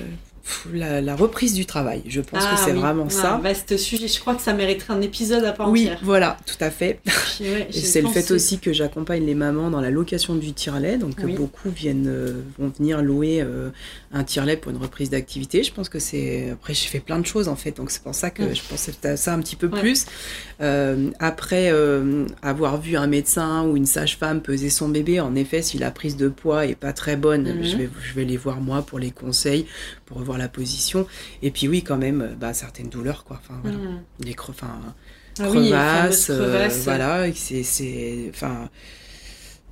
la, 0.73 1.15
reprise 1.15 1.53
du 1.53 1.65
travail. 1.65 2.03
Je 2.08 2.21
pense 2.21 2.43
que 2.43 2.49
Ah 2.51 2.58
c'est 2.58 2.73
oui. 2.73 2.79
vraiment 2.79 3.10
ça. 3.10 3.36
un 3.36 3.39
vaste 3.39 3.77
sujet. 3.77 4.08
Je 4.08 4.20
crois 4.20 4.36
que 4.36 4.41
ça 4.41 4.53
mériterait 4.53 4.93
un 4.93 5.01
épisode 5.01 5.43
à 5.45 5.53
part 5.53 5.70
Oui, 5.70 5.84
entière. 5.84 5.99
voilà, 6.03 6.38
tout 6.45 6.57
à 6.59 6.70
fait. 6.70 6.99
Puis, 7.03 7.13
ouais, 7.45 7.68
Et 7.70 7.74
j'ai 7.74 7.80
c'est 7.82 8.01
le 8.01 8.09
fait 8.09 8.30
aussi 8.32 8.59
que 8.59 8.74
j'accompagne 8.74 9.26
les 9.26 9.36
mamans 9.36 9.70
dans 9.70 9.82
la 9.82 9.89
location 9.89 10.36
du 10.36 10.53
tire-lait. 10.53 10.97
Donc 10.97 11.15
Oui. 11.24 11.34
beaucoup 11.34 11.70
viennent, 11.70 12.07
euh, 12.07 12.41
vont 12.59 12.72
venir 12.78 13.01
louer 13.01 13.41
euh, 13.41 13.70
un 14.16 14.24
tire-lait 14.24 14.57
pour 14.57 14.72
une 14.72 14.78
reprise 14.78 15.09
d'activité. 15.09 15.64
Je 15.64 15.74
pense 15.74 15.89
que 15.89 15.97
c'est. 15.99 16.51
Après, 16.51 16.74
j'ai 16.74 16.88
fait 16.88 16.99
plein 16.99 17.18
de 17.20 17.26
choses 17.26 17.47
en 17.47 17.55
fait. 17.55 17.76
Donc 17.76 17.89
c'est 17.91 18.03
pour 18.03 18.14
ça 18.14 18.30
que 18.30 18.53
je 18.53 18.61
pensais 18.61 18.93
à 19.03 19.18
ça 19.18 19.34
un 19.34 19.39
petit 19.39 19.55
peu 19.55 19.68
Ouais. 19.68 19.80
plus. 19.80 20.05
Euh, 20.61 21.09
après 21.20 21.72
euh, 21.72 22.26
avoir 22.41 22.80
vu 22.80 22.95
un 22.95 23.07
médecin 23.07 23.64
ou 23.66 23.76
une 23.76 23.86
sage-femme 23.88 24.41
peser 24.41 24.70
son 24.70 24.88
bébé, 24.89 25.20
en 25.20 25.36
effet, 25.36 25.61
si 25.64 25.78
la 25.80 25.89
prise 25.91 26.16
de 26.16 26.28
poids 26.30 26.66
est 26.68 26.76
pas 26.76 26.93
très 26.93 27.16
bonne, 27.18 27.57
Mhm. 27.57 27.64
je, 27.64 27.78
vais, 27.78 27.89
je 28.07 28.14
vais 28.14 28.24
les 28.26 28.38
voir 28.38 28.61
moi 28.61 28.84
pour 28.84 28.99
les 28.99 29.11
conseils, 29.11 29.66
pour 30.05 30.18
revoir 30.18 30.38
la 30.38 30.47
position. 30.47 31.07
Et 31.41 31.49
puis 31.51 31.68
oui, 31.68 31.82
quand 31.84 31.97
même, 31.97 32.36
bah, 32.39 32.53
certaines 32.53 32.89
douleurs 32.89 33.24
quoi. 33.26 33.41
Enfin, 33.43 33.59
voilà. 33.64 33.78
Mm. 33.78 34.01
Les 34.24 34.34
creux, 34.36 34.53
enfin, 34.55 34.80
Ah 35.39 35.49
oui, 35.49 35.70
crevasses, 35.72 36.30
euh, 36.30 36.38
crevasses. 36.38 36.84
voilà, 36.84 37.26
c'est, 37.34 38.30
enfin, 38.30 38.70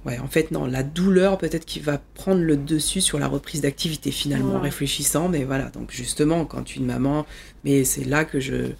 ouais, 0.05 0.19
en 0.19 0.27
fait 0.27 0.51
non, 0.51 0.65
la 0.65 0.83
douleur 0.83 1.37
peut-être 1.37 1.65
qui 1.65 1.79
va 1.79 1.99
prendre 2.15 2.41
le 2.41 2.57
dessus 2.57 3.01
sur 3.01 3.19
la 3.19 3.27
reprise 3.27 3.61
d'activité 3.61 4.11
finalement, 4.11 4.53
en 4.53 4.55
Ouais. 4.57 4.63
réfléchissant, 4.69 5.29
mais 5.29 5.43
voilà, 5.43 5.69
donc 5.69 5.91
justement 5.91 6.45
quand 6.45 6.75
une 6.75 6.85
maman, 6.85 7.25
mais 7.63 7.83
c'est 7.83 8.03
là 8.05 8.25
que 8.25 8.39
je, 8.39 8.71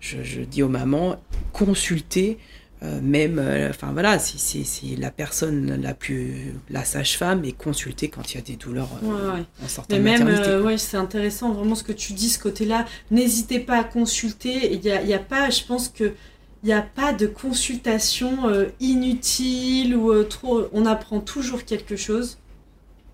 je, 0.00 0.22
je 0.22 0.40
dis 0.42 0.62
aux 0.62 0.68
mamans, 0.68 1.16
consultez. 1.52 2.38
euh, 2.82 2.98
même, 3.02 3.38
euh, 3.38 3.68
enfin 3.68 3.92
voilà, 3.92 4.18
si, 4.18 4.38
si, 4.38 4.64
si 4.64 4.96
la 4.96 5.10
personne 5.10 5.82
la 5.82 5.92
plus, 5.92 6.54
la 6.70 6.82
sage-femme 6.82 7.44
est 7.44 7.52
consultée 7.52 8.08
quand 8.08 8.32
il 8.32 8.36
y 8.36 8.38
a 8.38 8.42
des 8.42 8.56
douleurs 8.56 8.88
euh, 9.02 9.06
Ouais, 9.06 9.38
ouais. 9.40 9.44
en 9.62 9.68
sortant 9.68 9.94
Mais 9.94 9.98
de 9.98 10.24
même, 10.24 10.26
euh, 10.28 10.62
ouais, 10.62 10.78
c'est 10.78 10.96
intéressant 10.96 11.52
vraiment 11.52 11.74
ce 11.74 11.84
que 11.84 11.92
tu 11.92 12.14
dis, 12.14 12.30
ce 12.30 12.38
côté-là. 12.38 12.86
N'hésitez 13.10 13.60
pas 13.60 13.80
à 13.80 13.84
consulter. 13.84 14.72
Il 14.72 14.82
y 14.82 14.90
a, 14.90 15.02
il 15.02 15.08
y 15.08 15.12
a 15.12 15.18
pas, 15.18 15.50
je 15.50 15.62
pense 15.64 15.90
que 15.90 16.14
il 16.62 16.66
n'y 16.66 16.72
a 16.72 16.82
pas 16.82 17.12
de 17.12 17.26
consultation 17.26 18.48
euh, 18.48 18.66
inutile 18.80 19.96
ou 19.96 20.12
euh, 20.12 20.24
trop. 20.24 20.68
On 20.72 20.84
apprend 20.84 21.20
toujours 21.20 21.64
quelque 21.64 21.96
chose. 21.96 22.38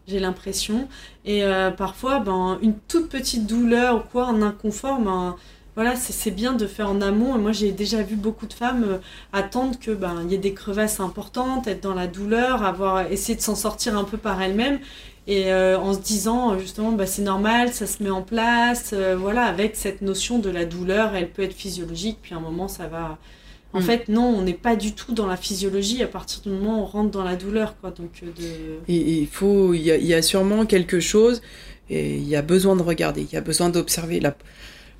J'ai 0.09 0.19
l'impression. 0.19 0.89
Et 1.25 1.45
euh, 1.45 1.71
parfois, 1.71 2.21
ben, 2.21 2.59
une 2.61 2.75
toute 2.89 3.09
petite 3.09 3.47
douleur 3.47 3.97
ou 3.97 4.01
quoi, 4.01 4.27
un 4.27 4.43
inconfort, 4.43 5.01
ben, 5.01 5.37
voilà, 5.77 5.95
c'est 5.95 6.31
bien 6.31 6.55
de 6.55 6.67
faire 6.67 6.91
en 6.91 7.01
amont. 7.01 7.37
Et 7.37 7.39
moi, 7.39 7.53
j'ai 7.53 7.71
déjà 7.71 8.03
vu 8.03 8.17
beaucoup 8.17 8.47
de 8.47 8.53
femmes 8.53 9.01
attendre 9.33 9.79
que 9.79 9.93
ben, 9.93 10.27
y 10.29 10.35
ait 10.35 10.39
des 10.39 10.55
crevasses 10.55 11.01
importantes, 11.01 11.69
être 11.69 11.83
dans 11.83 11.95
la 11.95 12.07
douleur, 12.07 12.65
avoir 12.65 13.13
essayé 13.13 13.37
de 13.37 13.43
s'en 13.43 13.55
sortir 13.55 13.97
un 13.97 14.05
peu 14.05 14.17
par 14.17 14.41
elles-mêmes. 14.43 14.81
Et 15.27 15.53
euh, 15.53 15.79
en 15.79 15.93
se 15.93 15.99
disant 16.01 16.53
euh, 16.55 16.59
justement, 16.59 16.93
bah, 16.93 17.07
c'est 17.07 17.23
normal, 17.23 17.73
ça 17.73 17.87
se 17.87 18.03
met 18.03 18.11
en 18.11 18.23
place, 18.23 18.91
euh, 18.93 19.17
voilà, 19.17 19.45
avec 19.47 19.75
cette 19.77 20.01
notion 20.03 20.39
de 20.39 20.51
la 20.51 20.65
douleur, 20.65 21.15
elle 21.17 21.31
peut 21.33 21.43
être 21.43 21.55
physiologique, 21.55 22.19
puis 22.23 22.35
à 22.35 22.37
un 22.39 22.41
moment 22.41 22.69
ça 22.69 22.87
va. 22.87 23.19
En 23.73 23.81
Mm. 23.81 23.83
fait, 23.83 24.09
non, 24.09 24.25
on 24.25 24.43
n'est 24.43 24.55
pas 24.55 24.77
du 24.77 24.95
tout 24.95 25.13
dans 25.15 25.27
la 25.27 25.37
physiologie 25.37 26.03
à 26.03 26.07
partir 26.09 26.41
du 26.43 26.49
moment 26.51 26.79
où 26.81 26.83
on 26.83 26.87
rentre 26.87 27.11
dans 27.11 27.25
la 27.25 27.37
douleur, 27.37 27.77
quoi. 27.81 27.91
Donc, 27.91 28.23
euh, 28.23 28.27
de... 28.27 28.85
Et 28.89 28.97
il 29.21 29.27
faut, 29.27 29.75
il 29.75 29.81
y, 29.83 29.87
y 30.07 30.15
a 30.15 30.23
sûrement 30.23 30.65
quelque 30.67 31.01
chose, 31.01 31.43
et 31.91 32.17
il 32.17 32.29
y 32.29 32.37
a 32.37 32.43
besoin 32.43 32.77
de 32.77 32.83
regarder, 32.83 33.23
il 33.23 33.33
y 33.33 33.37
a 33.37 33.41
besoin 33.41 33.69
d'observer. 33.71 34.21
La, 34.21 34.37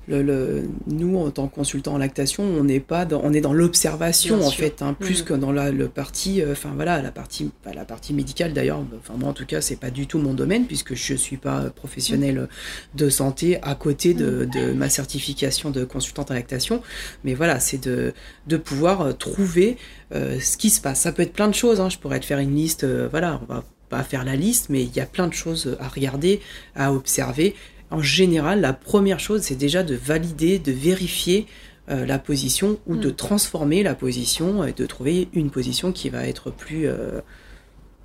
le, 0.07 0.21
le- 0.21 0.63
nous, 0.87 1.17
en 1.17 1.29
tant 1.31 1.47
que 1.47 1.55
consultant 1.55 1.93
en 1.95 1.97
lactation, 1.97 2.43
on 2.43 2.63
n'est 2.63 2.79
pas, 2.79 3.05
dans, 3.05 3.21
on 3.23 3.33
est 3.33 3.41
dans 3.41 3.53
l'observation 3.53 4.41
en 4.41 4.49
sûr. 4.49 4.63
fait, 4.65 4.81
hein, 4.81 4.93
plus 4.93 5.19
Mhm. 5.21 5.25
que 5.25 5.33
dans 5.33 5.51
la 5.51 5.71
le 5.71 5.87
partie, 5.89 6.41
euh, 6.41 6.53
enfin 6.53 6.71
voilà, 6.75 7.01
la 7.01 7.11
partie, 7.11 7.51
la 7.73 7.85
partie 7.85 8.13
médicale 8.13 8.53
d'ailleurs. 8.53 8.81
Enfin 8.99 9.15
moi, 9.17 9.29
en 9.29 9.33
tout 9.33 9.45
cas, 9.45 9.59
c'est 9.61 9.75
pas 9.75 9.89
du 9.91 10.07
tout 10.07 10.17
mon 10.19 10.33
domaine 10.33 10.65
puisque 10.65 10.95
je 10.95 11.13
suis 11.13 11.37
pas 11.37 11.69
professionnelle 11.71 12.47
de 12.95 13.09
santé 13.09 13.59
à 13.63 13.75
côté 13.75 14.13
de, 14.13 14.45
de 14.51 14.71
ma 14.73 14.89
certification 14.89 15.71
de 15.71 15.83
consultante 15.83 16.31
en 16.31 16.33
lactation. 16.35 16.81
Mais 17.23 17.33
voilà, 17.33 17.59
c'est 17.59 17.83
de 17.83 18.13
de 18.47 18.57
pouvoir 18.57 19.01
euh, 19.01 19.11
trouver 19.13 19.77
euh, 20.15 20.39
ce 20.39 20.55
qui 20.57 20.69
se 20.69 20.79
passe. 20.79 21.01
Ça 21.01 21.11
peut 21.11 21.23
être 21.23 21.33
plein 21.33 21.49
de 21.49 21.53
choses. 21.55 21.81
Hein. 21.81 21.89
Je 21.89 21.97
pourrais 21.97 22.19
te 22.19 22.25
faire 22.25 22.39
une 22.39 22.55
liste. 22.55 22.83
euh, 22.85 23.07
voilà, 23.11 23.41
on 23.49 23.53
va 23.53 23.63
pas 23.89 24.03
faire 24.03 24.23
la 24.25 24.35
liste, 24.35 24.67
mais 24.69 24.83
il 24.83 24.93
y 24.95 24.99
a 24.99 25.05
plein 25.05 25.27
de 25.27 25.33
choses 25.33 25.77
à 25.79 25.87
regarder, 25.87 26.41
à 26.75 26.91
observer. 26.93 27.55
En 27.91 28.01
général, 28.01 28.61
la 28.61 28.73
première 28.73 29.19
chose, 29.19 29.41
c'est 29.41 29.55
déjà 29.55 29.83
de 29.83 29.95
valider, 29.95 30.59
de 30.59 30.71
vérifier 30.71 31.47
euh, 31.89 32.05
la 32.05 32.19
position 32.19 32.79
ou 32.85 32.97
de 32.97 33.09
Mm. 33.09 33.15
transformer 33.15 33.83
la 33.83 33.95
position 33.95 34.65
et 34.65 34.73
de 34.73 34.85
trouver 34.85 35.29
une 35.33 35.49
position 35.49 35.91
qui 35.93 36.09
va 36.09 36.27
être 36.27 36.51
plus 36.51 36.87
euh, 36.87 37.21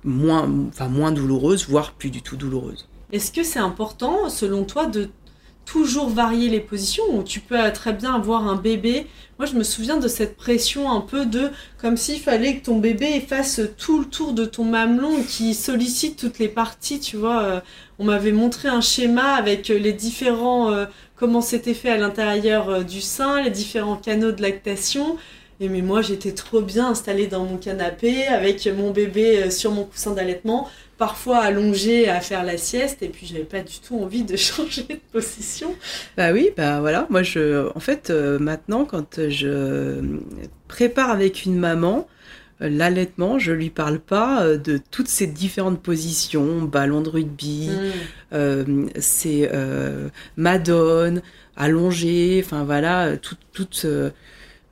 moins, 0.05 0.49
enfin 0.69 0.87
moins 0.87 1.11
douloureuse, 1.11 1.67
voire 1.67 1.91
plus 1.93 2.09
du 2.09 2.21
tout 2.21 2.37
douloureuse. 2.37 2.87
Est-ce 3.11 3.31
que 3.31 3.43
c'est 3.43 3.59
important, 3.59 4.29
selon 4.29 4.63
toi, 4.63 4.85
de 4.85 5.09
toujours 5.65 6.09
varier 6.09 6.49
les 6.49 6.59
positions 6.59 7.03
ou 7.11 7.23
tu 7.23 7.39
peux 7.39 7.57
très 7.73 7.93
bien 7.93 8.13
avoir 8.13 8.47
un 8.47 8.55
bébé 8.55 9.07
Moi, 9.39 9.47
je 9.47 9.55
me 9.55 9.63
souviens 9.63 9.97
de 9.97 10.07
cette 10.07 10.35
pression 10.35 10.91
un 10.91 11.01
peu 11.01 11.25
de 11.25 11.49
comme 11.79 11.97
s'il 11.97 12.19
fallait 12.19 12.57
que 12.57 12.65
ton 12.65 12.79
bébé 12.79 13.19
fasse 13.21 13.61
tout 13.77 13.99
le 13.99 14.05
tour 14.05 14.33
de 14.33 14.45
ton 14.45 14.65
mamelon 14.65 15.17
et 15.19 15.23
qu'il 15.23 15.55
sollicite 15.55 16.19
toutes 16.19 16.39
les 16.39 16.49
parties, 16.49 16.99
tu 16.99 17.17
vois. 17.17 17.43
euh, 17.43 17.59
on 17.99 18.05
m'avait 18.05 18.31
montré 18.31 18.67
un 18.69 18.81
schéma 18.81 19.35
avec 19.35 19.69
euh, 19.69 19.77
les 19.77 19.93
différents 19.93 20.71
euh, 20.71 20.85
comment 21.15 21.41
c'était 21.41 21.73
fait 21.73 21.89
à 21.89 21.97
l'intérieur 21.97 22.83
du 22.83 23.01
sein, 23.01 23.41
les 23.41 23.51
différents 23.51 23.95
canaux 23.95 24.31
de 24.31 24.41
lactation. 24.41 25.17
Et 25.63 25.69
mais 25.69 25.81
moi, 25.81 26.01
j'étais 26.01 26.33
trop 26.33 26.61
bien 26.61 26.89
installée 26.89 27.27
dans 27.27 27.45
mon 27.45 27.57
canapé 27.57 28.27
avec 28.27 28.67
mon 28.67 28.91
bébé 28.91 29.43
euh, 29.43 29.49
sur 29.49 29.71
mon 29.71 29.85
coussin 29.85 30.11
d'allaitement 30.11 30.69
parfois 30.97 31.39
allongée 31.39 32.07
à 32.09 32.19
faire 32.21 32.43
la 32.43 32.57
sieste 32.57 33.01
et 33.01 33.07
puis 33.07 33.25
j'avais 33.25 33.45
pas 33.45 33.61
du 33.61 33.79
tout 33.79 33.97
envie 33.99 34.23
de 34.23 34.35
changer 34.49 34.83
de 34.89 34.99
position. 35.11 35.73
Bah 36.17 36.31
oui, 36.33 36.49
bah 36.55 36.81
voilà, 36.81 37.07
moi 37.09 37.23
je, 37.23 37.69
en 37.75 37.79
fait, 37.79 38.09
euh, 38.09 38.39
maintenant 38.39 38.85
quand 38.85 39.29
je 39.29 40.01
prépare 40.67 41.09
avec 41.09 41.45
une 41.45 41.57
maman 41.57 42.07
euh, 42.61 42.69
l'allaitement, 42.69 43.39
je 43.39 43.51
lui 43.53 43.69
parle 43.69 43.99
pas 43.99 44.45
de 44.57 44.79
toutes 44.91 45.07
ces 45.07 45.27
différentes 45.27 45.81
positions, 45.81 46.61
ballon 46.61 47.01
de 47.01 47.09
rugby, 47.09 47.69
Mm. 47.69 47.91
euh, 48.33 48.85
c'est 48.99 49.49
euh, 49.53 50.09
madone, 50.37 51.21
allongée, 51.55 52.41
enfin 52.45 52.63
voilà, 52.63 53.17
tout, 53.17 53.35
toute 53.51 53.81
euh, 53.85 54.09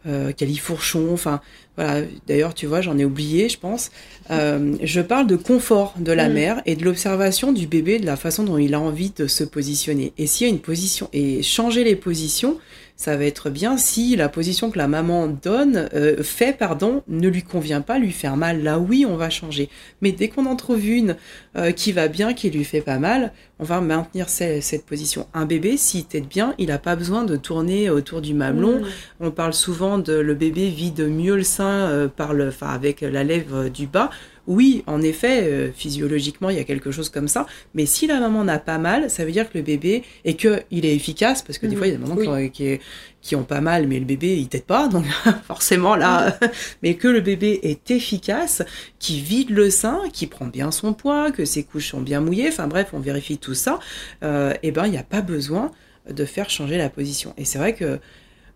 euh, 0.08 0.32
califourchon, 0.32 1.10
enfin 1.14 1.42
voilà. 1.78 2.02
D'ailleurs, 2.28 2.54
tu 2.54 2.66
vois, 2.66 2.82
j'en 2.82 2.98
ai 2.98 3.06
oublié, 3.06 3.50
je 3.50 3.58
pense. 3.58 3.92
Euh, 4.30 4.76
je 4.84 5.02
parle 5.02 5.28
de 5.28 5.36
confort 5.36 5.94
de 6.00 6.12
la 6.12 6.28
Mm. 6.30 6.34
mère 6.34 6.62
et 6.66 6.76
de 6.76 6.84
l'observation 6.84 7.52
du 7.54 7.68
bébé, 7.68 8.00
de 8.00 8.06
la 8.06 8.18
façon 8.18 8.44
dont 8.44 8.58
il 8.58 8.74
a 8.74 8.80
envie 8.80 9.12
de 9.16 9.28
se 9.28 9.44
positionner. 9.44 10.14
Et 10.18 10.28
s'il 10.28 10.48
y 10.48 10.50
a 10.50 10.54
une 10.54 10.60
position 10.60 11.10
et 11.14 11.44
changer 11.44 11.84
les 11.84 11.96
positions, 11.96 12.58
ça 13.02 13.18
va 13.18 13.26
être 13.26 13.50
bien 13.50 13.78
si 13.78 14.16
la 14.16 14.30
position 14.30 14.70
que 14.70 14.78
la 14.78 14.88
maman 14.88 15.26
donne, 15.26 15.90
euh, 15.96 16.22
fait, 16.22 16.56
pardon, 16.56 17.02
ne 17.08 17.28
lui 17.30 17.42
convient 17.42 17.82
pas, 17.82 17.98
lui 17.98 18.12
faire 18.12 18.38
mal. 18.38 18.62
Là, 18.62 18.78
oui, 18.78 19.08
on 19.10 19.16
va 19.16 19.32
changer. 19.32 19.70
Mais 20.04 20.12
dès 20.12 20.28
qu'on 20.28 20.46
en 20.46 20.56
trouve 20.56 20.86
une 20.88 21.16
euh, 21.58 21.72
qui 21.72 21.94
va 21.94 22.08
bien, 22.08 22.36
qui 22.36 22.52
lui 22.52 22.64
fait 22.64 22.82
pas 22.82 23.00
mal, 23.00 23.34
on 23.58 23.64
va 23.64 23.82
maintenir 23.82 24.30
ce- 24.30 24.62
cette 24.62 24.86
position. 24.86 25.26
Un 25.34 25.48
bébé, 25.48 25.78
s'il 25.78 26.06
tête 26.06 26.28
bien, 26.28 26.54
il 26.60 26.68
n'a 26.68 26.78
pas 26.78 26.96
besoin 26.96 27.24
de 27.24 27.36
tourner 27.38 27.90
autour 27.90 28.22
du 28.22 28.36
mamelon. 28.36 28.82
Mm. 28.82 28.86
On 29.22 29.32
parle 29.32 29.56
souvent 29.56 29.98
de 29.98 30.14
le 30.14 30.36
bébé 30.36 30.70
vide 30.70 31.02
mieux 31.10 31.36
le 31.38 31.44
sein 31.44 31.66
euh, 31.90 32.08
par 32.08 32.36
le, 32.36 32.50
enfin, 32.50 32.68
avec 32.68 33.02
la 33.02 33.24
lèvre 33.24 33.68
du 33.70 33.88
bas. 33.88 34.12
Oui, 34.48 34.84
en 34.88 35.02
effet, 35.02 35.44
euh, 35.44 35.72
physiologiquement, 35.72 36.50
il 36.50 36.58
y 36.58 36.60
a 36.60 36.64
quelque 36.64 36.92
chose 36.92 37.10
comme 37.10 37.28
ça. 37.28 37.46
Mais 37.76 37.86
si 37.86 38.08
la 38.08 38.20
maman 38.20 38.44
n'a 38.44 38.58
pas 38.58 38.80
mal, 38.80 39.10
ça 39.10 39.24
veut 39.24 39.32
dire 39.32 39.50
que 39.52 39.58
le 39.58 39.64
bébé 39.64 40.04
et 40.26 40.36
que 40.36 40.64
il 40.72 40.86
est 40.86 40.96
efficace, 40.96 41.42
parce 41.44 41.60
que 41.60 41.68
des 41.68 41.74
Mhm. 41.76 41.78
fois, 41.78 41.88
il 41.88 41.90
y 41.92 41.94
a 41.94 41.98
des 41.98 42.04
mamans 42.04 42.16
Oui. 42.16 42.24
qui 42.26 42.30
ont- 42.30 42.50
qui, 42.78 42.80
qui 43.22 43.36
ont 43.36 43.44
pas 43.44 43.62
mal, 43.62 43.88
mais 43.88 44.00
le 44.00 44.06
bébé, 44.06 44.36
il 44.38 44.48
t'aide 44.48 44.64
pas, 44.66 44.88
donc 44.88 45.06
forcément 45.46 45.96
là, 45.96 46.38
mais 46.82 46.96
que 46.96 47.08
le 47.08 47.22
bébé 47.22 47.60
est 47.64 47.92
efficace, 47.92 48.64
qui 48.98 49.22
vide 49.22 49.52
le 49.52 49.70
sein, 49.70 50.02
qui 50.12 50.26
prend 50.28 50.48
bien 50.48 50.72
son 50.72 50.94
poids, 50.94 51.32
que 51.32 51.46
ses 51.46 51.64
couches 51.64 51.90
sont 51.92 52.02
bien 52.02 52.20
mouillées, 52.20 52.48
enfin 52.50 52.68
bref, 52.68 52.90
on 52.94 53.00
vérifie 53.00 53.38
tout 53.38 53.54
ça, 53.54 53.80
euh, 54.24 54.54
et 54.64 54.72
ben 54.72 54.86
il 54.88 54.92
n'y 54.92 54.98
a 54.98 55.04
pas 55.04 55.22
besoin 55.22 55.72
de 56.10 56.26
faire 56.26 56.50
changer 56.50 56.78
la 56.80 56.90
position. 56.90 57.36
Et 57.38 57.46
c'est 57.46 57.60
vrai 57.60 57.76
que 57.76 58.00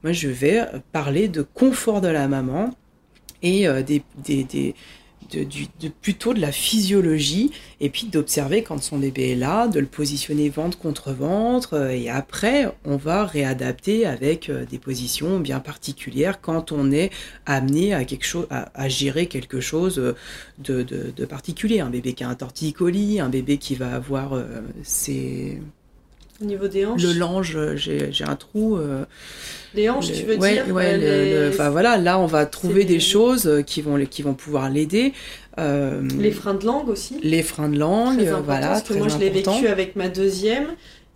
moi, 0.04 0.12
je 0.14 0.28
vais 0.30 0.64
parler 0.92 1.28
de 1.28 1.44
confort 1.44 2.02
de 2.02 2.08
la 2.08 2.28
maman 2.28 2.72
et 3.44 3.68
euh, 3.68 3.84
des, 3.84 4.02
des, 4.24 4.44
des- 4.44 4.74
de, 5.32 5.88
plutôt 6.02 6.34
de 6.34 6.40
la 6.40 6.52
physiologie 6.52 7.52
et 7.80 7.90
puis 7.90 8.08
d'observer 8.08 8.64
quand 8.64 8.82
son 8.82 8.98
bébé 8.98 9.32
est 9.32 9.36
là, 9.36 9.68
de 9.68 9.80
le 9.80 9.86
positionner 9.86 10.50
ventre 10.50 10.78
contre 10.78 11.12
ventre 11.12 11.74
euh, 11.74 11.90
et 11.90 12.10
après 12.10 12.72
on 12.86 12.98
va 12.98 13.26
réadapter 13.26 14.06
avec 14.06 14.50
euh, 14.50 14.66
des 14.66 14.80
positions 14.80 15.40
bien 15.40 15.60
particulières 15.60 16.42
quand 16.42 16.72
on 16.72 16.92
est 16.92 17.12
amené 17.46 17.94
à 17.94 18.90
gérer 18.90 19.28
quelque 19.28 19.60
chose 19.60 20.00
euh, 20.00 20.16
de, 20.60 20.84
de, 20.84 21.26
particulier. 21.26 21.80
Un 21.80 21.90
bébé 21.90 22.14
qui 22.14 22.24
a 22.24 22.30
un 22.30 22.36
torticolis 22.36 23.20
un 23.20 23.30
bébé 23.30 23.58
qui 23.58 23.76
va 23.76 23.96
avoir 23.96 24.40
ses 24.84 25.60
Au 26.42 26.46
niveau 26.46 26.68
des 26.68 26.86
hanches. 26.86 27.02
le 27.02 27.14
lange 27.14 27.56
euh, 27.56 27.76
j'ai 27.78 28.12
un 28.28 28.36
trou 28.36 28.76
euh, 28.78 29.06
Les 29.74 29.90
hanches, 29.90 30.12
tu 30.12 30.24
veux 30.24 30.38
ouais, 30.38 30.54
dire 30.64 30.74
ouais, 30.76 30.94
euh, 30.94 31.50
le- 31.52 31.58
le- 31.58 31.70
voilà, 31.70 31.98
là 31.98 32.20
on 32.20 32.26
va 32.26 32.46
trouver 32.46 32.84
des- 32.84 32.96
des 32.96 33.00
choses 33.00 33.64
qui 33.66 33.82
vont, 33.82 34.04
qui 34.06 34.22
vont 34.22 34.34
pouvoir 34.34 34.70
l'aider. 34.70 35.14
Euh, 35.58 36.02
les 36.20 36.32
freins 36.32 36.54
de 36.56 36.66
langue 36.66 36.90
aussi. 36.90 37.18
les 37.24 37.42
freins 37.42 37.70
de 37.70 37.78
langue, 37.80 38.18
Très 38.18 38.42
voilà, 38.42 38.68
parce 38.68 38.82
que 38.84 38.90
très 38.90 38.98
moi 39.00 39.08
je 39.08 39.18
l'ai 39.18 39.30
vécu 39.30 39.68
avec 39.68 39.96
ma 39.96 40.10
deuxième 40.10 40.68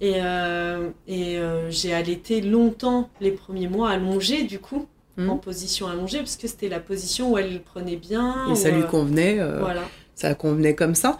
Et, 0.02 0.14
euh, 0.24 0.88
et 1.10 1.38
j'ai 1.70 1.94
allaité 1.94 2.40
longtemps 2.40 3.10
les 3.20 3.32
premiers 3.32 3.68
mois 3.68 3.90
allongée, 3.90 4.44
du 4.44 4.58
coup, 4.58 4.88
Mhm. 5.18 5.30
en 5.30 5.36
position 5.36 5.88
allongée, 5.88 6.20
parce 6.20 6.38
que 6.38 6.48
c'était 6.48 6.70
la 6.70 6.80
position 6.80 7.34
où 7.34 7.38
elle 7.38 7.52
le 7.52 7.60
prenait 7.60 7.98
bien. 7.98 8.34
Et 8.50 8.56
ça 8.56 8.70
lui 8.70 8.84
convenait, 8.84 9.40
Voilà. 9.60 9.82
ça 10.16 10.34
convenait 10.36 10.74
comme 10.74 10.96
ça. 10.96 11.18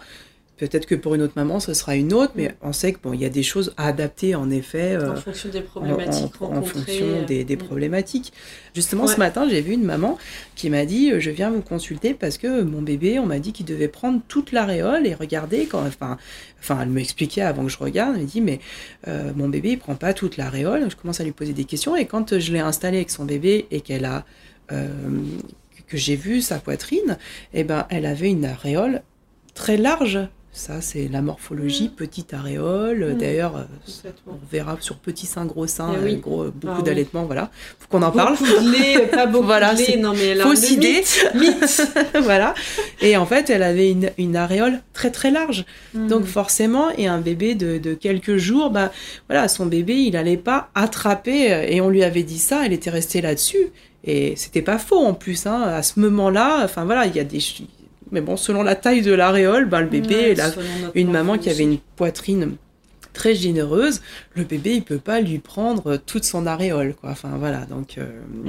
Peut-être 0.60 0.86
que 0.86 0.94
pour 0.94 1.14
une 1.14 1.22
autre 1.22 1.32
maman, 1.36 1.58
ce 1.58 1.72
sera 1.74 1.96
une 1.96 2.12
autre, 2.12 2.32
mais 2.36 2.48
Mm. 2.48 2.52
on 2.62 2.72
sait 2.72 2.92
que 2.92 2.98
bon, 3.02 3.12
il 3.14 3.20
y 3.20 3.24
a 3.24 3.28
des 3.30 3.42
choses 3.42 3.72
à 3.76 3.86
adapter 3.88 4.34
en 4.34 4.50
effet. 4.50 4.92
euh, 4.96 5.12
en 5.12 5.16
fonction 5.16 5.48
des 5.48 5.58
en- 5.58 5.62
problématiques 5.62 6.40
en, 6.40 6.44
en 6.44 6.48
rencontrées. 6.48 6.80
fonction 6.98 7.22
des, 7.26 7.44
des 7.44 7.56
Mm. 7.56 7.58
problématiques. 7.58 8.32
Justement, 8.74 9.06
Ouais. 9.06 9.12
ce 9.14 9.18
matin, 9.18 9.48
j'ai 9.48 9.60
vu 9.62 9.72
une 9.72 9.82
maman 9.84 10.18
qui 10.54 10.70
m'a 10.70 10.84
dit 10.84 11.10
euh, 11.12 11.18
Je 11.18 11.30
viens 11.30 11.50
vous 11.50 11.62
consulter 11.62 12.14
parce 12.14 12.36
que 12.38 12.60
mon 12.62 12.82
bébé, 12.82 13.18
on 13.18 13.26
m'a 13.26 13.38
dit 13.38 13.52
qu'il 13.52 13.66
devait 13.66 13.88
prendre 13.88 14.20
toute 14.28 14.52
l'aréole 14.52 15.06
et 15.06 15.14
regarder. 15.14 15.66
Quand, 15.66 15.80
enfin, 15.86 16.18
enfin, 16.60 16.78
elle 16.82 16.90
m'expliquait 16.90 17.40
avant 17.42 17.64
que 17.64 17.70
je 17.70 17.78
regarde 17.78 18.14
Elle 18.16 18.22
me 18.22 18.26
dit 18.26 18.40
Mais 18.42 18.60
euh, 19.08 19.32
mon 19.34 19.48
bébé, 19.48 19.70
il 19.70 19.78
prend 19.78 19.94
pas 19.94 20.12
toute 20.14 20.36
l'aréole. 20.36 20.86
Je 20.90 20.94
commence 20.96 21.20
à 21.20 21.24
lui 21.24 21.32
poser 21.32 21.52
des 21.54 21.64
questions 21.64 21.96
et 21.96 22.04
quand 22.06 22.38
je 22.38 22.52
l'ai 22.52 22.60
installé 22.60 22.98
avec 22.98 23.10
son 23.10 23.24
bébé 23.24 23.66
et 23.70 23.80
qu'elle 23.80 24.04
a. 24.04 24.24
euh, 24.72 24.88
que 25.88 25.96
j'ai 25.96 26.14
vu 26.14 26.40
sa 26.40 26.60
poitrine, 26.60 27.18
eh 27.52 27.64
ben, 27.64 27.84
elle 27.90 28.06
avait 28.06 28.28
une 28.30 28.44
aréole 28.44 29.02
très 29.54 29.76
large. 29.76 30.20
Ça, 30.52 30.80
c'est 30.80 31.06
la 31.06 31.22
morphologie, 31.22 31.84
Mm. 31.84 31.96
petite 31.96 32.34
aréole. 32.34 33.14
Mm. 33.14 33.18
D'ailleurs, 33.18 33.56
euh, 33.56 34.10
on 34.26 34.32
verra 34.50 34.76
sur 34.80 34.96
petit 34.96 35.26
sein, 35.26 35.44
gros 35.46 35.68
sein, 35.68 35.92
Eh 35.96 36.04
oui. 36.04 36.14
euh, 36.14 36.16
gros, 36.16 36.44
beaucoup 36.50 36.66
Ah 36.68 36.74
oui. 36.78 36.82
d'allaitement, 36.82 37.24
voilà. 37.24 37.50
Faut 37.78 37.86
qu'on 37.88 38.02
en 38.02 38.10
parle. 38.10 38.36
Beaucoup 38.36 38.64
de 38.64 38.72
lait, 38.72 39.06
pas 39.06 39.26
beaucoup 39.26 39.44
Voilà, 39.46 39.74
de 39.74 39.78
lait. 39.80 39.96
Non, 39.96 40.12
mais 40.12 40.34
fausse 40.34 40.70
idée. 40.72 41.02
mythe, 41.02 41.30
mythe. 41.36 41.88
voilà. 42.22 42.54
Et 43.00 43.16
en 43.16 43.26
fait, 43.26 43.48
elle 43.48 43.62
avait 43.62 43.92
une, 43.92 44.10
une 44.18 44.34
aréole 44.34 44.80
très 44.92 45.12
très 45.12 45.30
large. 45.30 45.64
Donc 45.94 46.22
Mm. 46.22 46.26
forcément, 46.26 46.90
et 46.98 47.06
un 47.06 47.20
bébé 47.20 47.54
de, 47.54 47.78
de 47.78 47.94
quelques 47.94 48.36
jours, 48.36 48.70
bah 48.70 48.90
voilà, 49.28 49.46
son 49.46 49.66
bébé, 49.66 49.94
il 49.98 50.16
allait 50.16 50.36
pas 50.36 50.70
attraper. 50.74 51.52
euh, 51.52 51.64
Et 51.68 51.80
on 51.80 51.90
lui 51.90 52.02
avait 52.02 52.24
dit 52.24 52.38
ça, 52.40 52.66
elle 52.66 52.72
était 52.72 52.90
restée 52.90 53.20
là-dessus. 53.20 53.68
Et 54.02 54.34
c'était 54.34 54.62
pas 54.62 54.78
faux 54.78 54.98
en 54.98 55.14
plus. 55.14 55.46
Hein, 55.46 55.62
à 55.62 55.82
ce 55.84 56.00
moment-là, 56.00 56.62
enfin 56.64 56.84
voilà, 56.84 57.06
il 57.06 57.14
y 57.14 57.20
a 57.20 57.24
des. 57.24 57.38
Mais 58.12 58.20
bon, 58.20 58.36
selon 58.36 58.62
la 58.62 58.74
taille 58.76 59.02
de 59.02 59.12
l'aréole, 59.12 59.66
ben, 59.66 59.80
le 59.80 59.86
bébé, 59.88 60.14
Ouais, 60.14 60.34
la- 60.34 60.50
une 60.94 61.10
maman 61.10 61.38
qui 61.38 61.48
avait 61.50 61.64
une 61.64 61.78
poitrine 61.96 62.56
très 63.12 63.34
généreuse, 63.34 64.00
le 64.36 64.44
bébé 64.44 64.74
il 64.76 64.82
peut 64.82 64.98
pas 64.98 65.20
lui 65.20 65.38
prendre 65.38 65.96
toute 65.96 66.22
son 66.24 66.46
aréole 66.46 66.94
quoi. 66.94 67.10
Enfin 67.10 67.32
voilà, 67.38 67.66
donc 67.66 67.98
euh, 67.98 68.04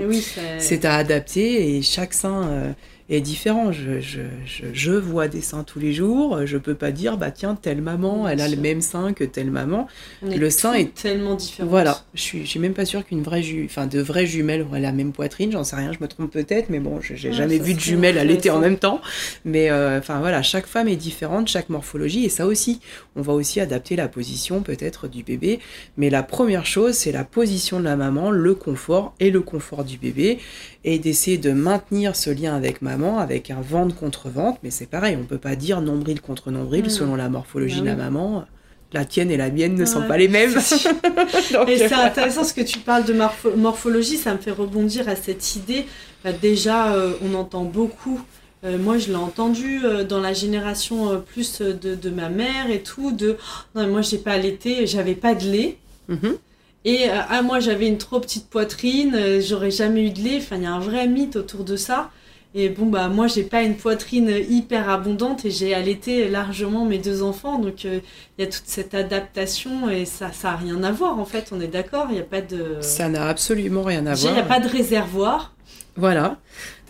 oui, 0.08 0.24
c'est 0.60 0.86
à 0.86 0.96
adapter 0.96 1.76
et 1.78 1.82
chaque 1.82 2.14
sein 2.14 2.44
euh, 2.48 2.72
est 3.12 3.22
différent. 3.22 3.72
Je, 3.72 4.00
je, 4.00 4.22
je, 4.46 4.66
je 4.74 4.92
vois 4.94 5.28
des 5.28 5.42
seins 5.42 5.64
tous 5.64 5.80
les 5.80 5.94
jours, 5.94 6.46
je 6.46 6.58
peux 6.58 6.76
pas 6.76 6.92
dire 6.92 7.18
bah 7.18 7.30
tiens 7.32 7.56
telle 7.56 7.82
maman, 7.82 8.28
elle 8.28 8.42
a 8.42 8.48
le 8.48 8.58
même 8.58 8.82
sein 8.82 9.14
que 9.14 9.24
telle 9.24 9.52
maman. 9.52 9.88
le 10.24 10.50
sein 10.50 10.74
est- 10.74 10.94
tellement 10.94 11.36
différent. 11.36 11.70
Voilà, 11.70 12.02
je 12.14 12.22
suis, 12.22 12.42
je 12.44 12.48
suis 12.50 12.60
même 12.60 12.74
pas 12.74 12.86
sûre 12.86 13.06
qu'une 13.06 13.22
vraie 13.22 13.44
ju 13.44 13.66
enfin 13.66 13.86
de 13.88 14.00
vraies 14.00 14.26
jumelles 14.26 14.62
auraient 14.64 14.80
la 14.80 14.92
même 14.92 15.12
poitrine, 15.12 15.52
j'en 15.52 15.64
sais 15.64 15.76
rien, 15.76 15.92
je 15.92 16.00
me 16.00 16.08
trompe 16.08 16.32
peut-être, 16.32 16.70
mais 16.70 16.80
bon, 16.80 17.00
je- 17.02 17.16
j'ai 17.16 17.30
Ouais, 17.30 17.36
jamais 17.36 17.60
vu 17.60 17.74
de 17.74 17.80
jumelles 17.80 18.18
allaiter 18.18 18.50
en 18.50 18.56
intéressant. 18.58 18.62
même 18.62 18.80
temps. 18.80 19.02
Mais 19.46 19.70
euh, 19.70 20.00
enfin 20.00 20.20
voilà, 20.20 20.42
chaque 20.42 20.66
femme 20.66 20.88
est 20.88 20.96
différente, 20.96 21.48
chaque 21.48 21.70
morphologie, 21.70 22.26
et 22.26 22.30
ça 22.30 22.46
aussi, 22.48 22.80
on 23.16 23.22
va 23.22 23.34
aussi 23.34 23.60
adapter 23.60 23.96
la 23.96 24.08
position 24.08 24.62
peut-être 24.62 25.08
du 25.08 25.24
bébé. 25.24 25.60
Mais 25.98 26.10
la 26.10 26.24
première 26.24 26.66
chose, 26.66 26.94
c'est 26.96 27.12
la 27.12 27.24
position 27.24 27.80
de 27.80 27.86
la 27.86 27.96
maman, 27.96 28.32
le 28.32 28.56
confort 28.56 29.14
et 29.20 29.32
le 29.32 29.42
confort 29.42 29.84
du 29.84 29.98
bébé, 29.98 30.40
et 30.84 30.98
d'essayer 31.00 31.38
de 31.38 31.52
maintenir 31.52 32.16
ce 32.16 32.30
lien 32.30 32.56
avec 32.56 32.82
maman, 32.82 33.20
avec 33.20 33.52
un 33.52 33.62
ventre 33.62 33.96
contre 33.96 34.30
ventre. 34.30 34.60
Mais 34.64 34.72
c'est 34.72 34.88
pareil, 34.88 35.18
on 35.22 35.26
peut 35.26 35.38
pas 35.38 35.56
dire 35.56 35.82
nombril 35.82 36.22
contre 36.22 36.52
nombril 36.52 36.86
Mm. 36.86 36.90
selon 36.90 37.16
la 37.16 37.30
morphologie 37.30 37.76
Bah 37.78 37.82
de 37.82 37.88
la 37.88 37.96
maman. 37.96 38.46
La 38.94 39.06
tienne 39.06 39.32
et 39.32 39.38
la 39.38 39.50
mienne 39.50 39.76
ne 39.76 39.86
sont 39.86 40.06
pas 40.08 40.18
les 40.18 40.28
mêmes. 40.28 40.54
Donc, 41.54 41.70
Et 41.70 41.78
c'est 41.78 41.88
voilà. 41.88 42.06
intéressant 42.08 42.44
ce 42.44 42.54
que 42.54 42.62
tu 42.62 42.80
parles 42.80 43.06
de 43.06 43.14
morpho- 43.14 43.56
morphologie, 43.56 44.18
ça 44.18 44.34
me 44.34 44.38
fait 44.40 44.52
rebondir 44.52 45.08
à 45.08 45.16
cette 45.16 45.56
idée. 45.56 45.86
Bah, 46.26 46.32
déjà, 46.34 46.94
euh, 46.94 47.14
on 47.24 47.34
entend 47.36 47.64
beaucoup. 47.64 48.20
euh, 48.66 48.78
moi, 48.78 48.98
je 48.98 49.08
l'ai 49.08 49.16
entendu 49.16 49.80
euh, 49.86 50.04
dans 50.04 50.20
la 50.20 50.34
génération 50.34 51.10
euh, 51.12 51.18
plus 51.18 51.62
euh, 51.62 51.74
de, 51.74 51.96
de 51.96 52.10
ma 52.10 52.30
mère 52.30 52.70
et 52.70 52.82
tout. 52.84 53.12
De 53.12 53.38
Oh, 53.40 53.80
non, 53.80 53.86
mais 53.86 53.92
moi, 53.92 54.02
j'ai 54.02 54.18
pas 54.18 54.34
allaité, 54.34 54.86
j'avais 54.88 55.16
pas 55.16 55.36
de 55.36 55.46
lait. 55.46 55.78
Mhm. 56.10 56.36
Et 56.84 57.10
euh, 57.10 57.22
ah, 57.30 57.42
moi, 57.42 57.60
j'avais 57.60 57.88
une 57.88 57.98
trop 57.98 58.20
petite 58.20 58.50
poitrine, 58.50 59.14
euh, 59.16 59.42
j'aurais 59.42 59.72
jamais 59.72 60.06
eu 60.08 60.10
de 60.10 60.20
lait. 60.22 60.38
Enfin, 60.38 60.58
il 60.58 60.64
y 60.64 60.66
a 60.66 60.72
un 60.72 60.80
vrai 60.80 61.08
mythe 61.08 61.36
autour 61.36 61.64
de 61.64 61.76
ça. 61.76 62.10
Et 62.54 62.68
bon, 62.68 62.88
bah, 62.88 63.08
moi, 63.08 63.28
j'ai 63.28 63.44
pas 63.44 63.62
une 63.62 63.78
poitrine 63.78 64.30
hyper 64.50 64.90
abondante 64.90 65.46
et 65.46 65.52
j'ai 65.52 65.74
allaité 65.74 66.28
largement 66.28 66.84
mes 66.84 66.98
deux 66.98 67.24
enfants. 67.24 67.60
Donc, 67.60 67.86
euh, 67.86 68.00
il 68.38 68.44
y 68.44 68.48
a 68.48 68.52
toute 68.52 68.66
cette 68.66 68.94
adaptation 68.94 69.90
et 69.90 70.06
ça, 70.06 70.32
ça 70.34 70.52
a 70.52 70.56
rien 70.58 70.84
à 70.84 70.92
voir, 70.92 71.18
en 71.18 71.26
fait. 71.26 71.52
On 71.54 71.62
est 71.62 71.68
d'accord, 71.68 72.08
il 72.10 72.16
n'y 72.16 72.20
a 72.20 72.24
pas 72.24 72.42
de. 72.42 72.78
Ça 72.82 73.08
n'a 73.08 73.28
absolument 73.28 73.84
rien 73.84 74.06
à 74.06 74.16
voir. 74.16 74.34
il 74.34 74.36
n'y 74.36 74.42
a 74.42 74.44
pas 74.44 74.60
de 74.60 74.68
réservoir. 74.68 75.54
Voilà. 75.96 76.38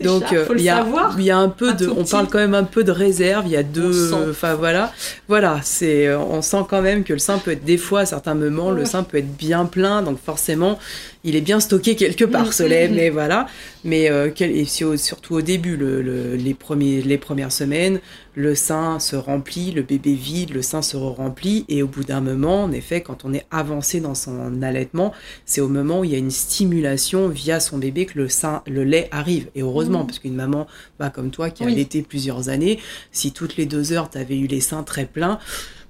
Donc 0.02 0.32
euh, 0.32 0.46
il 0.56 0.62
y 0.62 0.68
a 0.68 0.76
savoir. 0.78 1.14
il 1.18 1.24
y 1.24 1.30
a 1.30 1.38
un 1.38 1.48
peu 1.48 1.70
Un 1.70 1.74
de 1.74 1.88
on 1.88 2.04
parle 2.04 2.28
quand 2.28 2.38
même 2.38 2.54
un 2.54 2.64
peu 2.64 2.84
de 2.84 2.90
réserve, 2.90 3.44
il 3.46 3.52
y 3.52 3.56
a 3.56 3.62
deux 3.62 4.12
enfin 4.30 4.54
voilà. 4.54 4.92
Voilà, 5.28 5.60
c'est 5.62 6.06
euh, 6.06 6.18
on 6.18 6.42
sent 6.42 6.64
quand 6.68 6.82
même 6.82 7.04
que 7.04 7.12
le 7.12 7.18
sein 7.18 7.38
peut 7.38 7.52
être 7.52 7.64
des 7.64 7.78
fois 7.78 8.00
à 8.00 8.06
certains 8.06 8.34
moments 8.34 8.70
le 8.70 8.84
sein 8.84 9.02
peut 9.02 9.18
être 9.18 9.36
bien 9.36 9.64
plein 9.66 10.02
donc 10.02 10.18
forcément 10.24 10.78
il 11.24 11.36
est 11.36 11.40
bien 11.40 11.60
stocké 11.60 11.94
quelque 11.94 12.24
part 12.24 12.46
Mm, 12.46 12.52
ce 12.52 12.62
lait 12.64 12.88
mais 12.88 13.10
voilà. 13.10 13.46
Mais 13.84 14.10
euh, 14.10 14.30
quel- 14.34 14.50
et 14.56 14.64
surtout 14.64 15.34
au 15.34 15.40
début 15.42 15.76
le, 15.76 16.02
le- 16.02 16.34
les 16.36 16.54
premiers 16.54 17.00
les 17.02 17.18
premières 17.18 17.52
semaines, 17.52 18.00
le 18.34 18.54
sein 18.54 18.98
se 18.98 19.14
remplit, 19.16 19.70
le 19.72 19.82
bébé 19.82 20.14
vide, 20.14 20.50
le 20.54 20.62
sein 20.62 20.82
se 20.82 20.96
remplit 20.96 21.64
et 21.68 21.82
au 21.82 21.86
bout 21.86 22.02
d'un 22.04 22.20
moment 22.20 22.64
en 22.64 22.72
effet 22.72 23.00
quand 23.02 23.24
on 23.24 23.32
est 23.34 23.44
avancé 23.50 24.00
dans 24.00 24.14
son 24.16 24.62
allaitement, 24.62 25.12
c'est 25.46 25.60
au 25.60 25.68
moment 25.68 26.00
où 26.00 26.04
il 26.04 26.10
y 26.12 26.14
a 26.14 26.18
une 26.18 26.30
stimulation 26.30 27.28
via 27.28 27.60
son 27.60 27.78
bébé 27.78 28.06
que 28.06 28.18
le 28.18 28.28
sein, 28.28 28.62
le 28.66 28.84
lait 28.84 29.08
arrive. 29.10 29.46
Et 29.54 29.62
heureusement, 29.62 29.91
Mhm. 30.00 30.06
parce 30.06 30.18
qu'une 30.18 30.34
maman 30.34 30.66
bah, 30.98 31.10
comme 31.10 31.30
toi 31.30 31.50
qui 31.50 31.62
a 31.62 31.66
Oui. 31.66 31.72
allaité 31.72 32.02
plusieurs 32.02 32.48
années, 32.48 32.78
si 33.12 33.32
toutes 33.32 33.56
les 33.56 33.66
deux 33.66 33.92
heures 33.92 34.10
tu 34.10 34.18
avais 34.18 34.36
eu 34.38 34.46
les 34.46 34.60
seins 34.60 34.82
très 34.82 35.04
pleins, 35.06 35.38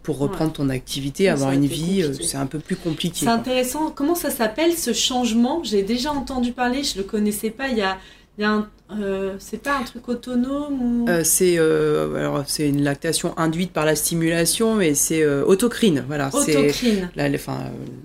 pour 0.02 0.18
reprendre 0.18 0.52
ton 0.52 0.68
activité, 0.68 1.26
ça 1.26 1.34
avoir 1.34 1.52
une 1.52 1.66
vie, 1.66 2.02
euh, 2.02 2.12
c'est 2.20 2.36
un 2.36 2.46
peu 2.46 2.58
plus 2.58 2.74
compliqué. 2.74 3.20
C'est 3.20 3.28
intéressant. 3.28 3.90
Comment 3.90 4.16
ça 4.16 4.30
s'appelle 4.30 4.72
ce 4.72 4.92
changement? 4.92 5.62
J'ai 5.62 5.84
déjà 5.84 6.10
entendu 6.10 6.50
parler, 6.50 6.82
je 6.82 6.98
ne 6.98 7.02
le 7.04 7.08
connaissais 7.08 7.50
pas. 7.50 7.68
Il 7.68 7.78
y 7.78 7.82
a, 7.82 7.98
il 8.36 8.42
y 8.42 8.44
a 8.44 8.50
un. 8.50 8.68
euh, 9.00 9.36
c'est 9.38 9.62
pas 9.62 9.76
un 9.78 9.84
truc 9.84 10.08
autonome 10.08 10.82
ou... 10.82 11.08
Euh, 11.08 11.22
c'est 11.22 11.54
euh, 11.56 12.16
alors 12.16 12.42
c'est 12.46 12.68
une 12.68 12.82
lactation 12.82 13.32
induite 13.38 13.72
par 13.72 13.84
la 13.86 13.94
stimulation, 13.94 14.74
mais 14.74 14.94
c'est 14.94 15.24
autocrine. 15.24 16.04
Voilà, 16.08 16.30
Autocrine. 16.34 17.08
la, 17.14 17.28
enfin, 17.30 17.58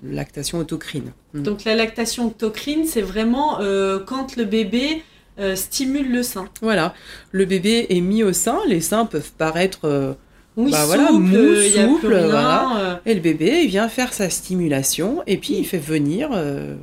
lactation 0.04 0.58
autocrine. 0.58 1.12
Mm. 1.34 1.42
Donc 1.42 1.64
la 1.64 1.74
lactation 1.74 2.28
autocrine, 2.28 2.84
c'est 2.86 3.02
vraiment 3.02 3.58
quand 4.06 4.36
le 4.36 4.44
bébé 4.44 5.02
euh, 5.38 5.56
stimule 5.56 6.10
le 6.10 6.22
sein. 6.22 6.46
Voilà, 6.62 6.94
le 7.32 7.44
bébé 7.44 7.86
est 7.90 8.00
mis 8.00 8.22
au 8.22 8.32
sein, 8.32 8.58
les 8.66 8.80
seins 8.80 9.04
peuvent 9.06 9.32
paraître 9.38 9.80
euh, 9.84 10.14
Oui, 10.56 10.70
Bah 10.72 10.78
souple, 10.82 10.96
voilà, 10.96 11.12
mou, 11.12 11.36
euh, 11.36 11.68
souple, 11.70 12.14
rien, 12.14 12.26
voilà. 12.28 12.76
euh, 12.78 12.96
Et 13.06 13.14
le 13.14 13.20
bébé, 13.20 13.60
il 13.62 13.68
vient 13.68 13.88
faire 13.88 14.12
sa 14.12 14.28
stimulation 14.30 15.22
et 15.26 15.36
puis 15.36 15.54
il 15.58 15.64
fait 15.66 15.78
venir, 15.78 16.30
euh, 16.32 16.74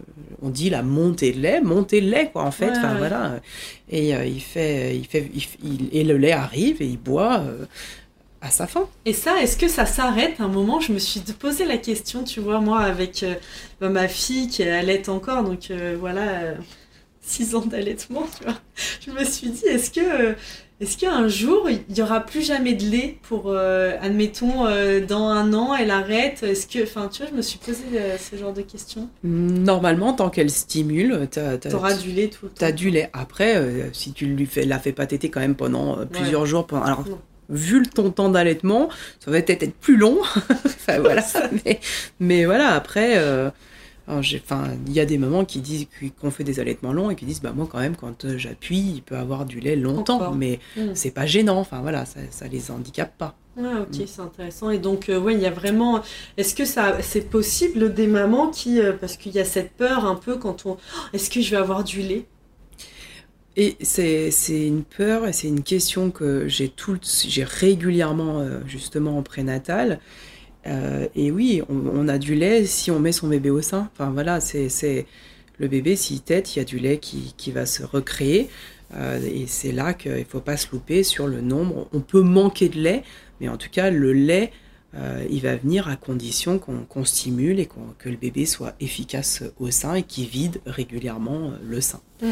on 0.42 0.50
dit 0.50 0.70
la 0.70 0.82
montée 0.84 1.32
de 1.34 1.40
lait, 1.42 1.62
montée 1.62 2.02
de 2.02 2.10
lait 2.10 2.30
quoi 2.32 2.44
en 2.44 2.52
fait. 2.52 2.68
Ouais, 2.68 2.78
enfin 2.78 2.94
ouais. 2.94 2.98
voilà. 3.00 3.40
Et 3.90 4.16
euh, 4.16 4.26
il 4.26 4.42
fait, 4.42 4.96
il 4.96 5.06
fait, 5.06 5.30
il 5.64 5.90
et 5.92 6.04
le 6.04 6.18
lait 6.18 6.32
arrive 6.32 6.82
et 6.82 6.86
il 6.86 6.98
boit 6.98 7.40
euh, 7.40 7.66
à 8.42 8.50
sa 8.52 8.68
faim. 8.68 8.88
Et 9.06 9.14
ça, 9.14 9.42
est-ce 9.42 9.58
que 9.58 9.68
ça 9.68 9.86
s'arrête 9.86 10.36
un 10.40 10.48
moment? 10.48 10.80
Je 10.80 10.94
me 10.94 11.00
suis 11.00 11.20
posé 11.40 11.66
la 11.66 11.78
question, 11.78 12.24
tu 12.24 12.40
vois, 12.42 12.60
moi, 12.62 12.80
avec 12.82 13.24
euh, 13.24 13.34
bah, 13.82 13.90
ma 13.90 14.08
fille 14.08 14.48
qui 14.50 14.62
allait 14.64 15.10
encore, 15.10 15.44
donc 15.44 15.72
euh, 15.72 15.96
voilà, 16.00 16.54
6 17.26 17.56
ans 17.56 17.66
d'allaitement, 17.66 18.26
tu 18.38 18.44
vois. 18.46 18.56
Je 19.06 19.12
me 19.12 19.24
suis 19.26 19.50
dit, 19.50 19.66
est-ce 19.66 19.90
que, 19.92 20.36
est-ce 20.80 20.98
qu'un 20.98 21.28
jour, 21.28 21.68
il 21.70 21.82
n'y 21.94 22.02
aura 22.02 22.20
plus 22.20 22.42
jamais 22.46 22.74
de 22.74 22.84
lait 22.86 23.18
pour, 23.24 23.46
euh, 23.48 23.94
admettons, 24.02 24.68
euh, 24.68 25.00
dans 25.06 25.28
un 25.30 25.54
an, 25.54 25.74
elle 25.74 25.90
arrête 25.92 26.44
Est-ce 26.44 26.68
que, 26.68 26.84
enfin, 26.84 27.08
tu 27.12 27.22
vois, 27.24 27.32
je 27.32 27.36
me 27.38 27.42
suis 27.42 27.58
posé 27.58 27.82
euh, 27.96 28.18
ce 28.18 28.36
genre 28.36 28.54
de 28.54 28.62
questions. 28.62 29.10
Normalement, 29.24 30.14
tant 30.14 30.30
qu'elle 30.30 30.50
stimule, 30.52 31.28
t'as- 31.32 31.58
T'auras 31.58 31.94
du 31.96 32.12
lait 32.12 32.28
tout 32.28 32.46
le 32.46 32.50
temps. 32.50 32.56
t'as 32.60 32.72
du 32.72 32.90
lait. 32.90 33.10
Après, 33.14 33.90
si 33.94 34.12
tu 34.14 34.26
lui 34.28 34.46
fais, 34.46 34.66
la 34.66 34.78
fais 34.80 34.92
pas 34.92 35.06
téter 35.08 35.30
quand 35.30 35.40
même 35.40 35.56
pendant 35.56 36.06
plusieurs 36.06 36.46
jours, 36.46 36.68
pendant, 36.68 36.84
alors 36.84 37.06
Non. 37.10 37.20
vu 37.50 37.84
ton 37.84 38.12
temps 38.12 38.30
d'allaitement, 38.30 38.90
ça 39.24 39.32
va 39.32 39.42
peut-être 39.42 39.64
être 39.64 39.76
plus 39.76 39.98
long. 39.98 40.18
enfin 40.66 41.00
voilà, 41.00 41.24
mais, 41.66 41.80
mais 42.20 42.46
voilà, 42.46 42.74
après, 42.74 43.14
euh, 43.18 43.50
il 44.08 44.94
y 44.94 45.00
a 45.00 45.06
des 45.06 45.18
mamans 45.18 45.46
qui 45.46 45.60
disent 45.62 45.88
qu'- 46.00 46.12
qu'on 46.12 46.32
fait 46.32 46.44
des 46.44 46.60
allaitements 46.60 46.94
longs 46.94 47.10
et 47.10 47.16
qui 47.16 47.26
disent, 47.26 47.42
bah 47.42 47.54
moi 47.56 47.68
quand 47.72 47.80
même, 47.80 47.96
quand 47.96 48.26
euh, 48.26 48.38
j'appuie, 48.38 48.80
il 48.96 49.02
peut 49.02 49.18
avoir 49.18 49.46
du 49.46 49.60
lait 49.60 49.76
longtemps, 49.76 50.16
Encore. 50.18 50.36
mais 50.36 50.60
Mm. 50.78 50.92
c'est 50.94 51.12
pas 51.12 51.26
gênant. 51.26 51.58
Enfin 51.60 51.82
voilà, 51.82 52.06
ça, 52.06 52.20
ça 52.30 52.48
les 52.48 52.70
handicape 52.72 53.18
pas. 53.18 53.36
Ah, 53.58 53.82
ok, 53.84 54.04
c'est 54.06 54.20
intéressant. 54.22 54.70
Et 54.70 54.80
donc, 54.80 55.08
euh, 55.10 55.18
ouais, 55.20 55.34
il 55.34 55.40
y 55.40 55.46
a 55.46 55.52
vraiment. 55.52 56.02
Est-ce 56.38 56.54
que 56.56 56.66
ça, 56.66 57.02
c'est 57.02 57.30
possible 57.30 57.94
des 57.94 58.06
mamans 58.06 58.50
qui, 58.50 58.80
euh, 58.82 58.92
parce 58.94 59.16
qu'il 59.18 59.32
y 59.34 59.40
a 59.40 59.46
cette 59.46 59.72
peur 59.72 60.06
un 60.06 60.16
peu 60.16 60.36
quand 60.38 60.66
on, 60.66 60.72
Oh, 60.74 60.78
est-ce 61.14 61.30
que 61.30 61.42
je 61.42 61.52
vais 61.52 61.58
avoir 61.58 61.84
du 61.84 62.02
lait? 62.02 62.26
Et 63.58 63.78
c'est 63.82 64.32
c'est 64.32 64.68
une 64.68 64.84
peur 64.84 65.26
et 65.28 65.32
c'est 65.34 65.48
une 65.48 65.64
question 65.64 66.12
que 66.12 66.48
j'ai 66.50 66.68
tout, 66.68 66.98
j'ai 67.26 67.46
régulièrement 67.46 68.40
euh, 68.42 68.60
justement 68.68 69.18
en 69.18 69.24
prénatal. 69.24 70.00
Et 70.66 71.32
oui, 71.32 71.62
on, 71.70 72.08
a 72.08 72.18
du 72.18 72.36
lait 72.36 72.66
si 72.66 72.90
on 72.90 73.00
met 73.00 73.12
son 73.12 73.28
bébé 73.28 73.50
au 73.50 73.62
sein. 73.62 73.90
Enfin 73.94 74.10
voilà, 74.10 74.40
c'est 74.40 75.06
le 75.60 75.68
bébé, 75.68 75.96
s'il 75.96 76.22
tète, 76.22 76.56
il 76.56 76.60
y 76.60 76.62
a 76.62 76.66
du 76.66 76.80
lait 76.80 76.98
qui, 76.98 77.34
qui 77.38 77.52
va 77.52 77.66
se 77.66 77.84
recréer. 77.84 78.50
et 78.98 79.46
c'est 79.48 79.72
là 79.72 79.94
qu'il 79.94 80.14
ne 80.14 80.24
faut 80.24 80.40
pas 80.40 80.58
se 80.58 80.68
louper 80.72 81.04
sur 81.04 81.28
le 81.28 81.42
nombre. 81.42 81.88
On 81.94 82.00
peut 82.00 82.24
manquer 82.24 82.70
de 82.70 82.80
lait, 82.80 83.04
mais 83.40 83.48
en 83.48 83.58
tout 83.58 83.70
cas, 83.70 83.92
le 83.92 84.12
lait 84.14 84.52
euh, 84.98 85.26
il 85.30 85.42
va 85.42 85.56
venir 85.56 85.90
à 85.90 85.96
condition 85.98 86.58
qu'on 86.58 87.06
stimule 87.06 87.60
et 87.60 87.68
que 87.98 88.10
le 88.10 88.16
bébé 88.16 88.46
soit 88.46 88.76
efficace 88.80 89.44
au 89.60 89.70
sein 89.70 89.96
et 89.96 90.04
qu'il 90.04 90.28
vide 90.28 90.62
régulièrement 90.66 91.50
euh, 91.50 91.58
le 91.68 91.82
sein. 91.82 92.00
Mmh. 92.22 92.28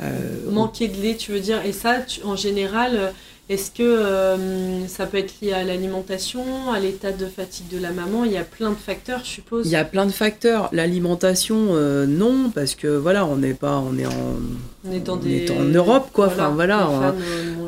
Euh, 0.00 0.50
Manquer 0.50 0.88
de 0.88 0.96
lait, 0.96 1.16
tu 1.16 1.32
veux 1.32 1.40
dire, 1.40 1.62
et 1.64 1.72
ça, 1.72 1.98
en 2.24 2.36
général, 2.36 3.12
est-ce 3.50 3.72
que 3.72 3.82
euh, 3.82 4.86
ça 4.86 5.06
peut 5.06 5.18
être 5.18 5.34
lié 5.42 5.52
à 5.52 5.64
l'alimentation, 5.64 6.70
à 6.72 6.78
l'état 6.78 7.10
de 7.10 7.26
fatigue 7.26 7.66
de 7.66 7.78
la 7.78 7.90
maman? 7.90 8.24
Il 8.24 8.30
y 8.30 8.36
a 8.36 8.44
plein 8.44 8.70
de 8.70 8.76
facteurs, 8.76 9.22
je 9.24 9.30
suppose. 9.30 9.66
Il 9.66 9.72
y 9.72 9.76
a 9.76 9.84
plein 9.84 10.06
de 10.06 10.12
facteurs. 10.12 10.68
L'alimentation, 10.70 11.70
euh, 11.70 12.06
non, 12.06 12.52
parce 12.54 12.76
que 12.76 12.86
voilà, 12.86 13.26
on 13.26 13.38
n'est 13.38 13.54
pas, 13.54 13.78
on 13.78 13.98
est 13.98 14.06
en, 14.06 14.36
on 14.84 14.92
est, 14.92 15.00
dans 15.00 15.16
des... 15.16 15.50
en 15.50 15.64
Europe, 15.64 16.10
quoi. 16.12 16.28
enfin 16.28 16.50
voilà. 16.50 17.12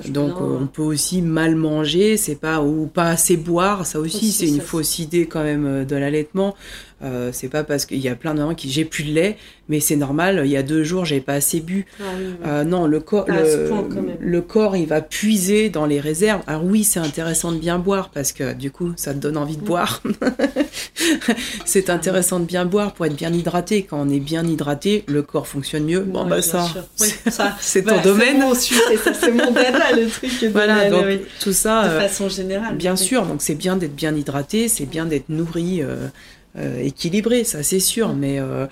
donc 0.07 0.41
on 0.41 0.68
peut 0.68 0.83
aussi 0.83 1.20
mal 1.20 1.57
manger, 1.57 2.16
c'est 2.16 2.37
pas 2.37 2.62
ou 2.62 2.87
pas 2.87 3.09
assez 3.09 3.37
boire. 3.37 3.85
Ça 3.85 3.99
aussi, 3.99 4.30
c'est 4.30 4.47
une 4.47 4.61
fausse 4.61 5.01
idée 5.01 5.26
quand 5.26 5.43
même 5.43 5.66
euh, 5.66 5.85
de 5.85 5.97
l'allaitement. 5.97 6.55
Euh, 7.03 7.30
c'est 7.32 7.48
pas 7.48 7.64
parce 7.64 7.86
qu'il 7.86 7.98
y 7.98 8.09
a 8.09 8.14
plein 8.14 8.34
de 8.34 8.40
mamans 8.40 8.55
qui 8.55 8.70
j'ai 8.70 8.84
plus 8.84 9.05
de 9.05 9.12
lait, 9.12 9.36
mais 9.68 9.80
c'est 9.80 9.96
normal. 9.96 10.42
Il 10.44 10.50
y 10.50 10.57
a 10.57 10.62
deux 10.62 10.84
jours, 10.84 11.05
j'ai 11.05 11.20
pas 11.20 11.34
assez 11.34 11.61
bu. 11.61 11.86
Ah 12.00 12.05
euh, 12.46 12.64
non, 12.64 12.86
le 12.86 13.00
corps, 13.00 13.26
le, 13.28 14.40
corps, 14.40 14.76
il 14.76 14.86
va 14.86 15.00
puiser 15.00 15.68
dans 15.68 15.86
les 15.86 16.00
réserves. 16.00 16.42
Alors 16.46 16.64
oui, 16.64 16.84
c'est 16.84 17.00
intéressant 17.00 17.53
de 17.53 17.59
bien 17.59 17.78
boire 17.78 18.11
parce 18.11 18.32
que 18.32 18.53
du 18.53 18.70
coup, 18.70 18.92
ça 18.96 19.14
te 19.14 19.18
donne 19.18 19.36
envie 19.36 19.57
de 19.57 19.64
boire. 19.64 20.03
c'est 21.64 21.90
intéressant 21.90 22.38
de 22.38 22.44
bien 22.44 22.64
boire 22.64 22.92
pour 22.92 23.07
être 23.07 23.16
bien 23.16 23.32
hydraté. 23.32 23.82
Quand 23.82 24.00
on 24.00 24.11
est 24.11 24.20
bien 24.20 24.46
hydraté, 24.46 25.05
le 25.09 25.22
corps 25.22 25.46
fonctionne 25.46 25.84
mieux. 25.84 26.00
Bon 26.00 26.26
bah 26.26 26.42
ça, 26.42 26.66
c'est 27.61 27.82
ton 27.82 28.00
domaine. 28.00 28.42
C'est 28.55 29.32
mon 29.32 29.50
dada, 29.50 29.92
le 29.96 30.09
truc. 30.09 30.30
voilà, 30.53 30.90
donc 30.90 31.05
tout 31.40 31.53
ça. 31.53 31.84
De 31.84 31.88
euh, 31.88 32.00
façon 32.00 32.28
générale. 32.28 32.76
Bien 32.76 32.96
sûr, 32.96 33.26
donc 33.26 33.42
c'est 33.42 33.55
bien 33.55 33.76
d'être 33.76 33.94
bien 33.94 34.14
hydraté, 34.14 34.68
c'est 34.68 34.86
bien 34.86 35.07
d'être 35.07 35.28
nourri. 35.28 35.82
Euh, 35.82 36.09
équilibré, 36.59 37.44
ça 37.44 37.62
c'est 37.62 37.80
sûr, 37.80 38.11
mm. 38.11 38.18
mais 38.18 38.38
euh, 38.38 38.66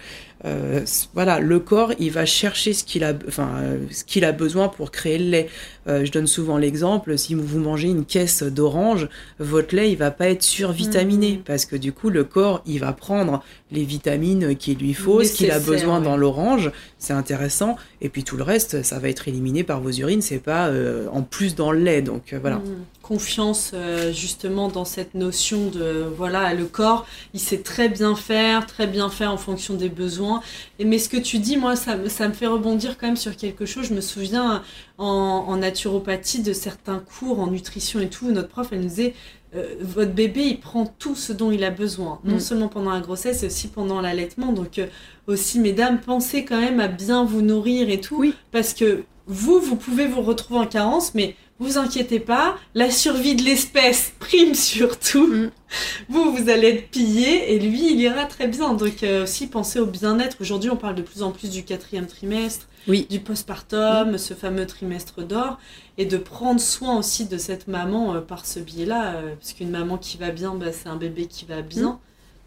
euh, 0.45 0.85
voilà, 1.15 1.39
le 1.41 1.61
corps, 1.61 1.93
il 1.99 2.11
va 2.11 2.27
chercher 2.27 2.73
ce 2.73 2.85
qu'il 2.85 3.05
a, 3.05 3.13
enfin, 3.29 3.63
ce 3.91 4.05
qu'il 4.05 4.25
a 4.25 4.33
besoin 4.33 4.69
pour 4.69 4.91
créer 4.91 5.19
le 5.19 5.31
lait. 5.31 5.49
Euh, 5.91 6.05
je 6.05 6.13
donne 6.13 6.27
souvent 6.27 6.57
l'exemple, 6.57 7.19
si 7.19 7.35
vous 7.35 7.59
mangez 7.59 7.89
une 7.89 8.05
caisse 8.05 8.43
d'orange, 8.43 9.09
votre 9.39 9.75
lait, 9.75 9.91
il 9.91 9.97
va 9.97 10.11
pas 10.11 10.29
être 10.29 10.43
survitaminé 10.43 11.33
mmh. 11.35 11.43
parce 11.45 11.67
que 11.67 11.77
du 11.77 11.93
coup, 11.93 12.11
le 12.11 12.25
corps, 12.25 12.63
il 12.67 12.81
va 12.81 12.93
prendre 12.93 13.43
les 13.73 13.85
vitamines 13.85 14.57
qu'il 14.57 14.79
lui 14.79 14.95
faut, 14.95 15.23
ce 15.23 15.33
qu'il 15.33 15.51
a 15.51 15.59
besoin 15.59 16.01
dans 16.01 16.17
l'orange. 16.17 16.71
C'est 16.99 17.13
intéressant. 17.13 17.77
Et 18.01 18.09
puis 18.09 18.25
tout 18.25 18.37
le 18.37 18.43
reste, 18.43 18.83
ça 18.83 18.99
va 18.99 19.09
être 19.09 19.29
éliminé 19.29 19.65
par 19.65 19.81
vos 19.81 19.91
urines. 19.91 20.23
C'est 20.23 20.39
pas 20.39 20.69
euh, 20.69 21.07
en 21.13 21.23
plus 21.23 21.55
dans 21.55 21.73
le 21.73 21.81
lait. 21.81 22.03
Donc 22.03 22.35
voilà. 22.41 22.57
Mmh. 22.57 22.85
Confiance 23.03 23.73
justement 24.13 24.69
dans 24.69 24.85
cette 24.85 25.15
notion 25.15 25.69
de 25.69 26.05
voilà, 26.17 26.55
le 26.55 26.67
corps, 26.67 27.07
il 27.35 27.41
sait 27.41 27.59
très 27.59 27.89
bien 27.89 28.15
faire, 28.15 28.67
très 28.67 28.87
bien 28.87 29.09
faire 29.09 29.33
en 29.33 29.37
fonction 29.37 29.75
des 29.75 29.89
besoins 29.89 30.43
et, 30.79 30.85
mais 30.85 30.99
ce 30.99 31.09
que 31.09 31.17
tu 31.17 31.39
dis, 31.39 31.57
moi, 31.57 31.77
ça, 31.77 31.97
ça, 32.09 32.29
me 32.29 32.33
fait 32.33 32.47
rebondir 32.47 32.97
quand 32.99 33.07
même 33.07 33.17
sur 33.17 33.37
quelque 33.37 33.67
chose. 33.67 33.87
Je 33.89 33.95
me 33.95 34.01
souviens 34.01 34.63
en, 35.01 35.57
naturopathie 35.57 36.43
de 36.43 36.53
certains 36.53 36.99
cours 36.99 37.41
en 37.41 37.47
nutrition 37.47 38.01
et 38.01 38.09
tout. 38.09 38.31
Notre 38.31 38.49
prof, 38.49 38.69
elle 38.71 38.81
nous 38.81 38.89
disait 38.89 39.15
euh, 39.57 39.75
votre 39.81 40.13
bébé, 40.13 40.43
il 40.43 40.61
prend 40.61 40.87
tout 40.87 41.17
ce 41.17 41.33
dont 41.33 41.51
il 41.51 41.65
a 41.65 41.71
besoin, 41.71 42.21
non 42.25 42.37
mm. 42.37 42.41
seulement 42.41 42.69
pendant 42.69 42.93
la 42.93 43.01
grossesse, 43.01 43.43
mais 43.43 43.49
aussi 43.49 43.69
pendant 43.69 44.01
l'allaitement. 44.01 44.53
Donc, 44.53 44.79
euh, 44.79 44.87
aussi, 45.27 45.59
mesdames, 45.59 46.01
pensez 46.01 46.45
quand 46.45 46.61
même 46.61 46.81
à 46.81 46.89
bien 46.89 47.25
vous 47.25 47.41
nourrir 47.41 47.89
et 47.89 48.01
tout. 48.01 48.19
Oui. 48.19 48.35
Parce 48.53 48.75
que 48.75 49.05
vous, 49.27 49.59
vous 49.59 49.77
pouvez 49.77 50.07
vous 50.07 50.21
retrouver 50.21 50.61
en 50.61 50.67
carence, 50.67 51.15
mais 51.15 51.35
vous 51.61 51.77
inquiétez 51.77 52.21
pas, 52.21 52.57
la 52.75 52.91
survie 52.91 53.37
de 53.37 53.43
l'espèce 53.43 54.13
prime 54.19 54.55
surtout. 54.55 55.27
Mm. 55.27 55.51
Vous, 56.09 56.35
vous 56.35 56.49
allez 56.49 56.69
être 56.69 56.91
pillé 56.91 57.55
et 57.55 57.61
lui, 57.61 57.93
il 57.93 58.01
ira 58.01 58.25
très 58.25 58.49
bien. 58.49 58.73
Donc 58.75 59.03
euh, 59.03 59.25
aussi 59.25 59.47
pensez 59.47 59.79
au 59.79 59.87
bien-être. 59.87 60.39
Aujourd'hui, 60.41 60.71
on 60.71 60.77
parle 60.77 60.95
de 60.95 61.03
plus 61.03 61.23
en 61.23 61.31
plus 61.31 61.51
du 61.51 61.63
quatrième 61.63 62.07
trimestre, 62.07 62.67
oui. 62.89 63.07
du 63.11 63.21
postpartum, 63.21 64.13
mm. 64.13 64.19
ce 64.19 64.35
fameux 64.35 64.67
trimestre 64.67 65.23
d'or, 65.23 65.59
et 65.99 66.07
de 66.07 66.17
prendre 66.17 66.61
soin 66.61 66.97
aussi 66.97 67.27
de 67.27 67.37
cette 67.37 67.69
maman 67.69 68.15
euh, 68.15 68.21
par 68.21 68.47
ce 68.47 68.59
biais-là, 68.59 69.17
euh, 69.17 69.35
parce 69.37 69.53
qu'une 69.53 69.71
maman 69.71 69.99
qui 69.99 70.17
va 70.17 70.31
bien, 70.31 70.55
bah, 70.55 70.73
c'est 70.73 70.89
un 70.89 70.97
bébé 70.97 71.27
qui 71.27 71.45
va 71.45 71.61
bien. 71.61 71.91
Mm. 71.91 71.99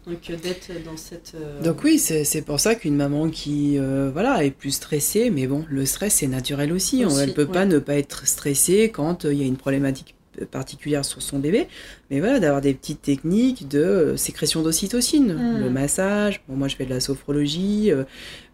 Donc 0.06 0.28
euh, 0.28 0.36
d'être 0.36 0.70
dans 0.84 0.96
cette... 0.96 1.32
Euh, 1.34 1.62
Donc 1.62 1.82
oui, 1.82 1.98
c'est 1.98 2.42
pour 2.42 2.60
ça 2.60 2.74
qu'une 2.74 2.96
maman 2.96 3.30
qui 3.30 3.78
euh, 3.78 4.10
voilà 4.12 4.44
est 4.44 4.50
plus 4.50 4.72
stressée, 4.72 5.30
mais 5.30 5.46
bon, 5.46 5.64
le 5.68 5.86
stress 5.86 6.14
c'est 6.14 6.26
naturel 6.26 6.72
aussi. 6.72 7.02
elle 7.02 7.28
ne 7.28 7.32
peut 7.32 7.46
pas 7.46 7.64
ne 7.64 7.78
pas 7.78 7.94
être 7.94 8.26
stressée 8.26 8.90
quand 8.92 9.24
il 9.24 9.34
y 9.34 9.42
a 9.42 9.46
une 9.46 9.56
problématique 9.56 10.13
particulière 10.50 11.04
sur 11.04 11.22
son 11.22 11.38
bébé, 11.38 11.68
mais 12.10 12.20
voilà, 12.20 12.38
d'avoir 12.38 12.60
des 12.60 12.74
petites 12.74 13.02
techniques 13.02 13.66
de 13.66 13.80
euh, 13.80 14.16
sécrétion 14.16 14.62
d'ocytocine, 14.62 15.32
mm. 15.32 15.60
le 15.60 15.70
massage. 15.70 16.42
Bon, 16.48 16.54
moi, 16.54 16.68
je 16.68 16.76
fais 16.76 16.84
de 16.84 16.90
la 16.90 17.00
sophrologie, 17.00 17.90
euh, 17.90 18.04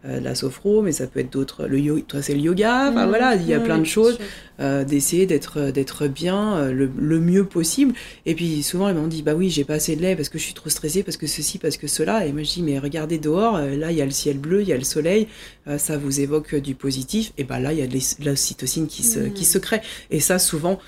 euh, 0.05 0.19
de 0.19 0.23
la 0.23 0.35
sophro, 0.35 0.81
mais 0.81 0.91
ça 0.91 1.05
peut 1.05 1.19
être 1.19 1.31
d'autres. 1.31 1.67
Le 1.67 1.77
yoga, 1.77 2.01
toi, 2.07 2.21
c'est 2.21 2.33
le 2.33 2.39
yoga. 2.39 2.89
Enfin, 2.89 3.05
mm. 3.05 3.09
voilà, 3.09 3.35
il 3.35 3.47
y 3.47 3.53
a 3.53 3.59
plein 3.59 3.77
de 3.77 3.85
choses. 3.85 4.17
d'essayer 4.59 5.25
d'être 5.25 5.71
d'être 5.71 6.07
bien 6.07 6.71
le, 6.71 7.19
mieux 7.19 7.45
possible. 7.45 7.93
Et 8.27 8.35
puis 8.35 8.61
souvent, 8.61 8.89
ils 8.89 8.95
m'ont 8.95 9.07
dit, 9.07 9.23
bah 9.23 9.33
oui, 9.33 9.49
j'ai 9.49 9.63
pas 9.63 9.75
assez 9.75 9.95
de 9.95 10.01
lait 10.01 10.15
parce 10.15 10.29
que 10.29 10.37
je 10.37 10.43
suis 10.43 10.53
trop 10.53 10.69
stressée, 10.69 11.01
parce 11.01 11.17
que 11.17 11.27
ceci, 11.27 11.57
parce 11.57 11.77
que 11.77 11.87
cela. 11.87 12.25
Et 12.25 12.31
moi, 12.31 12.43
je 12.43 12.51
dis, 12.51 12.61
mais 12.61 12.77
regardez 12.77 13.17
dehors, 13.17 13.57
là, 13.59 13.91
il 13.91 13.97
y 13.97 14.01
a 14.01 14.05
le 14.05 14.11
ciel 14.11 14.37
bleu, 14.37 14.61
il 14.61 14.67
y 14.67 14.73
a 14.73 14.77
le 14.77 14.83
soleil, 14.83 15.27
ça 15.77 15.97
vous 15.97 16.19
évoque 16.19 16.55
du 16.55 16.75
positif. 16.75 17.33
Et 17.37 17.43
bah 17.43 17.59
là, 17.59 17.73
il 17.73 17.79
y 17.79 17.81
a 17.81 17.87
de 17.87 17.97
l'ocytocine 18.25 18.87
qui 18.87 19.03
se 19.03 19.19
qui 19.19 19.45
se 19.45 19.57
crée. 19.57 19.81
Et 20.11 20.19
ça, 20.19 20.39
souvent 20.39 20.79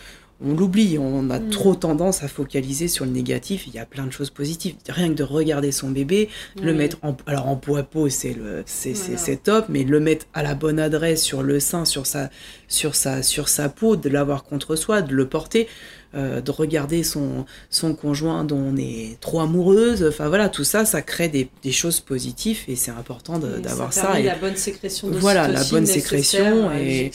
on 0.41 0.53
l'oublie, 0.53 0.97
on 0.97 1.29
a 1.29 1.39
mm. 1.39 1.49
trop 1.49 1.75
tendance 1.75 2.23
à 2.23 2.27
focaliser 2.27 2.87
sur 2.87 3.05
le 3.05 3.11
négatif. 3.11 3.65
Il 3.67 3.73
y 3.73 3.79
a 3.79 3.85
plein 3.85 4.05
de 4.05 4.11
choses 4.11 4.29
positives. 4.29 4.75
Rien 4.89 5.09
que 5.09 5.13
de 5.13 5.23
regarder 5.23 5.71
son 5.71 5.89
bébé, 5.89 6.29
le 6.61 6.73
mettre 6.73 6.97
en, 7.01 7.15
alors 7.27 7.47
en 7.47 7.55
peau 7.55 7.77
à 7.77 7.83
peau, 7.83 8.09
c'est 8.09 8.33
le, 8.33 8.63
c'est, 8.65 9.43
top, 9.43 9.65
mais 9.69 9.83
le 9.83 9.99
mettre 9.99 10.25
à 10.33 10.43
la 10.43 10.55
bonne 10.55 10.79
adresse 10.79 11.23
sur 11.23 11.43
le 11.43 11.59
sein, 11.59 11.85
sur 11.85 12.05
sa, 12.05 12.29
sur 12.67 12.95
sa, 12.95 13.23
sur 13.23 13.47
sa 13.47 13.69
peau, 13.69 13.95
de 13.95 14.09
l'avoir 14.09 14.43
contre 14.43 14.75
soi, 14.75 15.01
de 15.01 15.13
le 15.13 15.27
porter, 15.27 15.67
euh, 16.15 16.41
de 16.41 16.51
regarder 16.51 17.03
son, 17.03 17.45
son 17.69 17.95
conjoint 17.95 18.43
dont 18.43 18.59
on 18.59 18.77
est 18.77 19.17
trop 19.19 19.39
amoureuse. 19.39 20.05
Enfin 20.07 20.27
voilà, 20.27 20.49
tout 20.49 20.63
ça, 20.63 20.85
ça 20.85 21.01
crée 21.01 21.29
des, 21.29 21.71
choses 21.71 22.01
positives 22.01 22.59
et 22.67 22.75
c'est 22.75 22.91
important 22.91 23.39
d'avoir 23.39 23.93
ça. 23.93 24.19
et 24.19 24.23
la 24.23 24.35
bonne 24.35 24.57
sécrétion 24.57 25.09
de 25.09 25.17
Voilà, 25.17 25.47
la 25.47 25.63
bonne 25.63 25.85
sécrétion 25.85 26.71
et, 26.71 27.11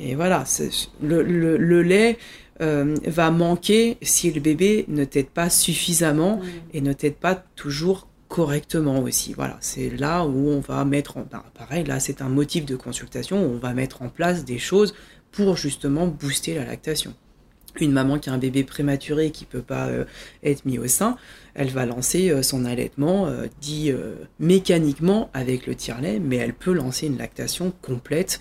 et 0.00 0.14
voilà, 0.14 0.44
le, 1.02 1.22
le, 1.22 1.56
le 1.56 1.82
lait 1.82 2.18
euh, 2.60 2.94
va 3.04 3.32
manquer 3.32 3.98
si 4.02 4.30
le 4.30 4.40
bébé 4.40 4.84
ne 4.86 5.04
t'aide 5.04 5.28
pas 5.28 5.50
suffisamment 5.50 6.40
et 6.72 6.80
ne 6.80 6.92
t'aide 6.92 7.16
pas 7.16 7.34
toujours 7.34 8.06
correctement 8.28 9.00
aussi. 9.00 9.32
Voilà, 9.32 9.56
c'est 9.60 9.90
là 9.90 10.24
où 10.24 10.48
on 10.50 10.60
va 10.60 10.84
mettre 10.84 11.16
en... 11.16 11.26
Ben, 11.30 11.42
pareil, 11.54 11.84
là 11.84 11.98
c'est 11.98 12.22
un 12.22 12.28
motif 12.28 12.64
de 12.64 12.76
consultation 12.76 13.44
où 13.44 13.54
on 13.54 13.58
va 13.58 13.74
mettre 13.74 14.02
en 14.02 14.08
place 14.08 14.44
des 14.44 14.58
choses 14.58 14.94
pour 15.32 15.56
justement 15.56 16.06
booster 16.06 16.54
la 16.54 16.64
lactation. 16.64 17.14
Une 17.80 17.90
maman 17.90 18.20
qui 18.20 18.30
a 18.30 18.32
un 18.32 18.38
bébé 18.38 18.62
prématuré 18.62 19.32
qui 19.32 19.46
peut 19.46 19.60
pas 19.60 19.86
euh, 19.88 20.04
être 20.44 20.64
mis 20.64 20.78
au 20.78 20.86
sein, 20.86 21.16
elle 21.54 21.70
va 21.70 21.86
lancer 21.86 22.30
euh, 22.30 22.42
son 22.42 22.66
allaitement 22.66 23.28
dit 23.60 23.92
mécaniquement 24.38 25.28
avec 25.34 25.66
le 25.66 25.74
tire-lait, 25.74 26.20
mais 26.20 26.36
elle 26.36 26.54
peut 26.54 26.72
lancer 26.72 27.08
une 27.08 27.18
lactation 27.18 27.72
complète 27.82 28.40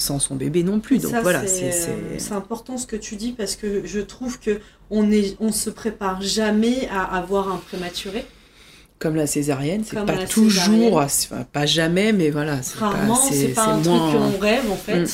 sans 0.00 0.18
son 0.18 0.34
bébé 0.34 0.62
non 0.62 0.80
plus. 0.80 0.98
Donc 0.98 1.14
voilà, 1.22 1.42
euh, 1.42 2.16
c'est 2.18 2.32
important 2.32 2.78
ce 2.78 2.86
que 2.86 2.96
tu 2.96 3.16
dis 3.16 3.32
parce 3.32 3.54
que 3.54 3.82
je 3.84 4.00
trouve 4.00 4.40
que 4.40 4.60
on 4.90 5.12
est, 5.12 5.36
on 5.40 5.52
se 5.52 5.70
prépare 5.70 6.22
jamais 6.22 6.88
à 6.90 7.04
avoir 7.16 7.52
un 7.52 7.58
prématuré. 7.58 8.24
Comme 8.98 9.14
la 9.14 9.26
césarienne, 9.26 9.82
c'est 9.84 10.04
pas 10.04 10.26
toujours, 10.26 11.06
pas 11.52 11.66
jamais, 11.66 12.12
mais 12.12 12.30
voilà, 12.30 12.62
c'est 12.62 12.78
rarement, 12.78 13.16
c'est 13.16 13.48
pas, 13.48 13.66
un 13.66 13.80
truc 13.80 13.94
qu'on 13.94 14.38
rêve 14.38 14.70
en 14.70 14.76
fait. 14.76 15.02
Mm. 15.02 15.06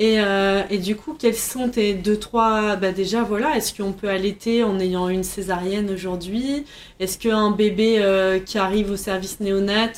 Et, 0.00 0.18
euh, 0.18 0.62
et, 0.70 0.78
du 0.78 0.96
coup, 0.96 1.14
quels 1.16 1.36
sont 1.36 1.68
tes 1.68 1.94
deux, 1.94 2.18
trois. 2.18 2.74
Bah 2.74 2.90
déjà, 2.90 3.22
voilà, 3.22 3.56
est-ce 3.56 3.72
qu'on 3.72 3.92
peut 3.92 4.08
allaiter 4.08 4.64
en 4.64 4.80
ayant 4.80 5.08
une 5.08 5.22
césarienne 5.22 5.88
aujourd'hui? 5.88 6.64
Est-ce 6.98 7.16
qu'un 7.16 7.52
bébé 7.52 7.98
euh, 8.00 8.40
qui 8.40 8.58
arrive 8.58 8.90
au 8.90 8.96
service 8.96 9.38
néonat, 9.38 9.92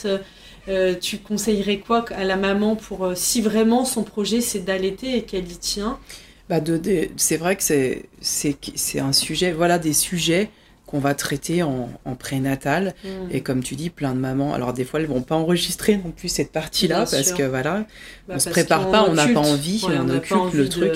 euh, 0.69 0.95
tu 1.01 1.19
conseillerais 1.19 1.79
quoi 1.79 2.05
à 2.11 2.25
la 2.25 2.37
maman 2.37 2.77
pour 2.77 3.05
euh, 3.05 3.15
si 3.15 3.41
vraiment 3.41 3.85
son 3.85 4.03
projet 4.03 4.41
c'est 4.41 4.61
d'allaiter 4.61 5.17
et 5.17 5.23
qu'elle 5.23 5.51
y 5.51 5.57
tient? 5.57 5.99
Bah 6.49 6.61
de, 6.61 6.81
c'est 7.17 7.37
vrai 7.37 7.57
que 7.57 7.63
c'est, 7.63 8.05
c'est, 8.21 8.57
c'est 8.77 9.01
un 9.01 9.13
sujet, 9.13 9.53
voilà 9.53 9.79
des 9.79 9.93
sujets 9.93 10.49
qu'on 10.87 11.01
va 11.01 11.15
traiter 11.15 11.65
en, 11.65 11.89
prénatal. 12.19 12.95
Mmh. 13.05 13.09
Et 13.33 13.41
comme 13.41 13.63
tu 13.63 13.75
dis, 13.75 13.91
plein 13.91 14.15
de 14.15 14.21
mamans, 14.21 14.55
alors 14.55 14.73
des 14.73 14.85
fois 14.85 15.01
elles 15.01 15.07
vont 15.07 15.23
pas 15.23 15.35
enregistrer 15.35 15.97
non 15.97 16.13
plus 16.13 16.29
cette 16.29 16.53
partie-là 16.53 17.07
parce 17.11 17.33
que 17.33 17.43
voilà, 17.43 17.85
bah, 18.29 18.35
on 18.37 18.39
se 18.41 18.51
prépare 18.51 18.91
pas, 18.91 19.07
on 19.09 19.15
n'a 19.15 19.29
pas 19.29 19.41
envie, 19.41 19.85
on, 19.85 20.09
occulte 20.09 20.55
le 20.55 20.69
truc. 20.69 20.95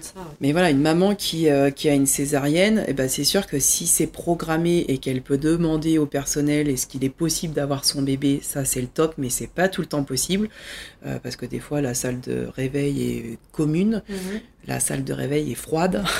Ça. 0.00 0.12
Mais 0.40 0.52
voilà, 0.52 0.70
une 0.70 0.80
maman 0.80 1.14
qui, 1.14 1.48
euh, 1.48 1.70
qui 1.70 1.88
a 1.88 1.94
une 1.94 2.06
césarienne, 2.06 2.78
et 2.80 2.90
eh 2.90 2.92
ben 2.92 3.08
c'est 3.08 3.24
sûr 3.24 3.46
que 3.46 3.58
si 3.58 3.86
c'est 3.86 4.06
programmé 4.06 4.84
et 4.88 4.98
qu'elle 4.98 5.22
peut 5.22 5.38
demander 5.38 5.98
au 5.98 6.06
personnel 6.06 6.68
est-ce 6.68 6.86
qu'il 6.86 7.04
est 7.04 7.08
possible 7.08 7.54
d'avoir 7.54 7.84
son 7.84 8.02
bébé, 8.02 8.40
ça 8.42 8.64
c'est 8.64 8.80
le 8.80 8.86
top, 8.86 9.14
mais 9.18 9.28
c'est 9.28 9.50
pas 9.50 9.68
tout 9.68 9.80
le 9.80 9.88
temps 9.88 10.04
possible 10.04 10.48
euh, 11.04 11.18
parce 11.20 11.34
que 11.34 11.46
des 11.46 11.58
fois 11.58 11.80
la 11.80 11.94
salle 11.94 12.20
de 12.20 12.46
réveil 12.54 13.02
est 13.02 13.38
commune. 13.50 14.02
Mmh 14.08 14.14
la 14.66 14.80
salle 14.80 15.04
de 15.04 15.12
réveil 15.12 15.52
est 15.52 15.56
froide. 15.56 16.04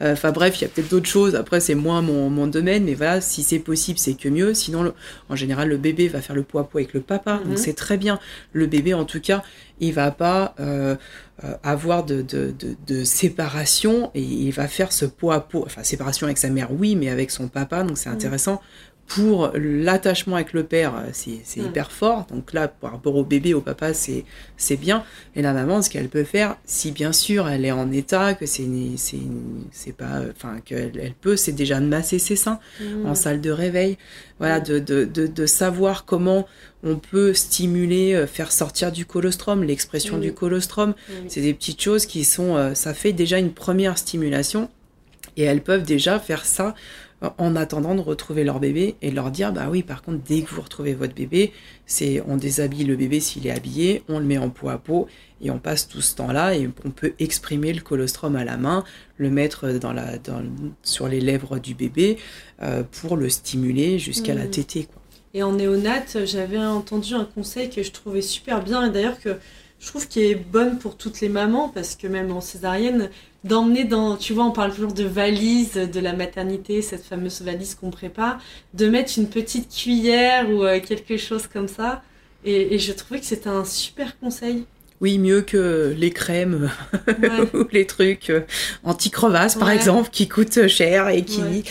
Euh, 0.00 0.14
enfin 0.14 0.32
bref, 0.32 0.58
il 0.58 0.62
y 0.62 0.64
a 0.64 0.68
peut-être 0.68 0.90
d'autres 0.90 1.08
choses. 1.08 1.34
Après, 1.34 1.60
c'est 1.60 1.74
moins 1.74 2.02
mon, 2.02 2.46
domaine, 2.46 2.84
mais 2.84 2.94
voilà, 2.94 3.20
si 3.20 3.42
c'est 3.42 3.58
possible, 3.58 3.98
c'est 3.98 4.14
que 4.14 4.28
mieux. 4.28 4.52
Sinon, 4.54 4.92
en 5.28 5.36
général, 5.36 5.68
le 5.68 5.76
bébé 5.76 6.08
va 6.08 6.20
faire 6.20 6.34
le 6.34 6.42
poids 6.42 6.68
poids 6.68 6.80
avec 6.80 6.92
le 6.92 7.00
papa, 7.00 7.38
donc 7.38 7.52
mhm. 7.52 7.56
c'est 7.56 7.74
très 7.74 7.96
bien. 7.96 8.18
Le 8.52 8.66
bébé, 8.66 8.94
en 8.94 9.04
tout 9.04 9.20
cas, 9.20 9.41
il 9.80 9.92
va 9.92 10.10
pas 10.10 10.54
euh, 10.60 10.96
euh, 11.44 11.54
avoir 11.62 12.04
de, 12.04 12.24
séparation 13.04 14.10
et 14.14 14.22
il 14.22 14.52
va 14.52 14.68
faire 14.68 14.92
ce 14.92 15.04
poids 15.04 15.34
à 15.34 15.40
poids. 15.40 15.64
Enfin, 15.66 15.82
séparation 15.82 16.26
avec 16.26 16.38
sa 16.38 16.50
mère, 16.50 16.70
oui, 16.72 16.94
mais 16.96 17.08
avec 17.08 17.30
son 17.30 17.48
papa, 17.48 17.82
donc 17.82 17.98
c'est 17.98 18.08
mhm. 18.08 18.16
intéressant 18.16 18.60
pour 19.14 19.50
l'attachement 19.54 20.36
avec 20.36 20.52
le 20.52 20.64
père, 20.64 20.94
euh, 20.96 21.10
c'est 21.12 21.60
mm. 21.60 21.66
hyper 21.66 21.92
fort. 21.92 22.26
Donc 22.30 22.52
là, 22.52 22.68
par 22.68 22.92
rapport 22.92 23.16
au 23.16 23.24
bébé, 23.24 23.54
au 23.54 23.60
papa, 23.60 23.92
c'est 23.94 24.76
bien. 24.76 25.04
Et 25.36 25.42
la 25.42 25.52
maman, 25.52 25.82
ce 25.82 25.90
qu'elle 25.90 26.08
peut 26.08 26.24
faire, 26.24 26.56
si 26.64 26.92
bien 26.92 27.12
sûr 27.12 27.48
elle 27.48 27.64
est 27.64 27.72
en 27.72 27.90
état, 27.92 28.34
que 28.34 28.46
c'est 28.46 28.66
pas, 29.96 30.20
enfin 30.30 30.60
qu'elle 30.64 30.92
elle 31.00 31.14
peut, 31.14 31.36
c'est 31.36 31.52
déjà 31.52 31.80
de 31.80 31.86
masser 31.86 32.18
ses 32.18 32.36
seins 32.36 32.58
mm. 32.80 33.06
en 33.06 33.14
salle 33.14 33.40
de 33.40 33.50
réveil. 33.50 33.98
Voilà, 34.38 34.60
mm. 34.60 34.64
de, 34.64 34.78
de, 34.78 35.04
de, 35.04 35.26
de, 35.26 35.46
savoir 35.46 36.04
comment 36.04 36.46
on 36.82 36.96
peut 36.96 37.34
stimuler, 37.34 38.14
euh, 38.14 38.26
faire 38.26 38.52
sortir 38.52 38.92
du 38.92 39.06
colostrum, 39.06 39.62
l'expression 39.62 40.18
du 40.18 40.32
colostrum. 40.32 40.94
C'est 41.28 41.42
des 41.42 41.54
petites 41.54 41.80
choses 41.80 42.06
qui 42.06 42.24
sont, 42.24 42.56
euh, 42.56 42.74
ça 42.74 42.94
fait 42.94 43.12
déjà 43.12 43.38
une 43.38 43.52
première 43.52 43.98
stimulation. 43.98 44.68
Et 45.36 45.44
elles 45.44 45.62
peuvent 45.62 45.84
déjà 45.84 46.18
faire 46.18 46.44
ça 46.44 46.74
en 47.38 47.56
attendant 47.56 47.94
de 47.94 48.00
retrouver 48.00 48.44
leur 48.44 48.58
bébé 48.58 48.96
et 49.00 49.10
leur 49.10 49.30
dire 49.30 49.52
bah 49.52 49.68
oui 49.70 49.82
par 49.82 50.02
contre 50.02 50.22
dès 50.26 50.42
que 50.42 50.50
vous 50.50 50.60
retrouvez 50.60 50.94
votre 50.94 51.14
bébé 51.14 51.52
c'est 51.86 52.22
on 52.26 52.36
déshabille 52.36 52.84
le 52.84 52.96
bébé 52.96 53.20
s'il 53.20 53.46
est 53.46 53.50
habillé 53.50 54.02
on 54.08 54.18
le 54.18 54.24
met 54.24 54.38
en 54.38 54.50
peau 54.50 54.68
à 54.68 54.78
peau 54.78 55.06
et 55.40 55.50
on 55.50 55.58
passe 55.58 55.88
tout 55.88 56.00
ce 56.00 56.16
temps 56.16 56.32
là 56.32 56.54
et 56.54 56.68
on 56.84 56.90
peut 56.90 57.12
exprimer 57.18 57.72
le 57.72 57.80
colostrum 57.80 58.34
à 58.36 58.44
la 58.44 58.56
main 58.56 58.84
le 59.18 59.30
mettre 59.30 59.68
dans 59.72 59.92
la 59.92 60.12
sur 60.82 61.08
les 61.08 61.20
lèvres 61.20 61.58
du 61.58 61.74
bébé 61.74 62.18
euh, 62.62 62.82
pour 62.82 63.16
le 63.16 63.28
stimuler 63.28 63.98
jusqu'à 63.98 64.34
la 64.34 64.46
mmh. 64.46 64.50
tétée 64.50 64.84
quoi. 64.84 65.00
et 65.34 65.42
en 65.42 65.52
néonate 65.52 66.24
j'avais 66.24 66.58
entendu 66.58 67.14
un 67.14 67.24
conseil 67.24 67.70
que 67.70 67.82
je 67.82 67.92
trouvais 67.92 68.22
super 68.22 68.64
bien 68.64 68.86
et 68.86 68.90
d'ailleurs 68.90 69.20
que 69.20 69.36
je 69.78 69.88
trouve 69.88 70.06
qu'il 70.06 70.22
est 70.22 70.34
bonne 70.36 70.78
pour 70.78 70.96
toutes 70.96 71.20
les 71.20 71.28
mamans 71.28 71.68
parce 71.68 71.96
que 71.96 72.06
même 72.06 72.32
en 72.32 72.40
césarienne 72.40 73.10
d'emmener 73.44 73.84
dans, 73.84 74.16
tu 74.16 74.32
vois, 74.32 74.44
on 74.44 74.52
parle 74.52 74.72
toujours 74.72 74.92
de 74.92 75.04
valise 75.04 75.74
de 75.74 76.00
la 76.00 76.12
maternité, 76.12 76.82
cette 76.82 77.04
fameuse 77.04 77.42
valise 77.42 77.74
qu'on 77.74 77.90
prépare, 77.90 78.38
de 78.74 78.88
mettre 78.88 79.12
une 79.16 79.28
petite 79.28 79.74
cuillère 79.74 80.48
ou 80.50 80.64
euh, 80.64 80.80
quelque 80.80 81.16
chose 81.16 81.46
comme 81.46 81.68
ça. 81.68 82.02
Et, 82.44 82.78
je 82.78 82.92
trouvais 82.92 83.20
que 83.20 83.26
c'était 83.26 83.48
un 83.48 83.64
super 83.64 84.18
conseil. 84.18 84.64
Oui, 85.00 85.18
mieux 85.18 85.42
que 85.42 85.94
les 85.96 86.10
crèmes 86.10 86.70
ou 87.54 87.64
les 87.72 87.86
trucs 87.86 88.30
euh, 88.30 88.42
anti-crevasses, 88.84 89.56
par 89.56 89.70
exemple, 89.70 90.10
qui 90.10 90.28
coûtent 90.28 90.68
cher 90.68 91.08
et 91.08 91.24
qui 91.24 91.64